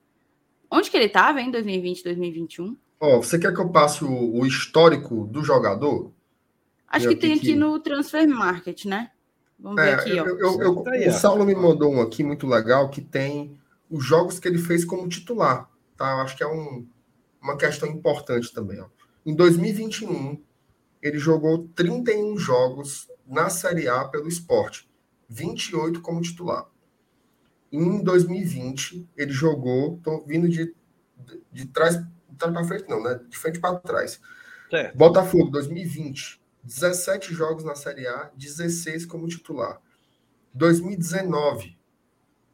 [0.70, 2.76] onde que ele estava em 2020, 2021?
[3.00, 6.12] Ó, oh, você quer que eu passe o, o histórico do jogador?
[6.86, 7.57] Acho que tem aqui que...
[7.57, 9.11] no Transfer Market, né?
[9.59, 10.24] Vamos é, ver aqui, ó.
[10.24, 13.59] Eu, eu, eu, tá o Saulo me mandou um aqui muito legal que tem
[13.90, 16.12] os jogos que ele fez como titular, tá?
[16.12, 16.86] Eu acho que é um,
[17.42, 18.86] uma questão importante também, ó.
[19.26, 20.38] Em 2021,
[21.02, 24.89] ele jogou 31 jogos na Série A pelo esporte,
[25.29, 26.66] 28 como titular.
[27.72, 30.75] Em 2020, ele jogou, tô vindo de,
[31.16, 31.97] de, de trás,
[32.39, 33.20] trás para frente, não, né?
[33.29, 34.20] De frente para trás.
[34.70, 34.97] Certo.
[34.97, 39.81] Botafogo, 2020, 17 jogos na Série A, 16 como titular.
[40.53, 41.77] 2019,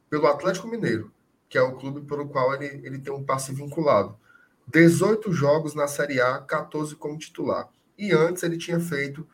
[0.09, 1.12] pelo Atlético Mineiro,
[1.49, 4.18] que é o clube pelo qual ele, ele tem um passe vinculado.
[4.68, 7.68] 18 jogos na Série A, 14 como titular.
[7.99, 9.27] E antes ele tinha feito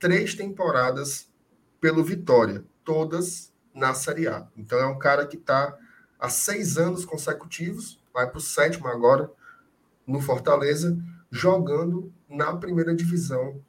[0.00, 1.28] três temporadas
[1.80, 4.48] pelo Vitória, todas na Série A.
[4.56, 5.76] Então é um cara que está
[6.18, 9.30] há seis anos consecutivos, vai para o sétimo agora,
[10.06, 10.98] no Fortaleza,
[11.30, 13.60] jogando na primeira divisão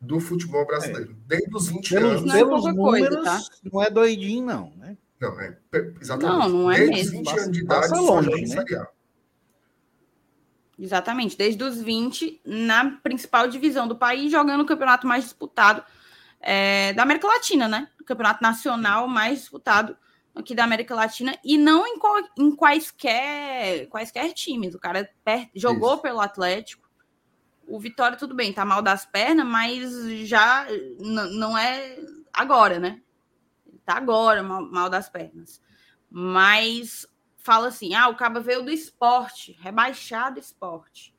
[0.00, 1.12] do futebol brasileiro.
[1.12, 1.28] É.
[1.28, 2.24] Desde os 20 pelos, anos.
[2.24, 3.40] Não é pelos números, coisa, tá?
[3.72, 4.96] não é doidinho, não, né?
[5.20, 5.56] Não, é
[6.00, 6.38] exatamente.
[6.38, 7.22] Não, não é Desde mesmo.
[7.22, 8.46] os 20 anos de idade, só longe, né?
[8.46, 8.88] Série A.
[10.78, 15.82] Exatamente, desde os 20 na principal divisão do país, jogando o campeonato mais disputado
[16.40, 17.88] é, da América Latina, né?
[18.00, 19.96] O campeonato nacional mais disputado
[20.34, 21.98] aqui da América Latina e não em,
[22.38, 24.74] em quaisquer, quaisquer times.
[24.74, 25.10] O cara
[25.54, 26.02] jogou Isso.
[26.02, 26.86] pelo Atlético.
[27.66, 29.90] O Vitória, tudo bem, tá mal das pernas, mas
[30.28, 30.66] já
[31.00, 31.98] não é
[32.32, 33.00] agora, né?
[33.84, 35.60] Tá agora mal, mal das pernas.
[36.08, 37.08] Mas
[37.46, 41.14] fala assim: ah, o Caba veio do esporte, rebaixado esporte.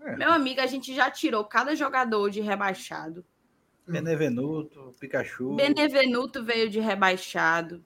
[0.00, 0.16] É.
[0.16, 3.24] Meu amigo, a gente já tirou cada jogador de rebaixado.
[3.86, 5.54] Benevenuto, Pikachu.
[5.54, 7.84] Benevenuto veio de rebaixado.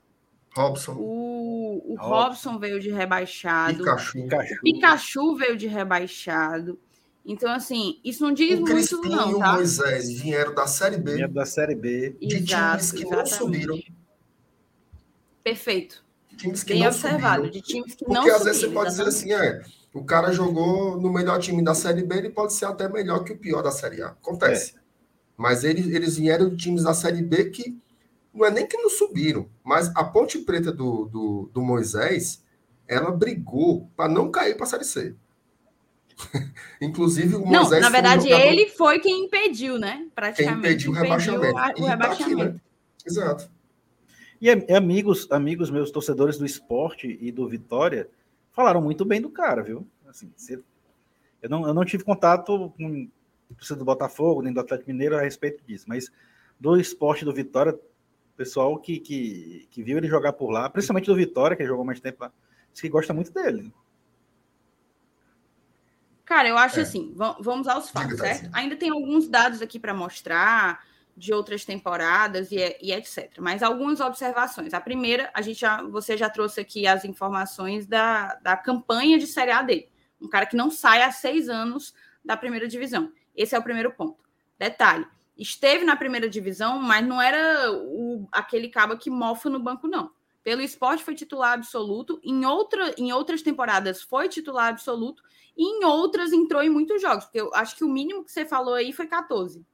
[0.55, 0.97] Robson.
[0.99, 2.09] O, o Robson.
[2.09, 3.78] Robson veio de rebaixado.
[3.78, 4.18] Pikachu.
[4.18, 6.78] O Pikachu veio de rebaixado.
[7.24, 9.38] Então, assim, isso não diz o muito, Crispim não.
[9.38, 9.49] Tá?
[9.49, 11.16] E o Moisés vieram da Série B.
[11.16, 12.16] Vieram da Série B.
[12.18, 13.30] De Exato, times que exatamente.
[13.30, 13.78] não subiram.
[15.45, 16.10] Perfeito
[16.41, 17.51] times que Bem não observado, subiram.
[17.51, 19.62] de times que Porque não Porque às vezes você pode dizer assim, é,
[19.93, 23.32] o cara jogou no melhor time da Série B, ele pode ser até melhor que
[23.32, 24.09] o pior da Série A.
[24.09, 24.76] Acontece.
[24.76, 24.80] É.
[25.36, 27.78] Mas eles, eles vieram de times da Série B que
[28.32, 32.45] não é nem que não subiram, mas a Ponte Preta do, do, do Moisés,
[32.86, 35.14] ela brigou para não cair para a Série C.
[36.80, 37.70] Inclusive, o Moisés.
[37.70, 40.07] Não, na verdade, foi ele foi quem impediu, né?
[40.14, 40.61] Praticamente.
[40.61, 41.57] Quem impediu o rebaixamento.
[41.57, 42.36] O, o rebaixamento.
[42.36, 42.61] Tá aqui, né?
[43.07, 43.51] Exato.
[44.41, 48.09] E amigos, amigos meus, torcedores do esporte e do Vitória,
[48.53, 49.86] falaram muito bem do cara, viu?
[50.09, 50.32] Assim,
[51.43, 53.09] eu, não, eu não tive contato com
[53.51, 56.11] o do Botafogo, nem do Atlético Mineiro a respeito disso, mas
[56.59, 57.78] do esporte do Vitória,
[58.34, 62.01] pessoal que, que, que viu ele jogar por lá, principalmente do Vitória, que jogou mais
[62.01, 62.32] tempo lá,
[62.72, 63.70] que gosta muito dele.
[66.24, 66.82] Cara, eu acho é.
[66.82, 68.49] assim, vamos aos fatos, certo?
[68.53, 70.82] Ainda tem alguns dados aqui para mostrar
[71.17, 73.39] de outras temporadas e, e, etc.
[73.39, 74.75] Mas algumas observações.
[74.75, 79.27] A primeira, a gente já, você já trouxe aqui as informações da, da campanha de
[79.27, 79.89] Série A dele.
[80.21, 81.95] Um cara que não sai há seis anos
[82.25, 83.13] da primeira divisão.
[83.35, 84.23] Esse é o primeiro ponto.
[84.59, 85.07] Detalhe:
[85.37, 90.11] esteve na primeira divisão, mas não era o, aquele cabo que mofa no banco, não.
[90.43, 95.23] Pelo esporte foi titular absoluto, em, outra, em outras temporadas foi titular absoluto,
[95.57, 98.47] e em outras entrou em muitos jogos, porque eu acho que o mínimo que você
[98.47, 99.65] falou aí foi 14.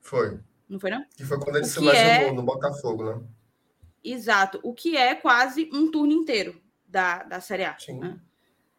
[0.00, 0.38] Foi.
[0.68, 1.04] Não foi, não?
[1.16, 2.32] Que foi quando ele o se lesionou é...
[2.32, 3.22] no Botafogo, né?
[4.02, 4.60] Exato.
[4.62, 7.78] O que é quase um turno inteiro da, da Série A.
[7.78, 7.98] Sim.
[7.98, 8.20] Né?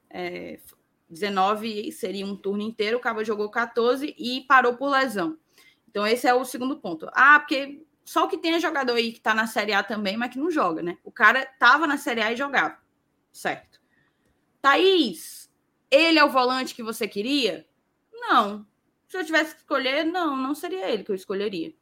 [0.09, 0.59] É,
[1.09, 5.37] 19 seria um turno inteiro, o Cabo jogou 14 e parou por lesão.
[5.89, 7.09] Então, esse é o segundo ponto.
[7.13, 10.39] Ah, porque só que tem jogador aí que tá na Série A também, mas que
[10.39, 10.97] não joga, né?
[11.03, 12.77] O cara tava na Série A e jogava.
[13.31, 13.81] Certo.
[14.61, 15.49] Thaís,
[15.89, 17.67] ele é o volante que você queria?
[18.13, 18.65] Não.
[19.15, 21.73] Se eu tivesse que escolher, não, não seria ele que eu escolheria.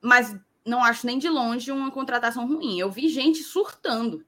[0.00, 2.78] Mas não acho nem de longe uma contratação ruim.
[2.78, 4.24] Eu vi gente surtando.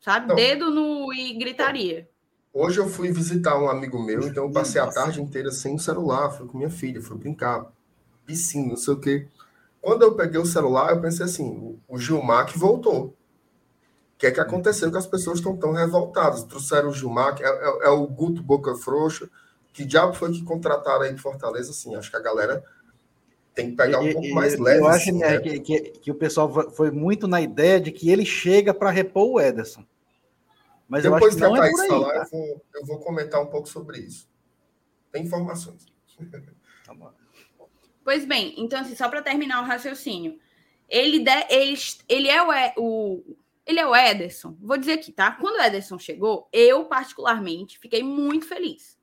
[0.00, 0.28] Sabe?
[0.28, 0.34] Não.
[0.34, 2.08] Dedo no e gritaria.
[2.54, 5.78] Hoje eu fui visitar um amigo meu, então eu passei a tarde inteira sem o
[5.78, 7.70] celular, fui com minha filha, fui brincar,
[8.24, 9.28] piscina, não sei o quê.
[9.78, 13.08] Quando eu peguei o celular, eu pensei assim, o Gilmar que voltou.
[13.08, 13.14] O
[14.16, 16.44] que é que aconteceu que as pessoas estão tão revoltadas?
[16.44, 19.28] Trouxeram o Gilmar, que é, é, é o Guto Boca Frouxa,
[19.72, 21.70] que diabo foi que contrataram aí de Fortaleza?
[21.70, 22.62] Assim, acho que a galera
[23.54, 24.80] tem que pegar um e, pouco mais leve.
[24.80, 28.10] Eu acho assim, né, que, que, que, o pessoal foi muito na ideia de que
[28.10, 29.84] ele chega para repor o Ederson.
[30.88, 32.18] Mas Depois eu acho que, que não a Thaís é falar, tá?
[32.18, 34.28] eu, vou, eu vou comentar um pouco sobre isso.
[35.10, 35.86] Tem informações.
[36.84, 36.92] Tá
[38.04, 40.36] pois bem, então, assim, só para terminar o raciocínio,
[40.88, 41.78] ele, de, ele,
[42.08, 44.56] ele, é o, o, ele é o Ederson.
[44.60, 45.30] Vou dizer aqui, tá?
[45.30, 48.98] Quando o Ederson chegou, eu, particularmente, fiquei muito feliz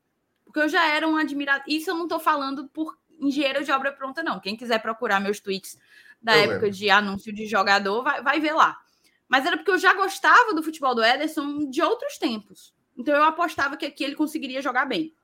[0.50, 1.64] porque eu já era um admirador.
[1.68, 4.40] Isso eu não estou falando por engenheiro de obra pronta, não.
[4.40, 5.78] Quem quiser procurar meus tweets
[6.20, 6.72] da eu época lembro.
[6.72, 8.76] de anúncio de jogador, vai, vai ver lá.
[9.28, 12.74] Mas era porque eu já gostava do futebol do Ederson de outros tempos.
[12.98, 15.16] Então eu apostava que aqui ele conseguiria jogar bem.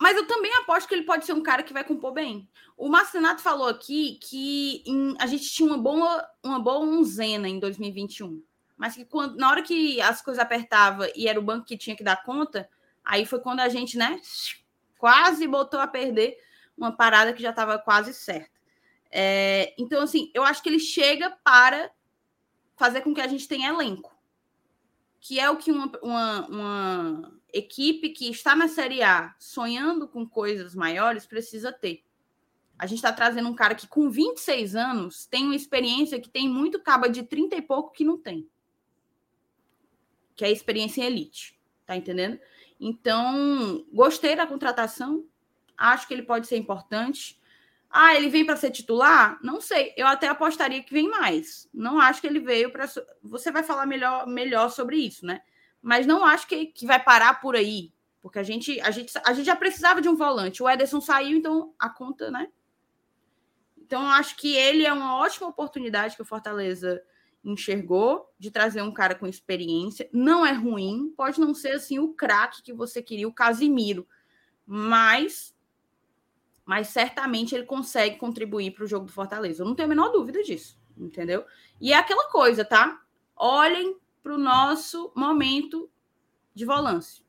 [0.00, 2.48] Mas eu também aposto que ele pode ser um cara que vai compor bem.
[2.78, 7.60] O Marcenato falou aqui que em, a gente tinha uma boa, uma boa unzena em
[7.60, 8.42] 2021
[8.76, 11.96] mas que quando, na hora que as coisas apertavam e era o banco que tinha
[11.96, 12.68] que dar conta,
[13.04, 14.20] aí foi quando a gente, né,
[14.98, 16.36] quase botou a perder
[16.76, 18.50] uma parada que já estava quase certa.
[19.10, 21.90] É, então, assim, eu acho que ele chega para
[22.76, 24.12] fazer com que a gente tenha elenco,
[25.20, 30.28] que é o que uma, uma, uma equipe que está na Série A sonhando com
[30.28, 32.02] coisas maiores precisa ter.
[32.76, 36.48] A gente está trazendo um cara que, com 26 anos, tem uma experiência que tem
[36.48, 38.48] muito caba de 30 e pouco que não tem.
[40.34, 41.58] Que é a experiência em elite.
[41.86, 42.38] Tá entendendo?
[42.80, 45.24] Então, gostei da contratação.
[45.76, 47.40] Acho que ele pode ser importante.
[47.90, 49.38] Ah, ele vem para ser titular?
[49.42, 49.94] Não sei.
[49.96, 51.68] Eu até apostaria que vem mais.
[51.72, 52.86] Não acho que ele veio para.
[53.22, 55.40] Você vai falar melhor, melhor sobre isso, né?
[55.80, 57.92] Mas não acho que, que vai parar por aí.
[58.20, 60.62] Porque a gente, a, gente, a gente já precisava de um volante.
[60.62, 62.48] O Ederson saiu, então a conta, né?
[63.76, 67.02] Então, acho que ele é uma ótima oportunidade que o Fortaleza
[67.44, 70.08] enxergou de trazer um cara com experiência.
[70.12, 74.06] Não é ruim, pode não ser assim o craque que você queria, o Casimiro,
[74.66, 75.54] mas
[76.64, 79.62] mas certamente ele consegue contribuir para o jogo do Fortaleza.
[79.62, 81.44] Eu não tenho a menor dúvida disso, entendeu?
[81.78, 83.02] E é aquela coisa, tá?
[83.36, 85.90] Olhem para o nosso momento
[86.54, 87.22] de volância.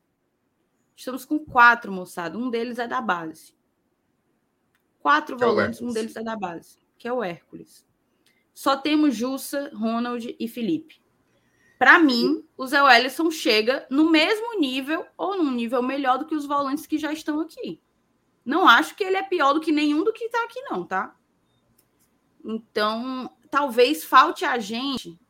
[0.96, 2.38] Estamos com quatro, moçada.
[2.38, 3.54] Um deles é da base.
[5.00, 7.86] Quatro que é volantes, é um deles é da base, que é o Hércules.
[8.56, 10.98] Só temos Jussa, Ronald e Felipe.
[11.78, 16.34] Para mim, o Zé Wellison chega no mesmo nível ou num nível melhor do que
[16.34, 17.82] os volantes que já estão aqui.
[18.42, 21.14] Não acho que ele é pior do que nenhum do que está aqui, não, tá?
[22.42, 25.20] Então, talvez falte a gente.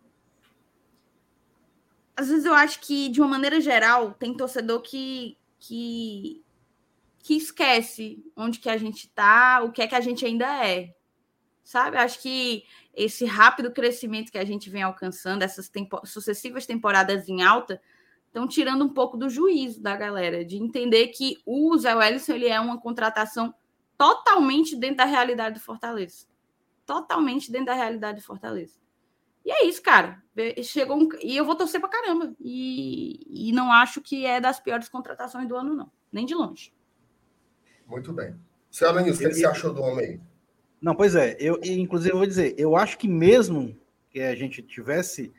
[2.16, 6.44] Às vezes eu acho que, de uma maneira geral, tem torcedor que, que
[7.18, 10.95] que esquece onde que a gente está, o que é que a gente ainda é.
[11.66, 11.96] Sabe?
[11.96, 12.62] Acho que
[12.94, 17.82] esse rápido crescimento que a gente vem alcançando, essas tempo sucessivas temporadas em alta,
[18.28, 22.46] estão tirando um pouco do juízo da galera, de entender que o Zé Wellison ele
[22.46, 23.52] é uma contratação
[23.98, 26.28] totalmente dentro da realidade do Fortaleza.
[26.86, 28.78] Totalmente dentro da realidade do Fortaleza.
[29.44, 30.22] E é isso, cara.
[30.62, 31.08] Chegou um...
[31.20, 32.32] E eu vou torcer pra caramba.
[32.38, 33.48] E...
[33.48, 35.90] e não acho que é das piores contratações do ano, não.
[36.12, 36.72] Nem de longe.
[37.88, 38.36] Muito bem.
[38.70, 40.20] Senhor Alanis, o que, você achou do homem aí?
[40.80, 41.36] Não, pois é.
[41.38, 43.76] Eu, inclusive, eu vou dizer, eu acho que mesmo
[44.10, 45.32] que a gente tivesse.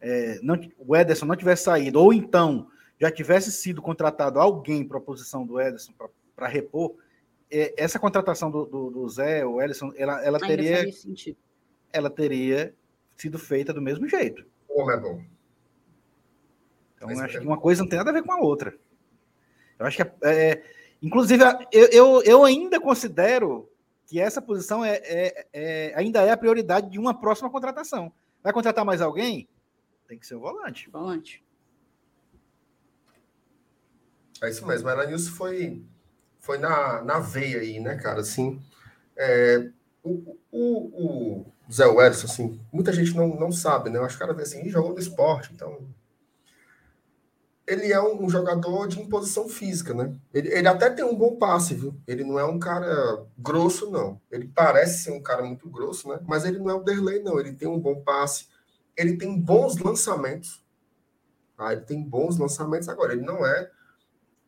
[0.00, 2.68] É, não, o Ederson não tivesse saído, ou então
[3.00, 5.92] já tivesse sido contratado alguém para a posição do Ederson
[6.34, 6.94] para repor,
[7.50, 10.84] é, essa contratação do, do, do, Zé, o Ederson, ela, ela teria.
[11.92, 12.74] Ela teria
[13.16, 14.44] sido feita do mesmo jeito.
[14.66, 15.22] Como é bom.
[16.96, 18.74] Então, Mas acho é que uma coisa não tem nada a ver com a outra.
[19.78, 20.62] Eu acho que é, é
[21.02, 21.42] Inclusive,
[21.72, 23.68] eu, eu, eu ainda considero
[24.12, 28.12] que essa posição é, é, é, ainda é a prioridade de uma próxima contratação.
[28.42, 29.48] Vai contratar mais alguém?
[30.06, 30.90] Tem que ser o volante.
[30.90, 31.42] Volante.
[34.42, 34.86] É isso mesmo.
[34.86, 35.82] A Elenilson foi,
[36.38, 38.20] foi na, na veia aí, né, cara?
[38.20, 38.60] Assim,
[39.16, 39.70] é,
[40.02, 43.98] o, o, o Zé Wellison, assim, muita gente não, não sabe, né?
[43.98, 45.88] Eu acho que o cara vê assim, jogou no esporte, então
[47.66, 50.14] ele é um, jogador de imposição física, né?
[50.34, 51.94] Ele, ele, até tem um bom passe, viu?
[52.06, 54.20] Ele não é um cara grosso, não.
[54.30, 56.18] Ele parece ser um cara muito grosso, né?
[56.26, 57.38] Mas ele não é o Derlei, não.
[57.38, 58.48] Ele tem um bom passe.
[58.96, 60.62] Ele tem bons lançamentos.
[61.56, 62.88] Ah, ele tem bons lançamentos.
[62.88, 63.70] Agora, ele não é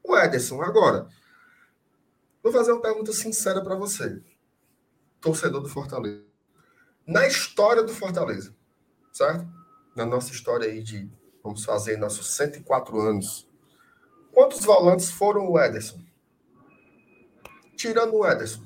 [0.03, 0.61] o Ederson.
[0.61, 1.07] Agora,
[2.43, 4.21] vou fazer uma pergunta sincera para você,
[5.21, 6.25] torcedor do Fortaleza.
[7.07, 8.55] Na história do Fortaleza,
[9.13, 9.47] certo?
[9.95, 11.11] Na nossa história aí de
[11.45, 13.47] Vamos fazer nossos 104 anos.
[14.33, 16.01] Quantos volantes foram o Ederson?
[17.77, 18.65] Tirando o Ederson.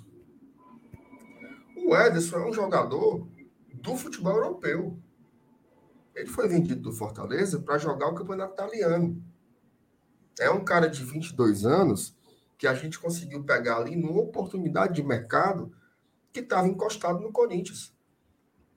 [1.77, 3.27] O Ederson é um jogador
[3.75, 4.97] do futebol europeu.
[6.15, 9.21] Ele foi vendido do Fortaleza para jogar o campeonato italiano.
[10.39, 12.17] É um cara de 22 anos
[12.57, 15.73] que a gente conseguiu pegar ali numa oportunidade de mercado
[16.33, 17.93] que estava encostado no Corinthians.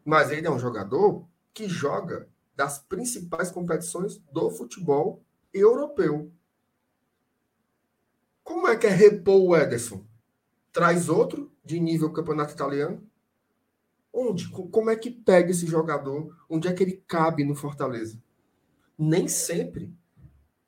[0.04, 2.31] Mas ele é um jogador que joga
[2.62, 6.32] das principais competições do futebol europeu.
[8.44, 10.06] Como é que é repor o Ederson?
[10.72, 13.04] Traz outro de nível campeonato italiano?
[14.14, 14.48] Onde?
[14.48, 16.38] Como é que pega esse jogador?
[16.48, 18.22] Onde é que ele cabe no Fortaleza?
[18.96, 19.92] Nem sempre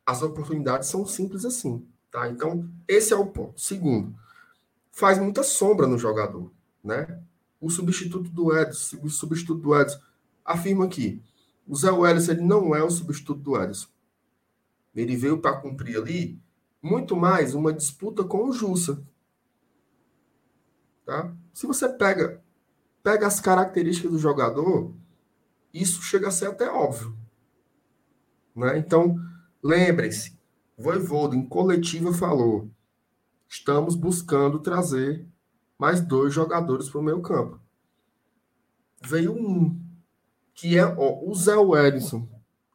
[0.04, 2.28] as oportunidades são simples assim, tá?
[2.28, 3.62] Então, esse é o ponto.
[3.62, 4.16] Segundo,
[4.92, 6.52] faz muita sombra no jogador,
[6.84, 7.22] né?
[7.62, 10.00] O substituto do Edson, o substituto do Edson
[10.44, 11.22] afirma aqui,
[11.68, 13.88] o Zé Welles ele não é o substituto do Ederson.
[14.96, 16.42] Ele veio para cumprir ali
[16.82, 19.04] muito mais uma disputa com o Jussa.
[21.06, 21.34] Tá?
[21.54, 22.44] Se você pega,
[23.02, 24.94] pega as características do jogador,
[25.74, 27.18] isso chega a ser até óbvio.
[28.56, 28.78] Né?
[28.78, 29.18] Então,
[29.62, 30.38] lembrem-se,
[30.78, 32.70] Voivoda, em coletiva, falou:
[33.48, 35.28] estamos buscando trazer
[35.78, 37.60] mais dois jogadores para o meio campo.
[39.02, 39.83] Veio um,
[40.54, 42.28] que é ó, o Zé Wellington.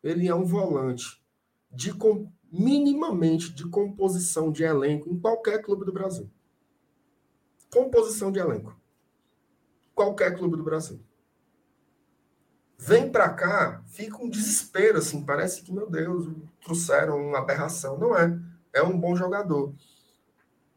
[0.02, 1.22] Ele é um volante
[1.70, 6.30] de com, minimamente de composição de elenco em qualquer clube do Brasil.
[7.70, 8.78] Composição de elenco.
[9.94, 11.00] Qualquer clube do Brasil.
[12.78, 16.28] Vem para cá, fica um desespero, assim, parece que, meu Deus,
[16.62, 17.98] trouxeram uma aberração.
[17.98, 18.38] Não é.
[18.72, 19.74] É um bom jogador.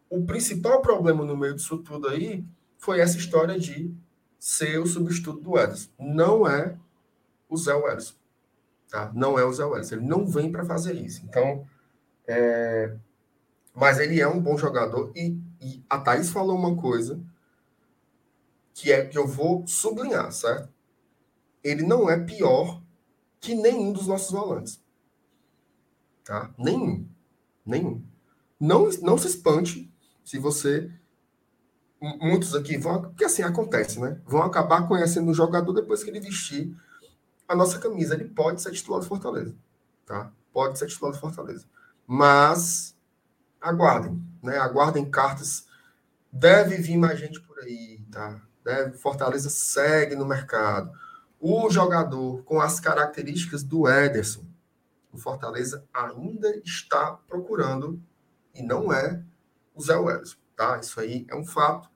[0.09, 2.43] O principal problema no meio disso tudo aí
[2.77, 3.93] foi essa história de
[4.39, 5.89] ser o substituto do Ederson.
[5.99, 6.75] Não é
[7.51, 8.15] o Zé Ederson.
[8.89, 9.11] Tá?
[9.13, 9.95] Não é o Zé Ederson.
[9.95, 11.21] Ele não vem para fazer isso.
[11.25, 11.67] Então,
[12.25, 12.95] é...
[13.75, 15.11] mas ele é um bom jogador.
[15.13, 17.21] E, e a Thaís falou uma coisa
[18.73, 20.69] que é que eu vou sublinhar, certo?
[21.61, 22.81] Ele não é pior
[23.39, 24.81] que nenhum dos nossos volantes.
[26.23, 26.49] Tá?
[26.57, 27.05] Nenhum.
[27.65, 28.01] Nenhum.
[28.59, 29.91] Não, não se espante
[30.23, 30.89] se você.
[31.99, 33.01] Muitos aqui vão.
[33.01, 34.19] Porque assim acontece, né?
[34.25, 36.75] Vão acabar conhecendo o jogador depois que ele vestir
[37.51, 38.13] a nossa camisa.
[38.13, 39.53] Ele pode ser titular do Fortaleza.
[40.05, 40.31] Tá?
[40.53, 41.65] Pode ser titular do Fortaleza.
[42.07, 42.95] Mas
[43.59, 44.57] aguardem, né?
[44.57, 45.67] Aguardem cartas.
[46.31, 48.41] Deve vir mais gente por aí, tá?
[48.63, 50.91] Deve, Fortaleza segue no mercado.
[51.39, 54.45] O jogador com as características do Ederson,
[55.11, 58.01] o Fortaleza ainda está procurando
[58.55, 59.21] e não é
[59.75, 60.77] o Zé Welles, tá?
[60.77, 61.89] Isso aí é um fato.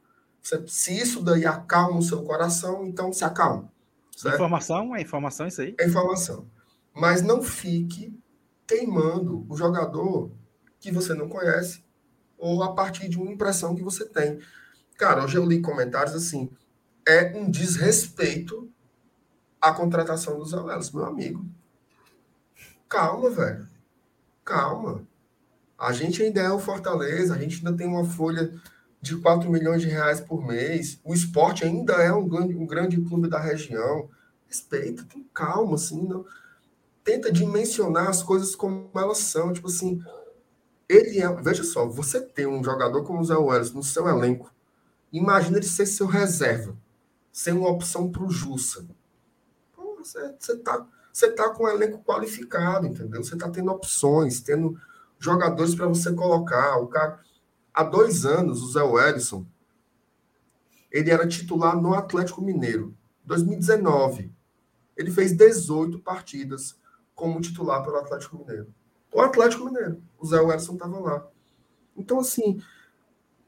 [0.67, 3.71] Se isso daí acalma o seu coração, então se acalma.
[4.15, 4.35] Certo?
[4.35, 5.75] Informação, é informação isso aí?
[5.79, 6.49] É informação.
[6.93, 8.17] Mas não fique
[8.65, 10.31] queimando o jogador
[10.79, 11.83] que você não conhece
[12.37, 14.39] ou a partir de uma impressão que você tem.
[14.97, 16.49] Cara, hoje eu li comentários assim,
[17.05, 18.69] é um desrespeito
[19.61, 21.45] à contratação dos Alelos, meu amigo.
[22.87, 23.67] Calma, velho.
[24.43, 25.05] Calma.
[25.77, 28.53] A gente ainda é o Fortaleza, a gente ainda tem uma folha
[29.05, 30.99] de 4 milhões de reais por mês.
[31.03, 34.09] O esporte ainda é um grande, um grande clube da região.
[34.47, 36.01] Respeita, tem calma, assim.
[36.07, 36.25] Não...
[37.03, 39.53] Tenta dimensionar as coisas como elas são.
[39.53, 40.03] Tipo assim,
[40.89, 41.31] ele é.
[41.35, 44.51] Veja só, você tem um jogador como o Zé Welles no seu elenco.
[45.13, 46.75] Imagina ele ser seu reserva,
[47.31, 48.87] ser uma opção para o Jussa.
[49.99, 53.23] você, você, tá, você tá com um elenco qualificado, entendeu?
[53.23, 54.75] Você tá tendo opções, tendo
[55.19, 56.79] jogadores para você colocar.
[56.79, 57.19] O cara,
[57.75, 59.45] há dois anos, o Zé Wellison,
[60.89, 62.95] ele era titular no Atlético Mineiro.
[63.25, 64.31] 2019,
[64.95, 66.79] ele fez 18 partidas
[67.13, 68.73] como titular pelo Atlético Mineiro.
[69.11, 71.27] O Atlético Mineiro, o Zé Wellison estava lá.
[71.97, 72.61] Então, assim,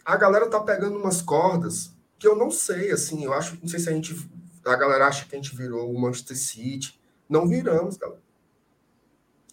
[0.04, 3.80] a galera tá pegando umas cordas que eu não sei, assim, eu acho, não sei
[3.80, 4.30] se a gente,
[4.66, 6.99] a galera acha que a gente virou o Manchester City.
[7.30, 8.22] Não viramos, galera.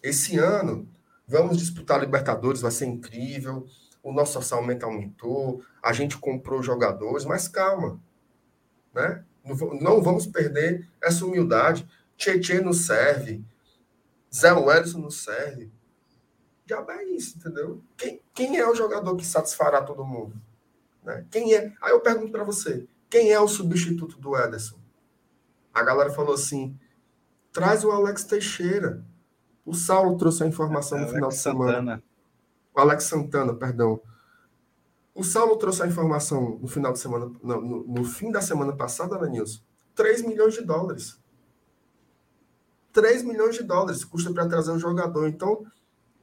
[0.01, 0.87] Esse ano,
[1.27, 3.67] Vamos disputar Libertadores, vai ser incrível.
[4.05, 7.99] O nosso orçamento aumentou, a gente comprou jogadores, mas calma,
[8.93, 9.25] né?
[9.81, 11.89] Não vamos perder essa humildade.
[12.15, 13.43] Tietchan nos serve,
[14.31, 15.71] Zé Wellison nos serve.
[16.67, 17.81] Já é isso, entendeu?
[17.97, 20.39] Quem, quem é o jogador que satisfará todo mundo?
[21.03, 21.25] Né?
[21.31, 21.73] Quem é?
[21.81, 24.77] Aí eu pergunto para você: quem é o substituto do Ederson?
[25.73, 26.77] A galera falou assim:
[27.51, 29.03] traz o Alex Teixeira.
[29.65, 31.71] O Saulo trouxe a informação no final de semana.
[31.71, 32.03] Santana.
[32.75, 34.01] O Alex Santana, perdão.
[35.13, 38.75] O Saulo trouxe a informação no final de semana, no, no, no fim da semana
[38.75, 39.61] passada, né, Nilson?
[39.95, 41.17] 3 milhões de dólares.
[42.91, 45.29] 3 milhões de dólares custa para trazer um jogador.
[45.29, 45.65] Então,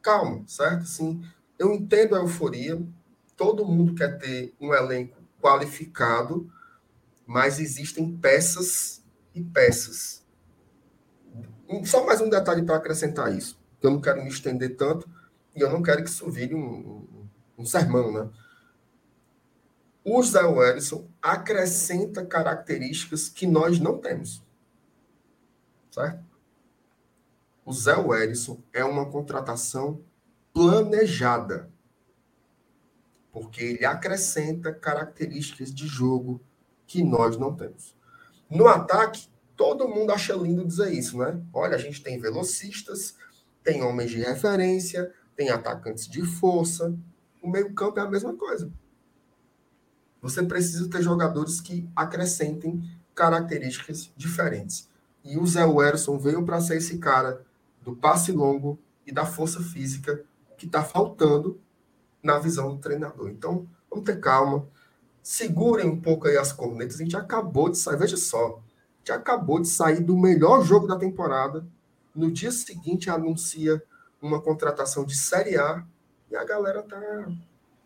[0.03, 0.85] calma, certo?
[0.85, 1.24] Sim,
[1.59, 2.83] eu entendo a euforia.
[3.35, 6.53] Todo mundo quer ter um elenco qualificado,
[7.27, 9.03] mas existem peças
[9.35, 10.23] e peças.
[11.87, 15.09] Só mais um detalhe para acrescentar isso, que eu não quero me estender tanto
[15.55, 18.31] e eu não quero que isso vire um, um, sermão, né?
[20.05, 24.43] O Zé Wellison acrescenta características que nós não temos.
[25.91, 26.24] Certo?
[27.65, 30.03] O Zé Wellison é uma contratação
[30.53, 31.70] planejada.
[33.31, 36.41] Porque ele acrescenta características de jogo
[36.87, 37.95] que nós não temos.
[38.51, 41.41] No ataque, todo mundo acha lindo dizer isso, né?
[41.53, 43.16] Olha, a gente tem velocistas,
[43.62, 46.95] tem homens de referência, tem atacantes de força.
[47.43, 48.71] O meio-campo é a mesma coisa.
[50.21, 52.83] Você precisa ter jogadores que acrescentem
[53.15, 54.89] características diferentes.
[55.25, 57.45] E o Zé Werson veio para ser esse cara
[57.81, 60.23] do passe longo e da força física
[60.57, 61.61] que está faltando
[62.23, 63.31] na visão do treinador.
[63.31, 64.67] Então, vamos ter calma.
[65.23, 66.97] Segurem um pouco aí as cornetas.
[66.97, 67.99] A gente acabou de sair.
[67.99, 68.63] Veja só
[69.05, 71.67] que acabou de sair do melhor jogo da temporada.
[72.15, 73.83] No dia seguinte anuncia
[74.23, 75.85] uma contratação de Série A
[76.31, 76.99] e a galera tá.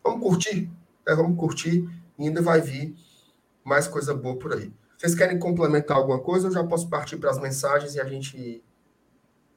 [0.04, 0.70] Vamos curtir,
[1.08, 1.88] É, vamos curtir
[2.18, 2.94] e ainda vai vir
[3.64, 4.72] mais coisa boa por aí.
[4.96, 6.46] Vocês querem complementar alguma coisa?
[6.48, 8.62] Eu já posso partir para as mensagens e a gente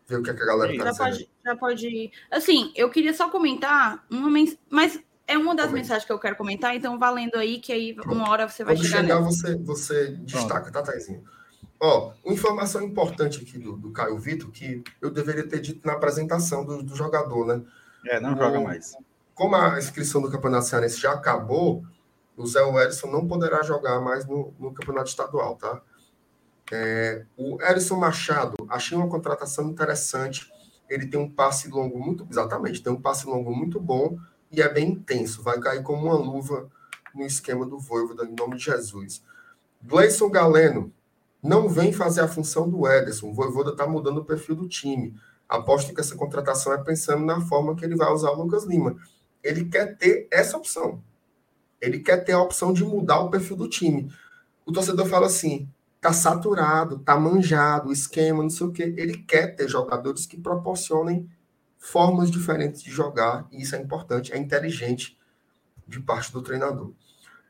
[0.07, 1.07] ver o que, é que a galera está dizendo.
[1.09, 2.11] Pode, já pode ir.
[2.31, 4.57] Assim, eu queria só comentar uma mens...
[4.69, 5.83] mas é uma das Comente.
[5.83, 8.11] mensagens que eu quero comentar, então valendo aí, que aí Pronto.
[8.11, 9.01] uma hora você vai Quando chegar.
[9.01, 11.23] chegar você, você destaca, tá, Taizinho?
[11.79, 15.93] Ó, uma informação importante aqui do, do Caio Vitor, que eu deveria ter dito na
[15.93, 17.61] apresentação do, do jogador, né?
[18.05, 18.97] É, não o, joga mais.
[19.33, 21.83] Como a inscrição do Campeonato Cearense já acabou,
[22.35, 25.81] o Zé Edson não poderá jogar mais no, no Campeonato Estadual, tá?
[26.71, 30.51] É, o Erison Machado, achei uma contratação interessante.
[30.89, 32.27] Ele tem um passe longo muito.
[32.29, 34.17] Exatamente, tem um passe longo muito bom
[34.51, 35.41] e é bem intenso.
[35.41, 36.69] Vai cair como uma luva
[37.13, 39.23] no esquema do Voivoda, em nome de Jesus.
[39.81, 40.93] Gleison Galeno,
[41.41, 43.29] não vem fazer a função do Ederson.
[43.29, 45.15] O Voivoda está mudando o perfil do time.
[45.47, 48.95] Aposto que essa contratação é pensando na forma que ele vai usar o Lucas Lima.
[49.43, 51.01] Ele quer ter essa opção.
[51.81, 54.11] Ele quer ter a opção de mudar o perfil do time.
[54.65, 55.67] O torcedor fala assim:
[56.01, 58.93] tá saturado, tá manjado, esquema, não sei o quê.
[58.97, 61.29] Ele quer ter jogadores que proporcionem
[61.77, 65.17] formas diferentes de jogar, e isso é importante, é inteligente
[65.87, 66.91] de parte do treinador.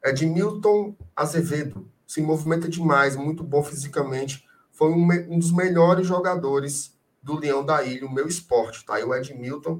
[0.03, 4.43] É de Milton Azevedo, se movimenta demais, muito bom fisicamente.
[4.71, 8.99] Foi um, um dos melhores jogadores do Leão da Ilha, o meu esporte, tá?
[8.99, 9.79] E o Edmilton,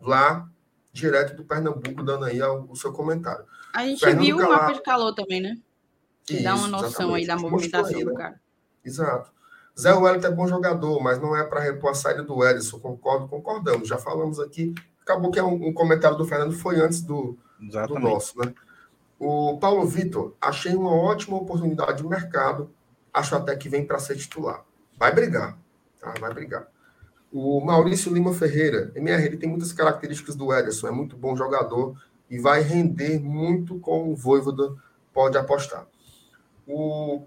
[0.00, 0.48] lá,
[0.92, 3.44] direto do Pernambuco, dando aí o, o seu comentário.
[3.74, 5.56] A gente Fernando viu o mapa de calor também, né?
[6.24, 7.16] Que Isso, dá uma noção exatamente.
[7.16, 8.16] aí da movimentação aí, do né?
[8.16, 8.40] cara.
[8.84, 9.32] Exato.
[9.76, 12.78] Zé Wellington é bom jogador, mas não é para repor a saída do Edson.
[12.78, 13.88] Concordo, concordamos.
[13.88, 14.72] Já falamos aqui.
[15.02, 18.54] Acabou que é um, um comentário do Fernando foi antes do, do nosso, né?
[19.18, 22.70] O Paulo Vitor, achei uma ótima oportunidade de mercado.
[23.12, 24.64] Acho até que vem para ser titular.
[24.98, 25.56] Vai brigar,
[26.00, 26.12] tá?
[26.20, 26.66] Vai brigar.
[27.32, 31.96] O Maurício Lima Ferreira, MR, ele tem muitas características do Ederson, é muito bom jogador
[32.30, 34.74] e vai render muito com o Voivoda,
[35.12, 35.86] pode apostar.
[36.66, 37.22] O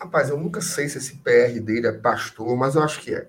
[0.00, 3.28] Rapaz, eu nunca sei se esse PR dele é pastor, mas eu acho que é.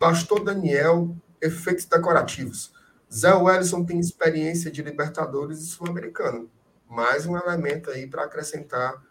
[0.00, 2.72] Pastor Daniel, efeitos decorativos.
[3.12, 6.50] Zé Wellison tem experiência de Libertadores e Sul-Americano
[6.88, 9.02] mais um elemento aí para acrescentar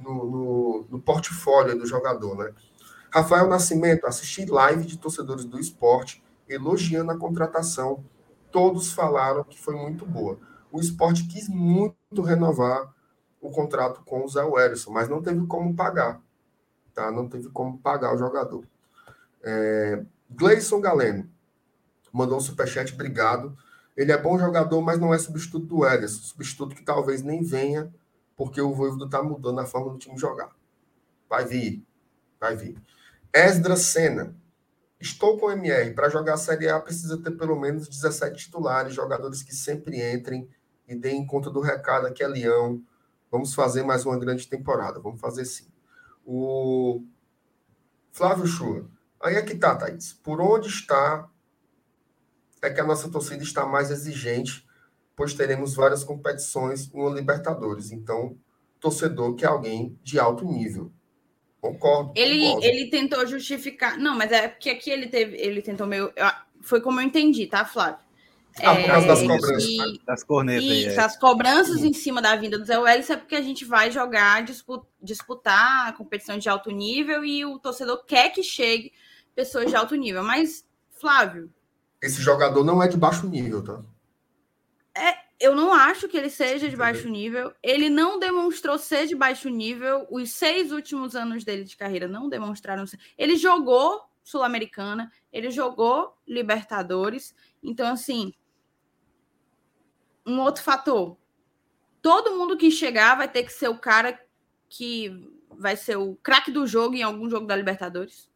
[0.00, 2.54] no, no, no, portfólio do jogador, né?
[3.10, 8.04] Rafael Nascimento, assisti live de torcedores do esporte elogiando a contratação.
[8.52, 10.38] Todos falaram que foi muito boa.
[10.70, 12.94] O esporte quis muito renovar
[13.40, 16.20] o contrato com o Zé Wellison, mas não teve como pagar.
[16.94, 17.10] Tá?
[17.10, 18.64] Não teve como pagar o jogador.
[19.42, 21.28] É, Gleison Galeno
[22.12, 23.56] mandou um superchat, obrigado.
[23.96, 26.22] Ele é bom jogador, mas não é substituto do Ederson.
[26.22, 27.92] Substituto que talvez nem venha,
[28.36, 30.54] porque o Voivoda está mudando a forma do time jogar.
[31.28, 31.84] Vai vir.
[32.38, 32.76] Vai vir.
[33.32, 34.36] Esdra Senna.
[35.00, 35.94] Estou com o MR.
[35.94, 40.48] Para jogar a Série A, precisa ter pelo menos 17 titulares, jogadores que sempre entrem
[40.86, 42.82] e deem conta do recado aqui é Leão.
[43.30, 45.00] Vamos fazer mais uma grande temporada.
[45.00, 45.66] Vamos fazer sim.
[46.24, 47.02] O
[48.12, 48.88] Flávio Chua.
[49.20, 50.12] Aí é que tá, Thaís.
[50.12, 51.28] Por onde está
[52.62, 54.66] é que a nossa torcida está mais exigente,
[55.14, 57.92] pois teremos várias competições no Libertadores.
[57.92, 58.36] Então,
[58.80, 60.92] torcedor que é alguém de alto nível.
[61.60, 62.12] Concordo.
[62.14, 62.66] Ele, concordo.
[62.66, 63.98] ele tentou justificar.
[63.98, 65.36] Não, mas é porque aqui ele teve.
[65.36, 66.12] Ele tentou meio.
[66.60, 68.06] Foi como eu entendi, tá, Flávio?
[68.62, 69.64] Ah, por causa é, das cobranças.
[69.64, 69.98] E, né?
[70.06, 70.64] das cornetas.
[70.64, 71.04] Isso, é.
[71.04, 74.44] as cobranças em cima da vinda do Zé Welles é porque a gente vai jogar,
[75.02, 78.92] disputar a competição de alto nível e o torcedor quer que chegue
[79.34, 80.22] pessoas de alto nível.
[80.22, 81.52] Mas, Flávio,
[82.00, 83.82] esse jogador não é de baixo nível, tá?
[84.94, 87.52] É, eu não acho que ele seja de baixo nível.
[87.62, 90.06] Ele não demonstrou ser de baixo nível.
[90.10, 92.98] Os seis últimos anos dele de carreira não demonstraram ser.
[93.18, 97.34] Ele jogou Sul-Americana, ele jogou Libertadores.
[97.62, 98.32] Então, assim,
[100.26, 101.16] um outro fator.
[102.00, 104.18] Todo mundo que chegar vai ter que ser o cara
[104.68, 108.30] que vai ser o craque do jogo em algum jogo da Libertadores.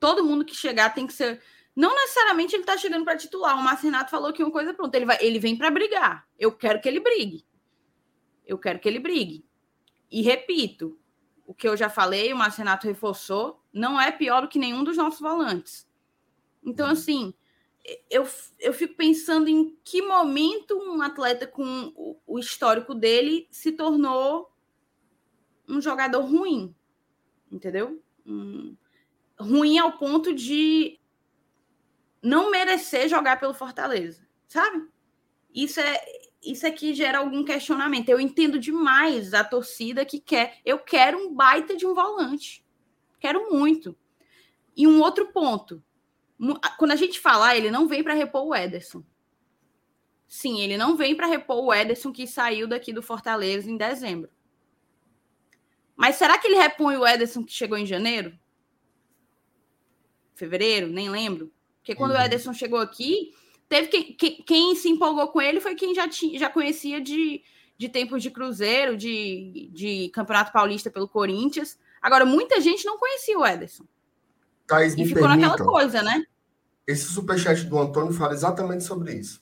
[0.00, 1.40] Todo mundo que chegar tem que ser
[1.76, 3.54] não necessariamente ele está chegando para titular.
[3.54, 4.96] O Márcio Renato falou que uma coisa pronta.
[4.96, 6.26] Ele, vai, ele vem para brigar.
[6.38, 7.44] Eu quero que ele brigue.
[8.46, 9.44] Eu quero que ele brigue.
[10.10, 10.98] E repito,
[11.46, 14.82] o que eu já falei, o Márcio Renato reforçou, não é pior do que nenhum
[14.82, 15.86] dos nossos volantes.
[16.64, 17.34] Então, assim,
[18.08, 18.26] eu,
[18.58, 24.50] eu fico pensando em que momento um atleta com o, o histórico dele se tornou
[25.68, 26.74] um jogador ruim.
[27.52, 28.02] Entendeu?
[28.24, 28.74] Um,
[29.38, 30.98] ruim ao ponto de
[32.26, 34.84] não merecer jogar pelo Fortaleza, sabe?
[35.54, 36.04] Isso é
[36.42, 38.08] isso é que gera algum questionamento.
[38.08, 40.60] Eu entendo demais a torcida que quer.
[40.64, 42.64] Eu quero um baita de um volante.
[43.18, 43.96] Quero muito.
[44.76, 45.82] E um outro ponto.
[46.78, 49.02] Quando a gente falar, ele não vem para repor o Ederson.
[50.28, 54.30] Sim, ele não vem para repor o Ederson que saiu daqui do Fortaleza em dezembro.
[55.96, 58.38] Mas será que ele repõe o Ederson que chegou em janeiro?
[60.34, 60.88] Fevereiro?
[60.88, 61.52] Nem lembro.
[61.86, 62.18] Porque quando uhum.
[62.18, 63.32] o Ederson chegou aqui,
[63.68, 67.40] teve quem, quem, quem, se empolgou com ele foi quem já, tinha, já conhecia de,
[67.78, 71.78] de tempos de Cruzeiro, de, de Campeonato Paulista pelo Corinthians.
[72.02, 73.84] Agora, muita gente não conhecia o Ederson.
[74.66, 76.24] Thaís, e ficou permitam, naquela coisa, né?
[76.84, 79.40] Esse superchat do Antônio fala exatamente sobre isso.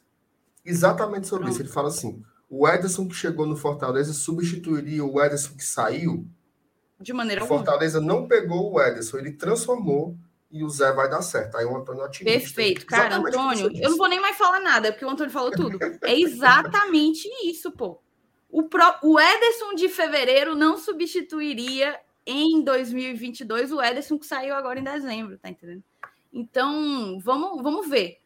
[0.63, 1.55] Exatamente sobre Pronto.
[1.55, 1.63] isso.
[1.63, 6.29] Ele fala assim: o Ederson que chegou no Fortaleza substituiria o Ederson que saiu?
[7.01, 10.15] De maneira o Fortaleza não pegou o Ederson, ele transformou
[10.55, 11.57] e o Zé vai dar certo.
[11.57, 12.39] Aí o Antônio otimista.
[12.39, 15.81] Perfeito, cara, Antônio, eu não vou nem mais falar nada, porque o Antônio falou tudo.
[16.01, 18.01] É exatamente isso, pô.
[18.49, 24.79] O, pro, o Ederson de fevereiro não substituiria em 2022 o Ederson que saiu agora
[24.79, 25.83] em dezembro, tá entendendo?
[26.33, 28.21] Então, vamos, vamos ver.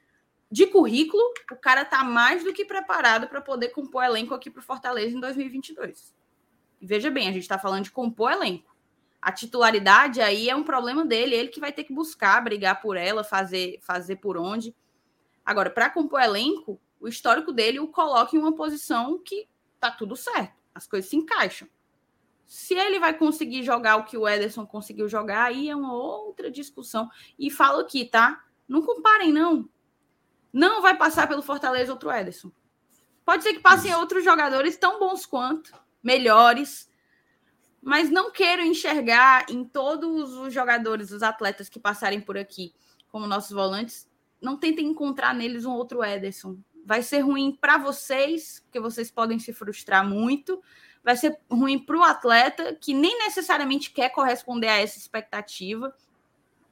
[0.50, 4.60] De currículo, o cara tá mais do que preparado para poder compor elenco aqui para
[4.60, 6.14] Fortaleza em 2022.
[6.78, 8.76] E veja bem, a gente está falando de compor elenco.
[9.20, 12.96] A titularidade aí é um problema dele, ele que vai ter que buscar, brigar por
[12.96, 14.74] ela, fazer, fazer por onde.
[15.44, 19.48] Agora, para compor elenco, o histórico dele o coloca em uma posição que
[19.80, 21.68] tá tudo certo, as coisas se encaixam.
[22.46, 26.50] Se ele vai conseguir jogar o que o Ederson conseguiu jogar, aí é uma outra
[26.50, 27.10] discussão.
[27.38, 28.42] E falo aqui, tá?
[28.66, 29.68] Não comparem, não.
[30.50, 32.50] Não vai passar pelo Fortaleza outro Ederson.
[33.22, 34.00] Pode ser que passem Isso.
[34.00, 36.87] outros jogadores tão bons quanto, melhores,
[37.82, 42.74] mas não quero enxergar em todos os jogadores, os atletas que passarem por aqui,
[43.10, 44.08] como nossos volantes,
[44.40, 46.56] não tentem encontrar neles um outro Ederson.
[46.84, 50.62] Vai ser ruim para vocês, porque vocês podem se frustrar muito.
[51.04, 55.94] Vai ser ruim para o atleta, que nem necessariamente quer corresponder a essa expectativa.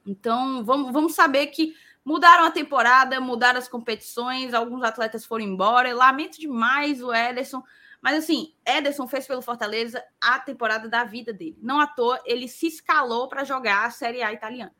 [0.05, 5.89] Então, vamos, vamos saber que mudaram a temporada, mudaram as competições, alguns atletas foram embora.
[5.89, 7.61] Eu lamento demais o Ederson,
[8.01, 11.57] mas assim, Ederson fez pelo Fortaleza a temporada da vida dele.
[11.61, 14.75] Não à toa, ele se escalou para jogar a Série A italiana.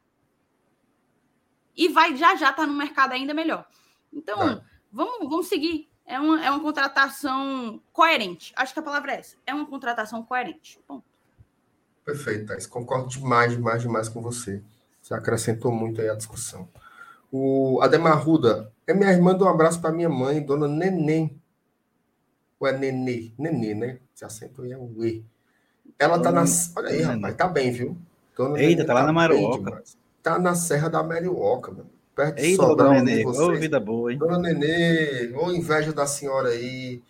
[1.75, 3.67] E vai já já tá no mercado ainda melhor.
[4.11, 5.89] Então, vamos, vamos seguir.
[6.05, 8.53] É uma, é uma contratação coerente.
[8.55, 9.35] Acho que a palavra é essa.
[9.45, 10.79] É uma contratação coerente.
[10.87, 11.05] Ponto.
[12.05, 12.65] Perfeito, Thais.
[12.65, 14.63] Concordo demais, demais, demais com você.
[15.01, 16.69] Você acrescentou muito aí a discussão.
[17.29, 21.37] O Ademar Ruda, é minha irmã, um abraço para minha mãe, dona Neném
[22.59, 23.31] ou é Nenê?
[23.37, 23.99] Nenê, né?
[24.13, 25.23] Se acento é o E.
[25.99, 26.43] Ela tá na.
[26.75, 27.97] Olha aí, rapaz, tá bem, viu?
[28.35, 29.83] Dona Eita, tá lá na Marioca.
[30.21, 31.89] Tá na Serra da Marioca, mano.
[32.15, 33.25] Perto de Eita, Sobral, Dona Nenê.
[33.25, 34.19] Ô, vida boa, hein?
[34.19, 37.01] Dona Nenê, ô inveja da senhora aí.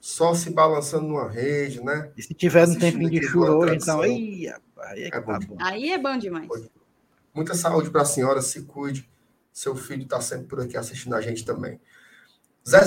[0.00, 2.10] Só se balançando numa rede, né?
[2.14, 5.56] E se tiver no tempinho de chuva hoje, então aí, aí é, é tá bom.
[5.58, 6.46] Aí é bom demais.
[7.32, 9.08] Muita saúde para a senhora, se cuide.
[9.50, 11.80] Seu filho está sempre por aqui assistindo a gente também.
[12.68, 12.80] Zé.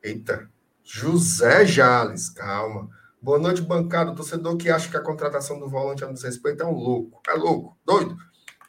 [0.00, 0.48] Eita,
[0.90, 2.88] José Jales, calma.
[3.20, 4.10] Boa noite, bancada.
[4.10, 7.20] O torcedor que acha que a contratação do volante é um desrespeito é um louco.
[7.28, 8.16] É louco, doido.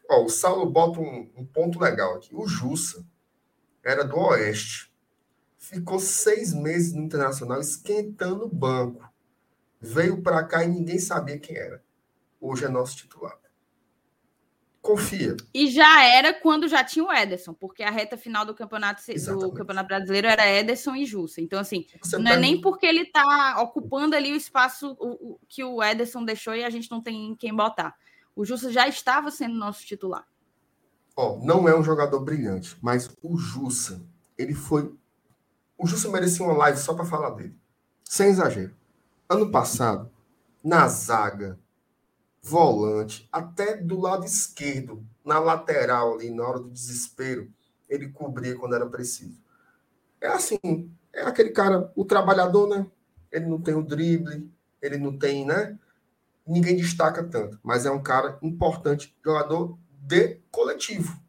[0.10, 2.36] Ó, o Saulo bota um, um ponto legal aqui.
[2.36, 3.08] O Jussa
[3.82, 4.94] era do Oeste.
[5.58, 9.10] Ficou seis meses no Internacional esquentando o banco.
[9.80, 11.82] Veio para cá e ninguém sabia quem era.
[12.42, 13.40] Hoje é nosso titular
[14.90, 15.38] confia.
[15.54, 19.04] E já era quando já tinha o Ederson, porque a reta final do campeonato
[19.40, 21.40] do campeonato brasileiro era Ederson e Jussa.
[21.42, 24.98] Então, assim, Você não é nem porque ele está ocupando ali o espaço
[25.48, 27.96] que o Ederson deixou e a gente não tem quem botar.
[28.36, 30.26] O Jussa já estava sendo nosso titular.
[31.16, 34.02] Ó, oh, não é um jogador brilhante, mas o Jussa,
[34.38, 34.92] ele foi.
[35.78, 37.56] O Jussa merecia uma live só para falar dele.
[38.04, 38.74] Sem exagero.
[39.30, 40.10] Ano passado,
[40.64, 41.60] na zaga,
[42.42, 47.52] volante, até do lado esquerdo, na lateral ali, na hora do desespero,
[47.88, 49.42] ele cobria quando era preciso.
[50.22, 50.60] É assim,
[51.14, 52.86] é aquele cara, o trabalhador, né?
[53.32, 54.50] Ele não tem o drible,
[54.82, 55.78] ele não tem, né?
[56.46, 61.20] Ninguém destaca tanto, mas é um cara importante, jogador de coletivo.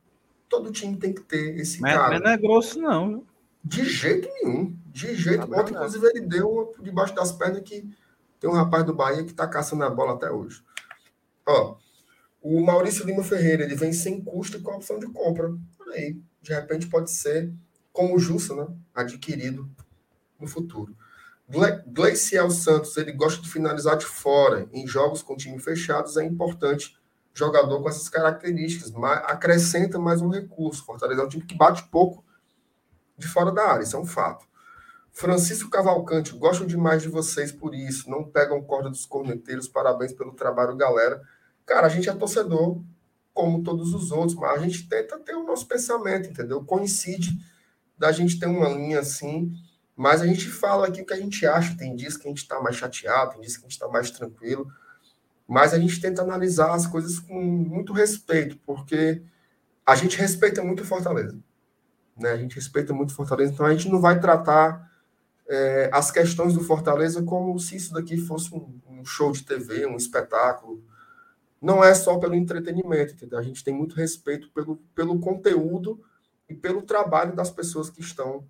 [0.48, 2.10] Todo time tem que ter esse mas, cara.
[2.10, 3.24] Mas não é grosso, não.
[3.62, 4.76] De jeito nenhum.
[4.86, 5.60] De jeito nenhum.
[5.60, 7.88] Ontem, inclusive, ele deu uma debaixo das pernas que
[8.40, 10.64] tem um rapaz do Bahia que está caçando a bola até hoje.
[11.46, 11.76] Ó,
[12.42, 15.52] o Maurício Lima Ferreira, ele vem sem custo e com a opção de compra.
[15.92, 17.52] Aí, de repente pode ser,
[17.92, 18.66] como o Jussa, né?
[18.94, 19.68] Adquirido
[20.38, 20.96] no futuro.
[21.86, 24.68] Gleiciel Santos, ele gosta de finalizar de fora.
[24.72, 26.96] Em jogos com time fechados é importante
[27.34, 28.92] jogador com essas características.
[28.92, 30.84] Mas acrescenta mais um recurso.
[30.84, 32.24] Fortaleza é um time que bate pouco
[33.18, 34.46] de fora da área, isso é um fato.
[35.12, 38.08] Francisco Cavalcante, gosto demais de vocês por isso.
[38.08, 39.68] Não pegam corda dos corneteiros.
[39.68, 41.20] Parabéns pelo trabalho, galera.
[41.66, 42.80] Cara, a gente é torcedor,
[43.32, 46.64] como todos os outros, mas a gente tenta ter o nosso pensamento, entendeu?
[46.64, 47.38] Coincide
[47.98, 49.52] da gente ter uma linha assim
[49.94, 51.76] Mas a gente fala aqui o que a gente acha.
[51.76, 54.10] Tem dias que a gente está mais chateado, tem dias que a gente está mais
[54.10, 54.66] tranquilo.
[55.46, 59.22] Mas a gente tenta analisar as coisas com muito respeito, porque
[59.84, 61.36] a gente respeita muito Fortaleza.
[62.16, 62.30] Né?
[62.30, 64.89] A gente respeita muito Fortaleza, então a gente não vai tratar
[65.50, 69.84] é, as questões do Fortaleza como se isso daqui fosse um, um, show de TV,
[69.84, 70.80] um espetáculo.
[71.60, 73.36] Não é só pelo entretenimento, entendeu?
[73.36, 76.00] A gente tem muito respeito pelo, pelo conteúdo
[76.48, 78.46] e pelo trabalho das pessoas que estão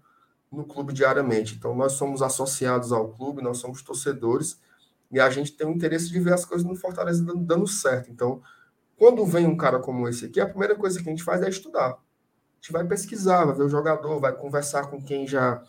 [0.53, 1.55] no clube diariamente.
[1.55, 4.61] Então, nós somos associados ao clube, nós somos torcedores
[5.11, 8.11] e a gente tem o interesse de ver as coisas no Fortaleza dando, dando certo.
[8.11, 8.43] Então,
[8.99, 11.49] quando vem um cara como esse aqui, a primeira coisa que a gente faz é
[11.49, 11.93] estudar.
[11.93, 11.97] A
[12.61, 15.65] gente vai pesquisar, vai ver o jogador, vai conversar com quem já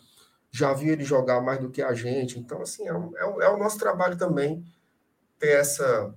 [0.52, 2.38] já viu ele jogar mais do que a gente.
[2.38, 4.62] Então, assim, é, é, é o nosso trabalho também
[5.38, 6.14] ter essa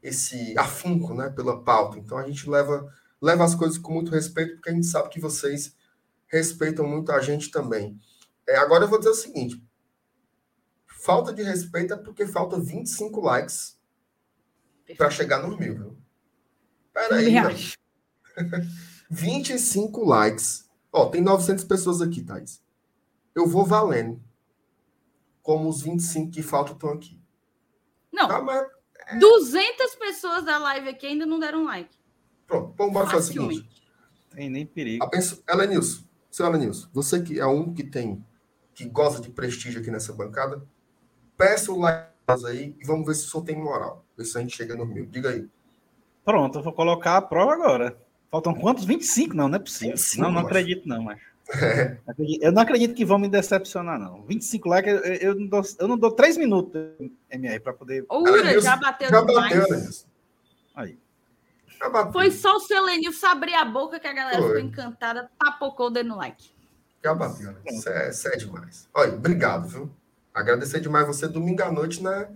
[0.00, 1.98] esse afinco né, pela pauta.
[1.98, 2.88] Então, a gente leva,
[3.20, 5.74] leva as coisas com muito respeito, porque a gente sabe que vocês
[6.28, 7.98] respeitam muito a gente também.
[8.46, 9.60] É, agora eu vou dizer o seguinte:
[10.86, 13.76] falta de respeito é porque falta 25 likes
[14.96, 15.74] para chegar nos mil.
[15.74, 15.98] Viu?
[16.94, 17.34] Peraí,
[19.10, 20.70] 25 likes.
[20.92, 22.64] Ó, tem 900 pessoas aqui, Thaís
[23.36, 24.20] eu vou valendo.
[25.42, 27.20] Como os 25 que faltam estão aqui.
[28.10, 28.26] Não.
[28.26, 28.66] Tá, mas,
[29.06, 29.18] é...
[29.18, 31.94] 200 pessoas da live aqui ainda não deram like.
[32.46, 33.82] Pronto, vamos embora fazer o seguinte.
[34.30, 35.04] Tem nem perigo.
[35.04, 38.24] A pessoa, Elenilson, seu Elenilson, você que é um que tem,
[38.74, 40.66] que gosta de prestígio aqui nessa bancada,
[41.36, 42.10] peça o like
[42.46, 44.04] aí e vamos ver se o senhor tem moral.
[44.16, 45.06] Ver se a gente chega no mil.
[45.06, 45.48] Diga aí.
[46.24, 47.96] Pronto, eu vou colocar a prova agora.
[48.30, 48.84] Faltam quantos?
[48.84, 49.34] 25?
[49.34, 49.96] Não, não é possível.
[49.96, 51.20] 25, não, não acredito, não, mas.
[51.54, 51.96] É.
[52.40, 54.22] Eu não acredito que vão me decepcionar, não.
[54.22, 56.72] 25 likes, eu, eu, não, dou, eu não dou 3 minutos,
[57.30, 58.04] MR, para poder.
[58.10, 59.54] Ura, já bateu já demais.
[59.54, 59.88] Bateu, né?
[60.74, 60.98] Aí.
[61.78, 62.12] Já bateu.
[62.12, 64.48] Foi só o seu Lenilson abrir a boca que a galera Foi.
[64.48, 66.50] ficou encantada, papocou dando like.
[67.04, 67.58] Já bateu, né?
[67.66, 68.88] Isso é, isso é demais.
[68.92, 69.90] Olha, obrigado, viu?
[70.34, 72.28] Agradecer demais você domingo à noite, né?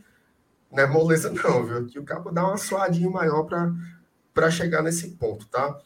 [0.70, 1.86] Não é moleza, não, viu?
[1.86, 3.48] Que o cabo dá uma suadinha maior
[4.32, 5.76] para chegar nesse ponto, tá?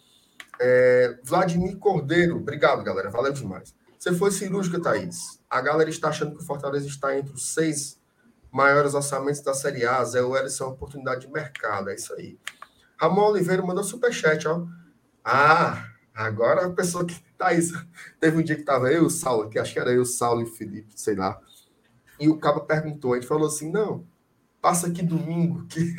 [0.61, 3.11] É, Vladimir Cordeiro, obrigado, galera.
[3.11, 3.75] Valeu demais.
[3.99, 5.41] Você foi cirúrgica, Thaís.
[5.49, 7.99] A galera está achando que o Fortaleza está entre os seis
[8.53, 10.05] maiores orçamentos da Série A.
[10.05, 11.91] Zé Welles é uma oportunidade de mercado.
[11.91, 12.39] É isso aí.
[12.97, 14.67] Ramon Oliveira mandou superchat, ó.
[15.25, 17.15] Ah, agora a pessoa que.
[17.37, 17.73] Thaís,
[18.21, 20.43] teve um dia que estava eu e o Saulo, que acho que era eu, Saulo
[20.43, 21.37] e Felipe, sei lá.
[22.21, 24.07] E o cabo perguntou, a gente falou assim: não,
[24.63, 25.95] passa aqui domingo, que,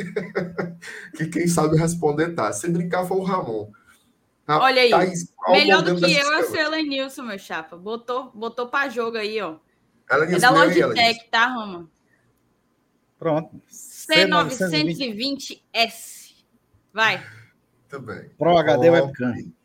[1.17, 2.53] que quem sabe responder tá.
[2.53, 3.69] Se brincar foi o Ramon.
[4.47, 4.91] Olha aí.
[4.91, 7.75] Thaís, Melhor do que eu é o seu Elenilson, meu chapa.
[7.75, 9.57] Botou, botou para jogo aí, ó.
[10.09, 11.89] é da Logitech, tá, Roma?
[13.17, 13.61] Pronto.
[13.71, 16.35] C920S.
[16.93, 17.25] Vai.
[17.81, 18.29] Muito bem.
[18.37, 19.33] Pro HD Webcam.
[19.33, 19.55] Muito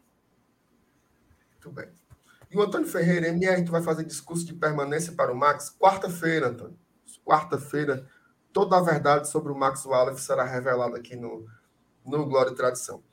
[1.72, 1.88] bem.
[2.50, 6.48] E o Antônio Ferreira, MR, tu vai fazer discurso de permanência para o Max quarta-feira,
[6.48, 6.76] Antônio.
[7.24, 8.08] Quarta-feira,
[8.52, 11.46] toda a verdade sobre o Max Wallace será revelada aqui no,
[12.04, 13.04] no Glória e Tradição.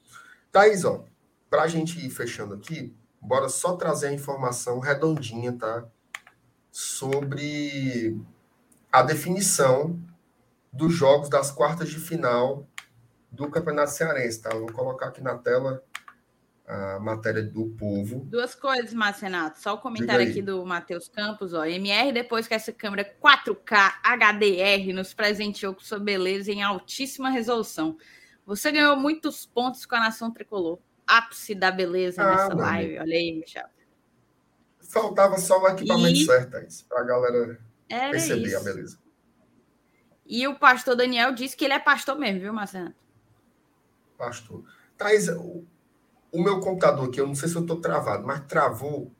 [0.52, 1.06] Thaís, ó,
[1.50, 5.86] para a gente ir fechando aqui, bora só trazer a informação redondinha, tá?
[6.72, 8.20] Sobre
[8.92, 10.00] a definição
[10.72, 12.68] dos jogos das quartas de final
[13.32, 14.52] do Campeonato Cearense, tá?
[14.52, 15.84] Eu vou colocar aqui na tela
[16.68, 18.26] a matéria do povo.
[18.26, 19.62] Duas coisas, Marcenato.
[19.62, 21.66] Só o comentário aqui do Matheus Campos, ó.
[21.66, 27.98] MR, depois que essa câmera 4K HDR nos presenteou com sua beleza em altíssima resolução.
[28.46, 33.00] Você ganhou muitos pontos com a nação tricolor ápice da beleza ah, nessa live.
[33.00, 33.68] Olha aí, Michel.
[34.90, 36.26] Faltava só o equipamento e...
[36.26, 37.60] certo para a galera
[37.90, 38.58] Era perceber isso.
[38.58, 39.00] a beleza.
[40.26, 42.94] E o pastor Daniel disse que ele é pastor mesmo, viu, Marcelo?
[44.18, 44.64] Pastor.
[44.98, 45.66] Thaís, o,
[46.32, 49.12] o meu computador aqui, eu não sei se eu estou travado, mas travou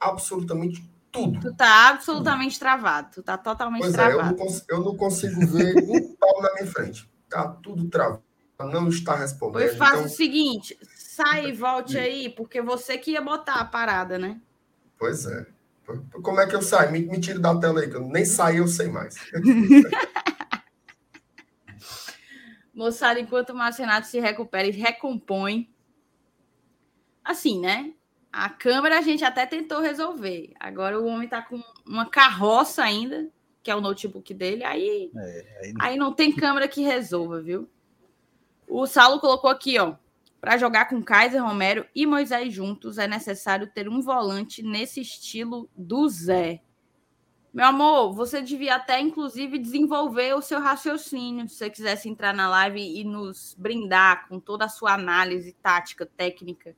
[0.00, 1.40] absolutamente tudo.
[1.40, 2.60] Tu tá absolutamente tudo.
[2.60, 3.10] travado.
[3.14, 4.20] Tu tá totalmente pois travado.
[4.20, 7.08] É, eu, não eu não consigo ver um pau na minha frente.
[7.28, 8.22] Tá tudo travado.
[8.58, 9.62] Não está respondendo.
[9.62, 10.06] Pois faz então...
[10.06, 10.78] o seguinte:
[11.14, 14.40] sai e volte aí, porque você que ia botar a parada, né?
[14.98, 15.46] Pois é.
[16.22, 16.90] Como é que eu saio?
[16.90, 19.14] Me, me tire da tela aí, que eu nem saí, eu sei mais.
[22.74, 25.72] Moçada, enquanto o Marcenato se recupera e recompõe,
[27.22, 27.92] assim, né?
[28.32, 30.52] A câmera a gente até tentou resolver.
[30.58, 33.28] Agora o homem tá com uma carroça ainda,
[33.62, 35.74] que é o notebook dele, aí, é, aí...
[35.80, 37.68] aí não tem câmera que resolva, viu?
[38.66, 39.94] O Saulo colocou aqui, ó.
[40.44, 45.70] Para jogar com Kaiser Romero e Moisés juntos, é necessário ter um volante nesse estilo
[45.74, 46.60] do Zé.
[47.50, 52.46] Meu amor, você devia até, inclusive, desenvolver o seu raciocínio, se você quisesse entrar na
[52.46, 56.76] live e nos brindar com toda a sua análise tática, técnica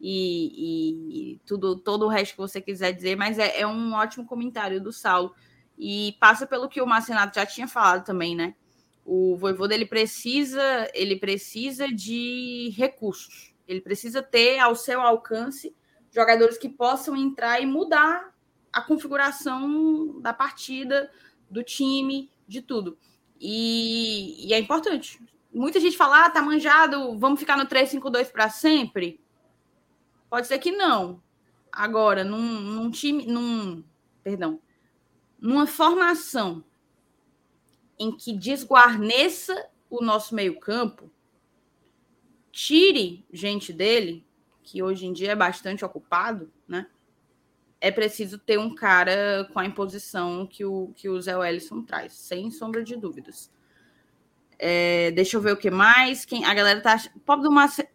[0.00, 4.24] e, e, tudo, todo o resto que você quiser dizer, mas é, é, um ótimo
[4.26, 5.34] comentário do Saulo.
[5.76, 8.54] E passa pelo que o Marcenato já tinha falado também, né?
[9.10, 13.54] O Voivoda ele precisa, ele precisa de recursos.
[13.66, 15.74] Ele precisa ter ao seu alcance
[16.10, 18.34] jogadores que possam entrar e mudar
[18.70, 21.10] a configuração da partida,
[21.48, 22.98] do time, de tudo.
[23.40, 25.18] E, e é importante.
[25.50, 29.18] Muita gente fala, ah, tá manjado, vamos ficar no 3-5-2 para sempre.
[30.28, 31.22] Pode ser que não.
[31.72, 33.82] Agora, num, num time, num,
[34.22, 34.60] perdão,
[35.40, 36.62] numa formação
[37.98, 41.10] em que desguarneça o nosso meio-campo,
[42.52, 44.26] tire gente dele,
[44.62, 46.86] que hoje em dia é bastante ocupado, né?
[47.80, 52.12] É preciso ter um cara com a imposição que o, que o Zé Wellison traz,
[52.12, 53.50] sem sombra de dúvidas.
[54.58, 56.24] É, deixa eu ver o que mais.
[56.24, 56.96] Quem, a galera tá.
[57.24, 57.88] Pobre do, Marce,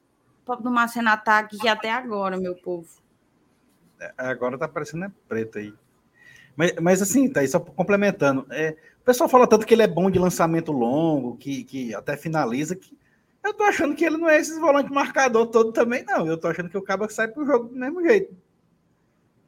[0.46, 2.88] pobre do Marcena tá aqui até agora, meu povo.
[4.00, 5.74] É, agora tá parecendo é preto aí.
[6.56, 8.46] Mas, mas assim, tá aí só complementando.
[8.50, 12.16] É, o pessoal fala tanto que ele é bom de lançamento longo, que, que até
[12.16, 12.98] finaliza, que
[13.44, 16.26] eu tô achando que ele não é esse volante marcador todo também, não.
[16.26, 18.34] Eu tô achando que o Cabo sai pro jogo do mesmo jeito.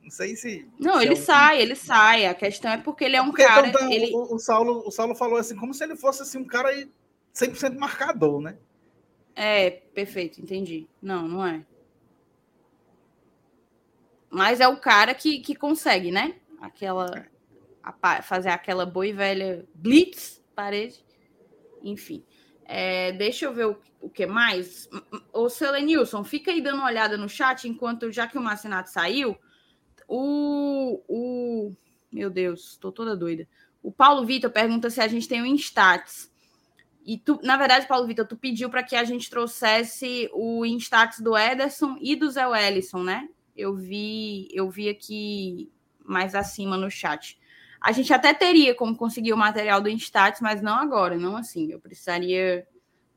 [0.03, 0.67] Não sei se.
[0.77, 1.21] Não, se ele é um...
[1.21, 2.25] sai, ele sai.
[2.25, 3.65] A questão é porque ele é um porque cara.
[3.65, 4.13] Então, ele...
[4.13, 6.69] o, o, Saulo, o Saulo falou assim, como se ele fosse assim, um cara
[7.33, 8.57] 100% marcador, né?
[9.33, 10.85] É, perfeito, entendi.
[11.01, 11.65] Não, não é.
[14.29, 16.35] Mas é o cara que, que consegue, né?
[16.59, 17.05] Aquela.
[17.05, 17.34] A,
[18.23, 21.03] fazer aquela boa e velha blitz, parede.
[21.83, 22.23] Enfim.
[22.65, 24.89] É, deixa eu ver o, o que mais.
[25.31, 28.89] O seu Lenilson, fica aí dando uma olhada no chat, enquanto, já que o Marcinato
[28.89, 29.37] saiu,
[30.07, 31.01] o.
[31.07, 31.73] o
[32.11, 33.47] meu Deus, estou toda doida.
[33.83, 36.33] O Paulo Vitor pergunta se a gente tem o Instats.
[37.05, 41.19] E tu, na verdade, Paulo Vitor, tu pediu para que a gente trouxesse o Instats
[41.19, 43.29] do Ederson e do Zé Wellison, né?
[43.55, 45.71] Eu vi, eu vi aqui
[46.03, 47.37] mais acima no chat.
[47.79, 51.71] A gente até teria como conseguir o material do Instats, mas não agora, não assim.
[51.71, 52.67] Eu precisaria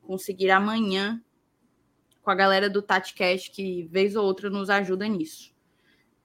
[0.03, 1.23] conseguir amanhã
[2.23, 5.55] com a galera do TatiCast, que vez ou outra nos ajuda nisso.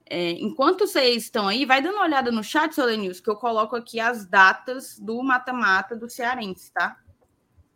[0.05, 3.75] É, enquanto vocês estão aí, vai dando uma olhada no chat, Solenils, que eu coloco
[3.75, 7.01] aqui as datas do mata-mata do Cearense, tá?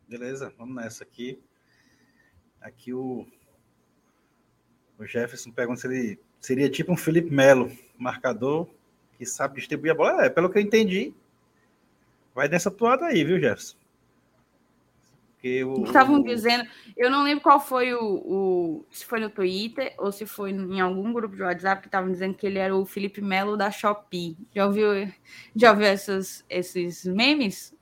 [0.07, 1.41] Beleza, vamos nessa aqui.
[2.59, 3.25] Aqui o,
[4.99, 8.69] o Jefferson pergunta se ele seria tipo um Felipe Melo, marcador
[9.17, 10.25] que sabe distribuir a bola.
[10.25, 11.13] É, pelo que eu entendi,
[12.33, 13.77] vai nessa toada aí, viu, Jefferson?
[15.85, 20.25] Estavam dizendo, eu não lembro qual foi o, o, se foi no Twitter ou se
[20.25, 23.55] foi em algum grupo de WhatsApp que estavam dizendo que ele era o Felipe Melo
[23.55, 24.35] da Shopee.
[24.53, 25.09] Já ouviu,
[25.55, 27.73] já ouviu essas, esses memes?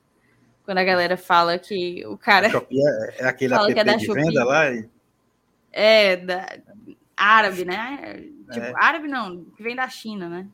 [0.64, 2.48] Quando a galera fala que o cara.
[2.48, 4.22] É, é aquele app que é da de Shopee.
[4.22, 4.70] venda lá?
[4.70, 4.88] E...
[5.72, 6.58] É, da,
[7.16, 8.22] árabe, né?
[8.52, 8.72] Tipo, é.
[8.76, 10.46] árabe não, que vem da China, né?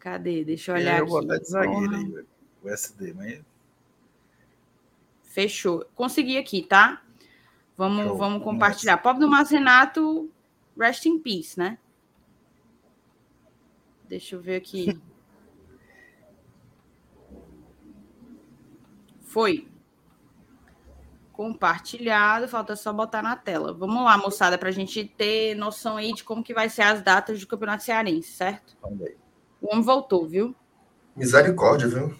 [0.00, 0.44] Cadê?
[0.44, 1.04] Deixa eu olhar é, eu aqui.
[1.04, 2.24] Eu vou até de zagueiro aí,
[2.62, 3.40] o SD, mas.
[5.22, 5.84] Fechou.
[5.94, 7.02] Consegui aqui, tá?
[7.76, 8.16] Vamos, Show.
[8.16, 8.96] vamos compartilhar.
[8.98, 10.28] Pobre do Márcio Renato,
[10.76, 11.78] rest in peace, né?
[14.08, 14.98] Deixa eu ver aqui.
[19.22, 19.68] Foi.
[21.32, 23.72] Compartilhado, falta só botar na tela.
[23.72, 27.00] Vamos lá, moçada, para a gente ter noção aí de como que vai ser as
[27.02, 28.76] datas do Campeonato Cearense, certo?
[28.78, 29.14] Também.
[29.60, 30.54] O homem voltou, viu?
[31.14, 32.14] Misericórdia, viu?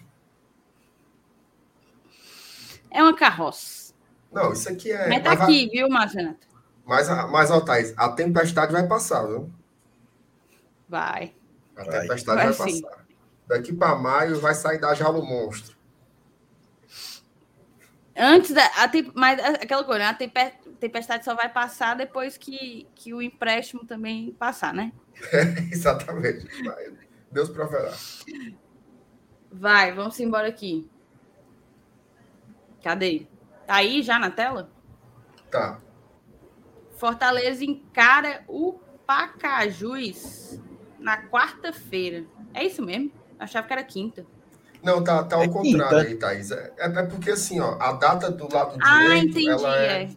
[2.91, 3.95] É uma carroça.
[4.33, 5.09] Não, isso aqui é.
[5.09, 5.69] Mas tá mas aqui, vai...
[5.69, 6.37] viu, Márcio
[6.85, 9.51] Mas, mas ó, Thaís, a tempestade vai passar, viu?
[10.89, 11.35] Vai.
[11.77, 13.07] A tempestade vai, vai passar.
[13.47, 15.77] Daqui para maio vai sair da jaula o monstro.
[18.17, 18.65] Antes da.
[18.65, 20.07] A mas aquela coisa, né?
[20.07, 20.15] a
[20.79, 24.93] tempestade só vai passar depois que, que o empréstimo também passar, né?
[25.33, 25.43] É,
[25.73, 26.47] exatamente.
[26.63, 26.93] Vai.
[27.31, 27.93] Deus proverá.
[29.53, 30.89] Vai, vamos embora aqui.
[32.83, 33.27] Cadê?
[33.67, 34.71] Tá aí já na tela?
[35.51, 35.81] Tá.
[36.93, 40.61] Fortaleza encara o Pacajus
[40.99, 42.25] na quarta-feira.
[42.53, 43.13] É isso mesmo?
[43.39, 44.27] Achava que era quinta.
[44.83, 46.29] Não, tá, tá ao é contrário quinta.
[46.29, 46.51] aí, Thaís.
[46.51, 49.13] É, é, porque assim, ó, a data do lado ah, direito...
[49.13, 50.03] Ah, entendi, ela é...
[50.03, 50.11] é.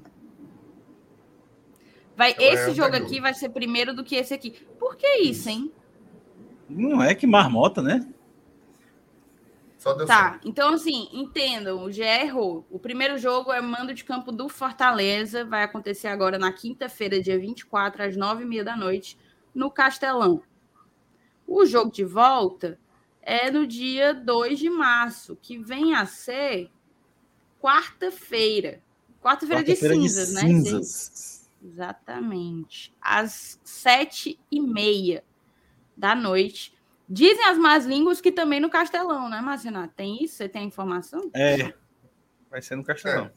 [2.16, 4.52] Vai, ela esse é jogo aqui vai ser primeiro do que esse aqui.
[4.80, 5.72] Por que isso, hein?
[6.74, 8.08] Não é que marmota, né?
[9.78, 10.48] Só deu tá, certo.
[10.48, 12.66] então assim, entendam, o GE errou.
[12.72, 17.38] O primeiro jogo é mando de campo do Fortaleza, vai acontecer agora na quinta-feira, dia
[17.38, 19.18] 24, às nove e meia da noite,
[19.54, 20.42] no Castelão.
[21.46, 22.80] O jogo de volta
[23.22, 26.72] é no dia 2 de março, que vem a ser
[27.62, 28.82] quarta-feira.
[29.22, 30.42] Quarta-feira quarta de cinzas, de né?
[30.42, 31.50] Cinzas.
[31.62, 32.94] Exatamente.
[33.02, 35.26] Às sete e meia
[35.96, 36.74] da noite.
[37.08, 39.94] Dizem as más línguas que também no Castelão, né, Marcenato?
[39.96, 40.36] Tem isso?
[40.36, 41.30] Você tem a informação?
[41.34, 41.74] É.
[42.50, 43.26] Vai ser no Castelão.
[43.26, 43.32] É.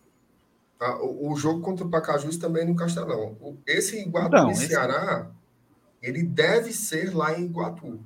[0.79, 3.37] Ah, o, o, jogo contra o Pacajus também no Castelão.
[3.41, 4.69] O, esse Iguatu esse...
[4.69, 5.31] Ceará,
[6.03, 8.05] ele deve ser lá em Iguatu.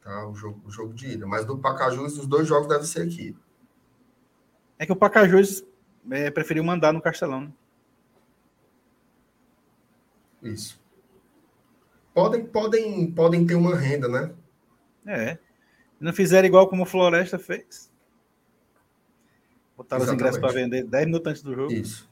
[0.00, 0.26] Tá?
[0.26, 1.26] O, jogo, o jogo de ida.
[1.26, 3.36] Mas do Pacajus, os dois jogos devem ser aqui.
[4.78, 5.64] É que o Pacajus
[6.10, 7.42] é, preferiu mandar no Castelão.
[7.42, 7.52] Né?
[10.42, 10.81] Isso.
[12.14, 14.34] Podem, podem, podem ter uma renda, né?
[15.06, 15.38] É.
[15.98, 17.90] Não fizeram igual como o Floresta fez.
[19.76, 21.72] Botaram os ingressos para vender 10 minutos antes do jogo.
[21.72, 22.10] Isso.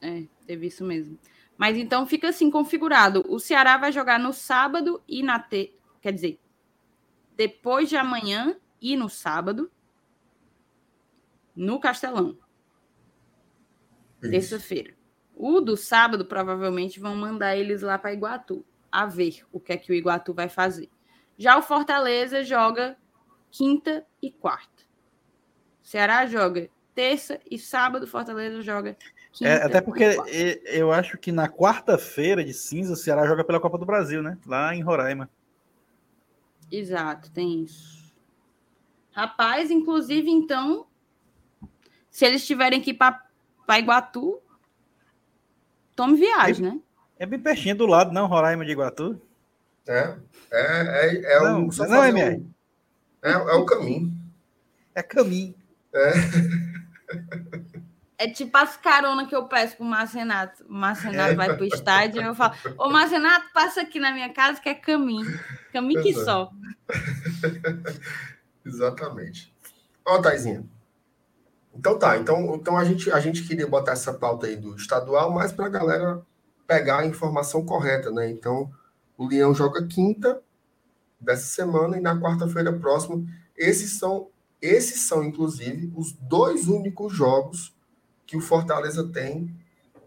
[0.00, 1.18] É, teve isso mesmo.
[1.56, 3.24] Mas então fica assim configurado.
[3.28, 5.74] O Ceará vai jogar no sábado e na te...
[6.00, 6.38] quer dizer,
[7.36, 9.70] depois de amanhã e no sábado
[11.54, 12.38] no Castelão.
[14.20, 14.94] Terça-feira.
[15.42, 18.62] O do sábado provavelmente vão mandar eles lá para Iguatu
[18.92, 20.90] a ver o que é que o Iguatu vai fazer.
[21.38, 22.98] Já o Fortaleza joga
[23.50, 24.84] quinta e quarta.
[25.82, 28.98] Ceará joga terça e sábado, Fortaleza joga
[29.32, 29.50] quinta.
[29.50, 30.20] É, até porque
[30.66, 34.36] eu acho que na quarta-feira de cinza o Ceará joga pela Copa do Brasil, né?
[34.44, 35.30] Lá em Roraima.
[36.70, 38.14] Exato, tem isso.
[39.10, 40.86] Rapaz, inclusive, então,
[42.10, 44.38] se eles tiverem que ir para Iguatu,
[46.00, 46.80] tome viagem, é, né?
[47.18, 49.20] É bem pertinho do lado, não, Roraima de Iguatu?
[49.86, 50.16] É,
[50.50, 52.52] é, é, é não, um, não, é, um,
[53.22, 54.10] é, é o caminho.
[54.94, 55.54] É caminho.
[55.92, 56.12] É.
[58.16, 60.64] É tipo as caronas que eu peço pro Marcenato.
[60.68, 61.34] O Marcenato é.
[61.34, 64.74] vai pro estádio e eu falo: Ô Marcenato, passa aqui na minha casa que é
[64.74, 65.26] caminho.
[65.72, 66.50] Caminho que só.
[68.64, 69.52] Exatamente.
[70.04, 70.64] Ó, Taizinha.
[71.74, 72.16] Então tá.
[72.18, 75.66] Então, então a, gente, a gente queria botar essa pauta aí do estadual, mas para
[75.66, 76.22] a galera
[76.66, 78.30] pegar a informação correta, né?
[78.30, 78.70] Então,
[79.16, 80.40] o Leão joga quinta
[81.20, 83.24] dessa semana e na quarta-feira próxima.
[83.56, 84.28] Esses são
[84.60, 87.74] esses são, inclusive, os dois únicos jogos
[88.26, 89.54] que o Fortaleza tem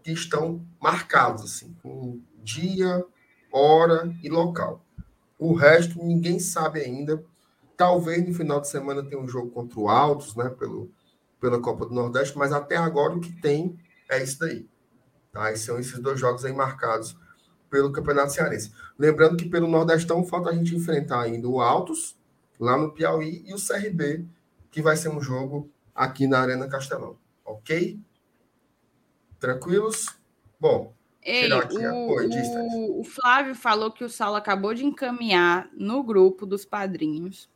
[0.02, 3.04] que estão marcados, assim, com dia,
[3.50, 4.84] hora e local.
[5.38, 7.24] O resto ninguém sabe ainda.
[7.76, 10.90] Talvez no final de semana tenha um jogo contra o Altos, né, pelo,
[11.44, 14.66] pela Copa do Nordeste, mas até agora o que tem é isso daí.
[15.30, 15.52] Tá?
[15.52, 17.14] E são esses dois jogos aí marcados
[17.68, 18.72] pelo Campeonato Cearense.
[18.98, 22.18] Lembrando que pelo Nordestão falta a gente enfrentar ainda o Altos,
[22.58, 24.24] lá no Piauí, e o CRB,
[24.70, 27.18] que vai ser um jogo aqui na Arena Castelão.
[27.44, 28.00] Ok?
[29.38, 30.18] Tranquilos?
[30.58, 36.02] Bom, Ei, aqui o, o, o, Flávio falou que o Saulo acabou de encaminhar no
[36.02, 37.50] grupo dos padrinhos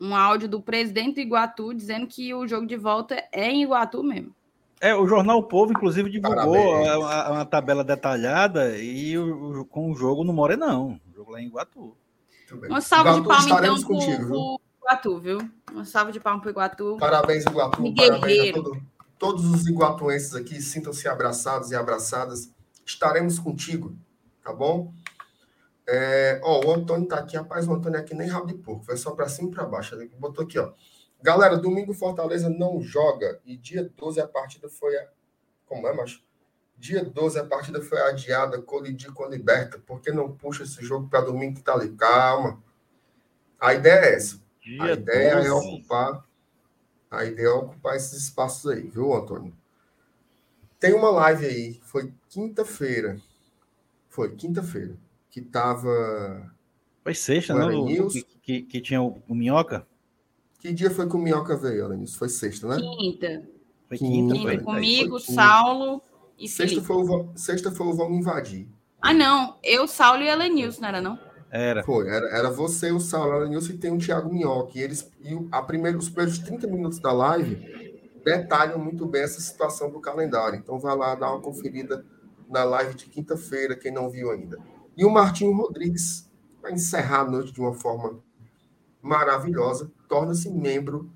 [0.00, 4.02] um áudio do presidente do Iguatu dizendo que o jogo de volta é em Iguatu
[4.02, 4.34] mesmo.
[4.80, 10.22] É, o Jornal o Povo, inclusive, divulgou uma tabela detalhada e o, com o jogo
[10.22, 11.00] no Morenão.
[11.10, 11.96] O jogo lá em Iguatu.
[12.68, 15.38] Uma salva de palmas, então, contigo, Iguatu, viu?
[15.74, 16.96] Um salve de palmas para o Iguatu.
[16.98, 17.84] Parabéns, Iguatu.
[17.84, 18.82] E Parabéns a todo,
[19.18, 20.62] todos os iguatuenses aqui.
[20.62, 22.48] Sintam-se abraçados e abraçadas.
[22.86, 23.94] Estaremos contigo,
[24.42, 24.92] tá bom?
[25.90, 27.34] É, ó, o Antônio tá aqui.
[27.34, 28.84] Rapaz, o Antônio aqui nem rabo de porco.
[28.84, 29.94] Foi só para cima e para baixo.
[29.94, 30.72] Ele botou aqui, ó.
[31.22, 33.40] Galera, domingo Fortaleza não joga.
[33.46, 34.94] E dia 12 a partida foi.
[34.98, 35.08] A...
[35.64, 36.22] Como é, macho?
[36.76, 39.78] Dia 12 a partida foi adiada, colidir com a Liberta.
[39.78, 41.90] Por que não puxa esse jogo para domingo que tá ali?
[41.96, 42.62] Calma.
[43.58, 44.40] A ideia é essa.
[44.60, 45.48] Dia a ideia 12.
[45.48, 46.24] é ocupar.
[47.10, 49.56] A ideia é ocupar esses espaços aí, viu, Antônio?
[50.78, 53.18] Tem uma live aí, foi quinta-feira.
[54.08, 54.94] Foi quinta-feira.
[55.30, 56.50] Que tava.
[57.02, 57.54] Foi sexta?
[57.54, 57.66] Né,
[58.10, 59.86] que, que, que, tinha o, o, Minhoca?
[60.60, 62.18] Que dia foi que o Minhoca veio, Alanilson?
[62.18, 62.76] Foi sexta, né?
[62.76, 63.48] Quinta.
[63.88, 64.34] Foi quinta.
[64.34, 64.58] quinta foi.
[64.58, 66.02] comigo, foi Saulo
[66.38, 68.68] e sexta Foi o, sexta foi o Vamos Invadir.
[69.00, 69.56] Ah, não.
[69.62, 71.18] Eu, Saulo e Elenilson, não era não?
[71.50, 71.82] Era.
[71.82, 74.78] Foi, era, era você, o Saulo Nilson e tem o Thiago Minhoque.
[74.78, 77.56] E eles, e a primeiro, os primeiros 30 minutos da live
[78.24, 80.58] detalham muito bem essa situação do calendário.
[80.58, 82.04] Então vai lá dar uma conferida
[82.48, 84.58] na live de quinta-feira, quem não viu ainda.
[84.98, 86.28] E o Martinho Rodrigues,
[86.60, 88.18] para encerrar a noite de uma forma
[89.00, 91.08] maravilhosa, torna-se membro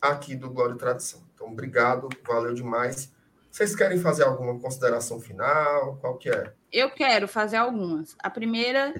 [0.00, 1.20] aqui do Glória e Tradição.
[1.34, 3.12] Então, obrigado, valeu demais.
[3.50, 5.98] Vocês querem fazer alguma consideração final?
[6.00, 6.54] Qual que é?
[6.72, 8.16] Eu quero fazer algumas.
[8.18, 8.94] A primeira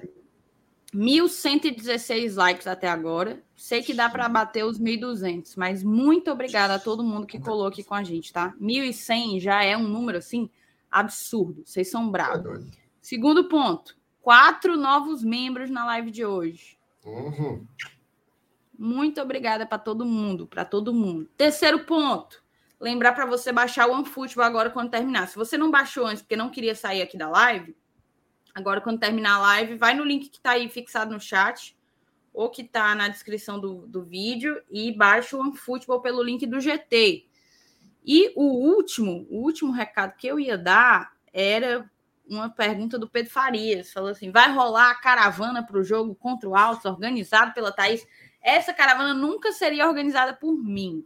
[0.93, 3.41] 1.116 likes até agora.
[3.55, 7.65] Sei que dá para bater os 1.200, mas muito obrigada a todo mundo que colou
[7.65, 8.53] aqui com a gente, tá?
[8.61, 10.51] 1.100 já é um número assim
[10.91, 11.63] absurdo.
[11.65, 12.63] Vocês são bravos.
[12.63, 16.79] É Segundo ponto: quatro novos membros na live de hoje.
[17.05, 17.67] Uhum.
[18.79, 21.29] Muito obrigada para todo mundo, para todo mundo.
[21.37, 22.41] Terceiro ponto:
[22.79, 25.27] lembrar para você baixar o OneFootball agora quando terminar.
[25.27, 27.75] Se você não baixou antes porque não queria sair aqui da live,
[28.55, 31.77] agora quando terminar a live, vai no link que está aí fixado no chat
[32.33, 36.61] ou que está na descrição do, do vídeo e baixa o OneFootball pelo link do
[36.61, 37.27] GT.
[38.05, 41.89] E o último, o último recado que eu ia dar era
[42.27, 43.91] uma pergunta do Pedro Farias.
[43.91, 48.05] Falou assim: vai rolar a caravana para o jogo contra o Altos, organizado pela Thaís?
[48.41, 51.05] Essa caravana nunca seria organizada por mim.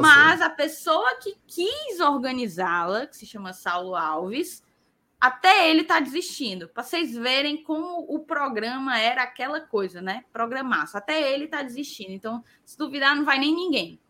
[0.00, 0.44] Mas ser.
[0.44, 4.62] a pessoa que quis organizá-la, que se chama Saulo Alves,
[5.20, 6.68] até ele está desistindo.
[6.68, 10.24] Para vocês verem como o programa era aquela coisa, né?
[10.32, 10.96] Programaço.
[10.96, 12.12] Até ele está desistindo.
[12.12, 14.00] Então, se duvidar, não vai nem ninguém.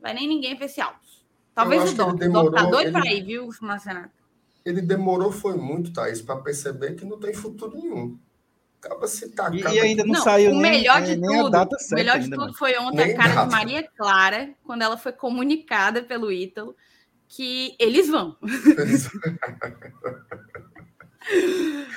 [0.00, 1.24] Vai nem ninguém para esse Altos.
[1.54, 2.10] Talvez o Dom.
[2.10, 2.92] O Dom tá doido ele...
[2.92, 4.19] para ir, viu, Marcenato?
[4.70, 8.18] Ele demorou, foi muito, Thaís, para perceber que não tem futuro nenhum.
[8.82, 9.58] Acaba se tacando.
[9.58, 12.30] E, e ainda não, não, saiu o nem, melhor de nem tudo, O melhor de
[12.30, 13.46] tudo foi ontem nem a cara data.
[13.46, 16.74] de Maria Clara, quando ela foi comunicada pelo Ítalo
[17.28, 18.36] que eles vão.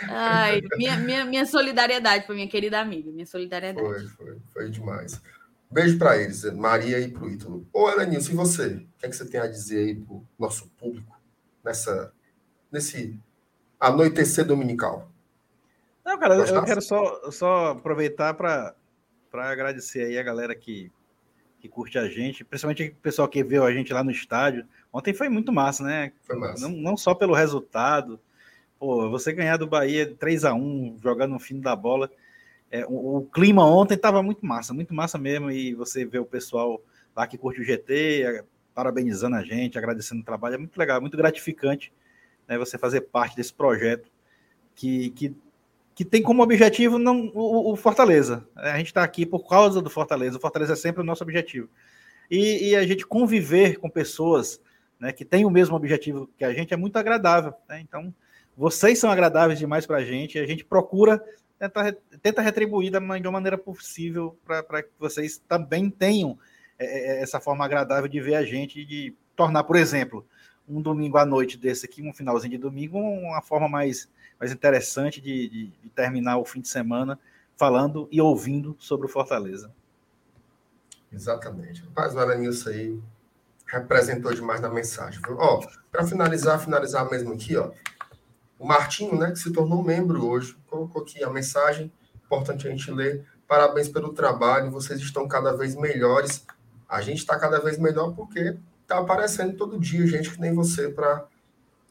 [0.10, 3.88] Ai, minha, minha, minha solidariedade para minha querida amiga, minha solidariedade.
[3.88, 5.22] Foi, foi, foi demais.
[5.72, 7.68] Beijo para eles, Maria e para o Ítalo.
[7.74, 8.68] Ô, Elenilson, e você?
[8.68, 11.20] O que, é que você tem a dizer aí para o nosso público
[11.64, 12.14] nessa,
[12.74, 13.16] nesse
[13.80, 15.08] anoitecer dominical?
[16.04, 18.76] Não, cara, eu, eu quero só, só aproveitar para
[19.32, 20.92] agradecer aí a galera que,
[21.60, 24.66] que curte a gente, principalmente o pessoal que viu a gente lá no estádio.
[24.92, 26.12] Ontem foi muito massa, né?
[26.24, 26.68] Foi massa.
[26.68, 28.20] Não, não só pelo resultado.
[28.80, 32.12] Pô, você ganhar do Bahia 3 a 1 jogando no fim da bola.
[32.70, 35.52] É, o, o, clima ontem estava muito massa, muito massa mesmo.
[35.52, 36.82] E você vê o pessoal
[37.16, 38.44] lá que curte o GT, é,
[38.74, 40.56] parabenizando a gente, agradecendo o trabalho.
[40.56, 41.94] É muito legal, muito gratificante
[42.48, 44.12] né, você fazer parte desse projeto
[44.76, 45.36] que, que,
[45.96, 48.48] que tem como objetivo não o, o Fortaleza.
[48.58, 50.38] É, a gente está aqui por causa do Fortaleza.
[50.38, 51.70] O Fortaleza é sempre o nosso objetivo.
[52.30, 54.60] E, e a gente conviver com pessoas
[55.00, 57.54] né, que tem o mesmo objetivo que a gente, é muito agradável.
[57.68, 57.82] Né?
[57.82, 58.14] Então,
[58.56, 61.24] vocês são agradáveis demais para a gente, a gente procura
[61.60, 66.38] tentar, tenta retribuir da, uma maneira possível para que vocês também tenham
[66.78, 70.26] é, é, essa forma agradável de ver a gente de tornar, por exemplo,
[70.68, 74.10] um domingo à noite desse aqui, um finalzinho de domingo, uma forma mais,
[74.40, 77.20] mais interessante de, de, de terminar o fim de semana
[77.56, 79.72] falando e ouvindo sobre o Fortaleza.
[81.12, 81.84] Exatamente.
[81.84, 83.00] Rapaz, o Aranilson aí
[83.68, 85.22] representou demais na mensagem.
[85.30, 87.72] Ó, para finalizar, finalizar mesmo aqui, ó.
[88.58, 91.92] O Martinho, né, que se tornou membro hoje, colocou aqui a mensagem,
[92.26, 93.26] importante a gente ler.
[93.48, 96.46] Parabéns pelo trabalho, vocês estão cada vez melhores.
[96.88, 100.90] A gente está cada vez melhor porque está aparecendo todo dia gente que nem você
[100.90, 101.28] para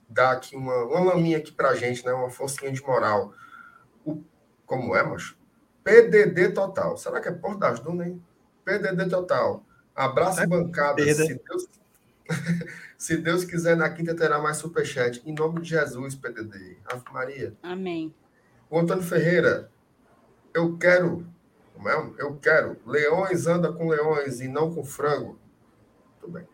[0.09, 3.33] dar aqui uma, uma laminha aqui para a gente, né, uma forcinha de moral.
[4.05, 4.23] O,
[4.67, 5.37] como é, macho?
[5.83, 6.97] PDD total.
[6.97, 8.23] Será que é Porto das Dunas, hein?
[8.65, 9.65] PDD total.
[9.95, 11.03] Abraço, é bancada.
[11.03, 11.69] Se Deus,
[12.97, 15.23] se Deus quiser, na quinta terá mais superchat.
[15.27, 16.79] Em nome de Jesus, PDD.
[16.87, 17.55] Ave Maria.
[17.63, 18.15] Amém.
[18.71, 19.71] O Antônio Ferreira,
[20.55, 21.27] eu quero,
[21.75, 22.13] como é?
[22.19, 22.79] Eu quero.
[22.87, 25.39] Leões anda com leões e não com frango.
[26.21, 26.47] Tudo bem.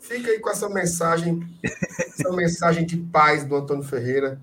[0.00, 4.40] Fica aí com essa mensagem, essa mensagem de paz do Antônio Ferreira.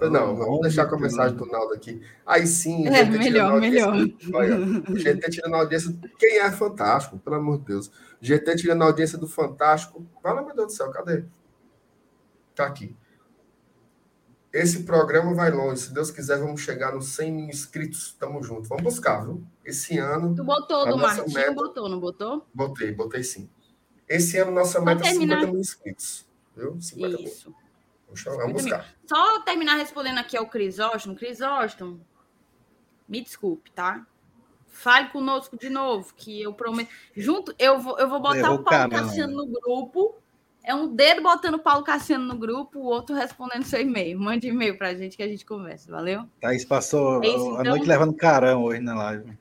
[0.00, 2.02] Não, vamos deixar com a mensagem do Naldo aqui.
[2.26, 3.94] Aí sim, é, melhor, melhor.
[4.34, 4.58] Olha,
[4.96, 5.96] GT tirando a audiência.
[6.18, 7.90] Quem é fantástico, pelo amor de Deus.
[8.20, 10.04] GT tirando a audiência do Fantástico.
[10.22, 11.24] Fala, meu Deus do céu, cadê?
[12.54, 12.96] Tá aqui.
[14.52, 15.82] Esse programa vai longe.
[15.82, 18.14] Se Deus quiser, vamos chegar nos 100 mil inscritos.
[18.18, 18.68] Tamo junto.
[18.68, 19.42] Vamos buscar, viu?
[19.64, 20.34] Esse ano.
[20.34, 21.52] Tu botou do Martinho, meta...
[21.52, 22.46] botou, não botou?
[22.52, 23.48] Botei, botei sim.
[24.12, 26.26] Esse ano, nossa meta é 50 mil inscritos.
[26.56, 26.80] Viu?
[26.80, 27.48] 50 Isso.
[27.48, 28.36] Mil.
[28.36, 28.86] Vamos buscar.
[29.06, 31.16] Só terminar respondendo aqui ao Crisóstomo.
[31.16, 32.04] Crisóstomo,
[33.08, 34.06] me desculpe, tá?
[34.66, 36.90] Fale conosco de novo, que eu prometo.
[37.16, 40.14] Junto, eu vou, eu vou botar o Paulo Cassiano no grupo.
[40.64, 44.18] É um dedo botando o Paulo Cassiano no grupo, o outro respondendo seu e-mail.
[44.20, 46.24] Mande e-mail pra gente que a gente conversa, valeu?
[46.40, 47.64] Thaís passou é isso, a então...
[47.64, 49.38] noite levando carão hoje na live.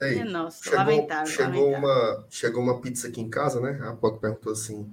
[0.00, 1.26] Ei, Nossa, chegou, lamentável.
[1.26, 1.88] Chegou, lamentável.
[1.88, 3.78] Uma, chegou uma pizza aqui em casa, né?
[3.82, 4.90] Há pouco perguntou assim: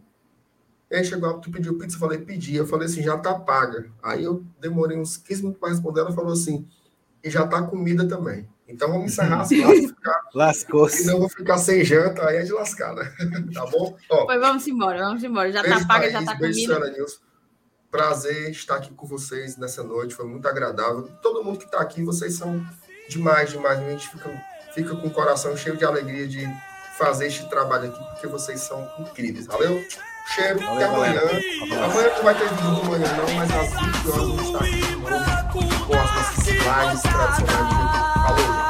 [0.89, 1.95] e aí chegou, tu pediu pizza?
[1.95, 2.55] Eu falei, pedi.
[2.55, 3.89] Eu falei assim, já tá paga.
[4.01, 6.01] Aí eu demorei uns 15 minutos para responder.
[6.01, 6.67] Ela falou assim,
[7.23, 8.47] e já tá comida também.
[8.67, 9.49] Então vamos encerrar as
[10.33, 11.03] Lascou-se.
[11.03, 13.13] Senão eu vou ficar sem janta, aí é de lascar, né?
[13.53, 13.97] tá bom?
[14.09, 15.51] Ó, pois vamos embora, vamos embora.
[15.51, 16.91] Já tá paga, já tá beijo, comida.
[16.91, 17.19] Nilson.
[17.89, 21.09] Prazer estar aqui com vocês nessa noite, foi muito agradável.
[21.21, 22.65] Todo mundo que está aqui, vocês são
[23.07, 23.79] demais, demais.
[23.79, 24.29] A gente fica,
[24.77, 26.47] fica com o coração cheio de alegria de
[26.99, 29.47] fazer este trabalho aqui, porque vocês são incríveis.
[29.47, 29.83] Valeu?
[30.35, 31.21] Cheiro, até amanhã.
[31.83, 34.59] Amanhã não vai ter vídeo do manhã, não, mas às 20 horas a gente está
[34.59, 37.87] aqui de novo com as nossas lives tradicionais.
[38.37, 38.66] Gente.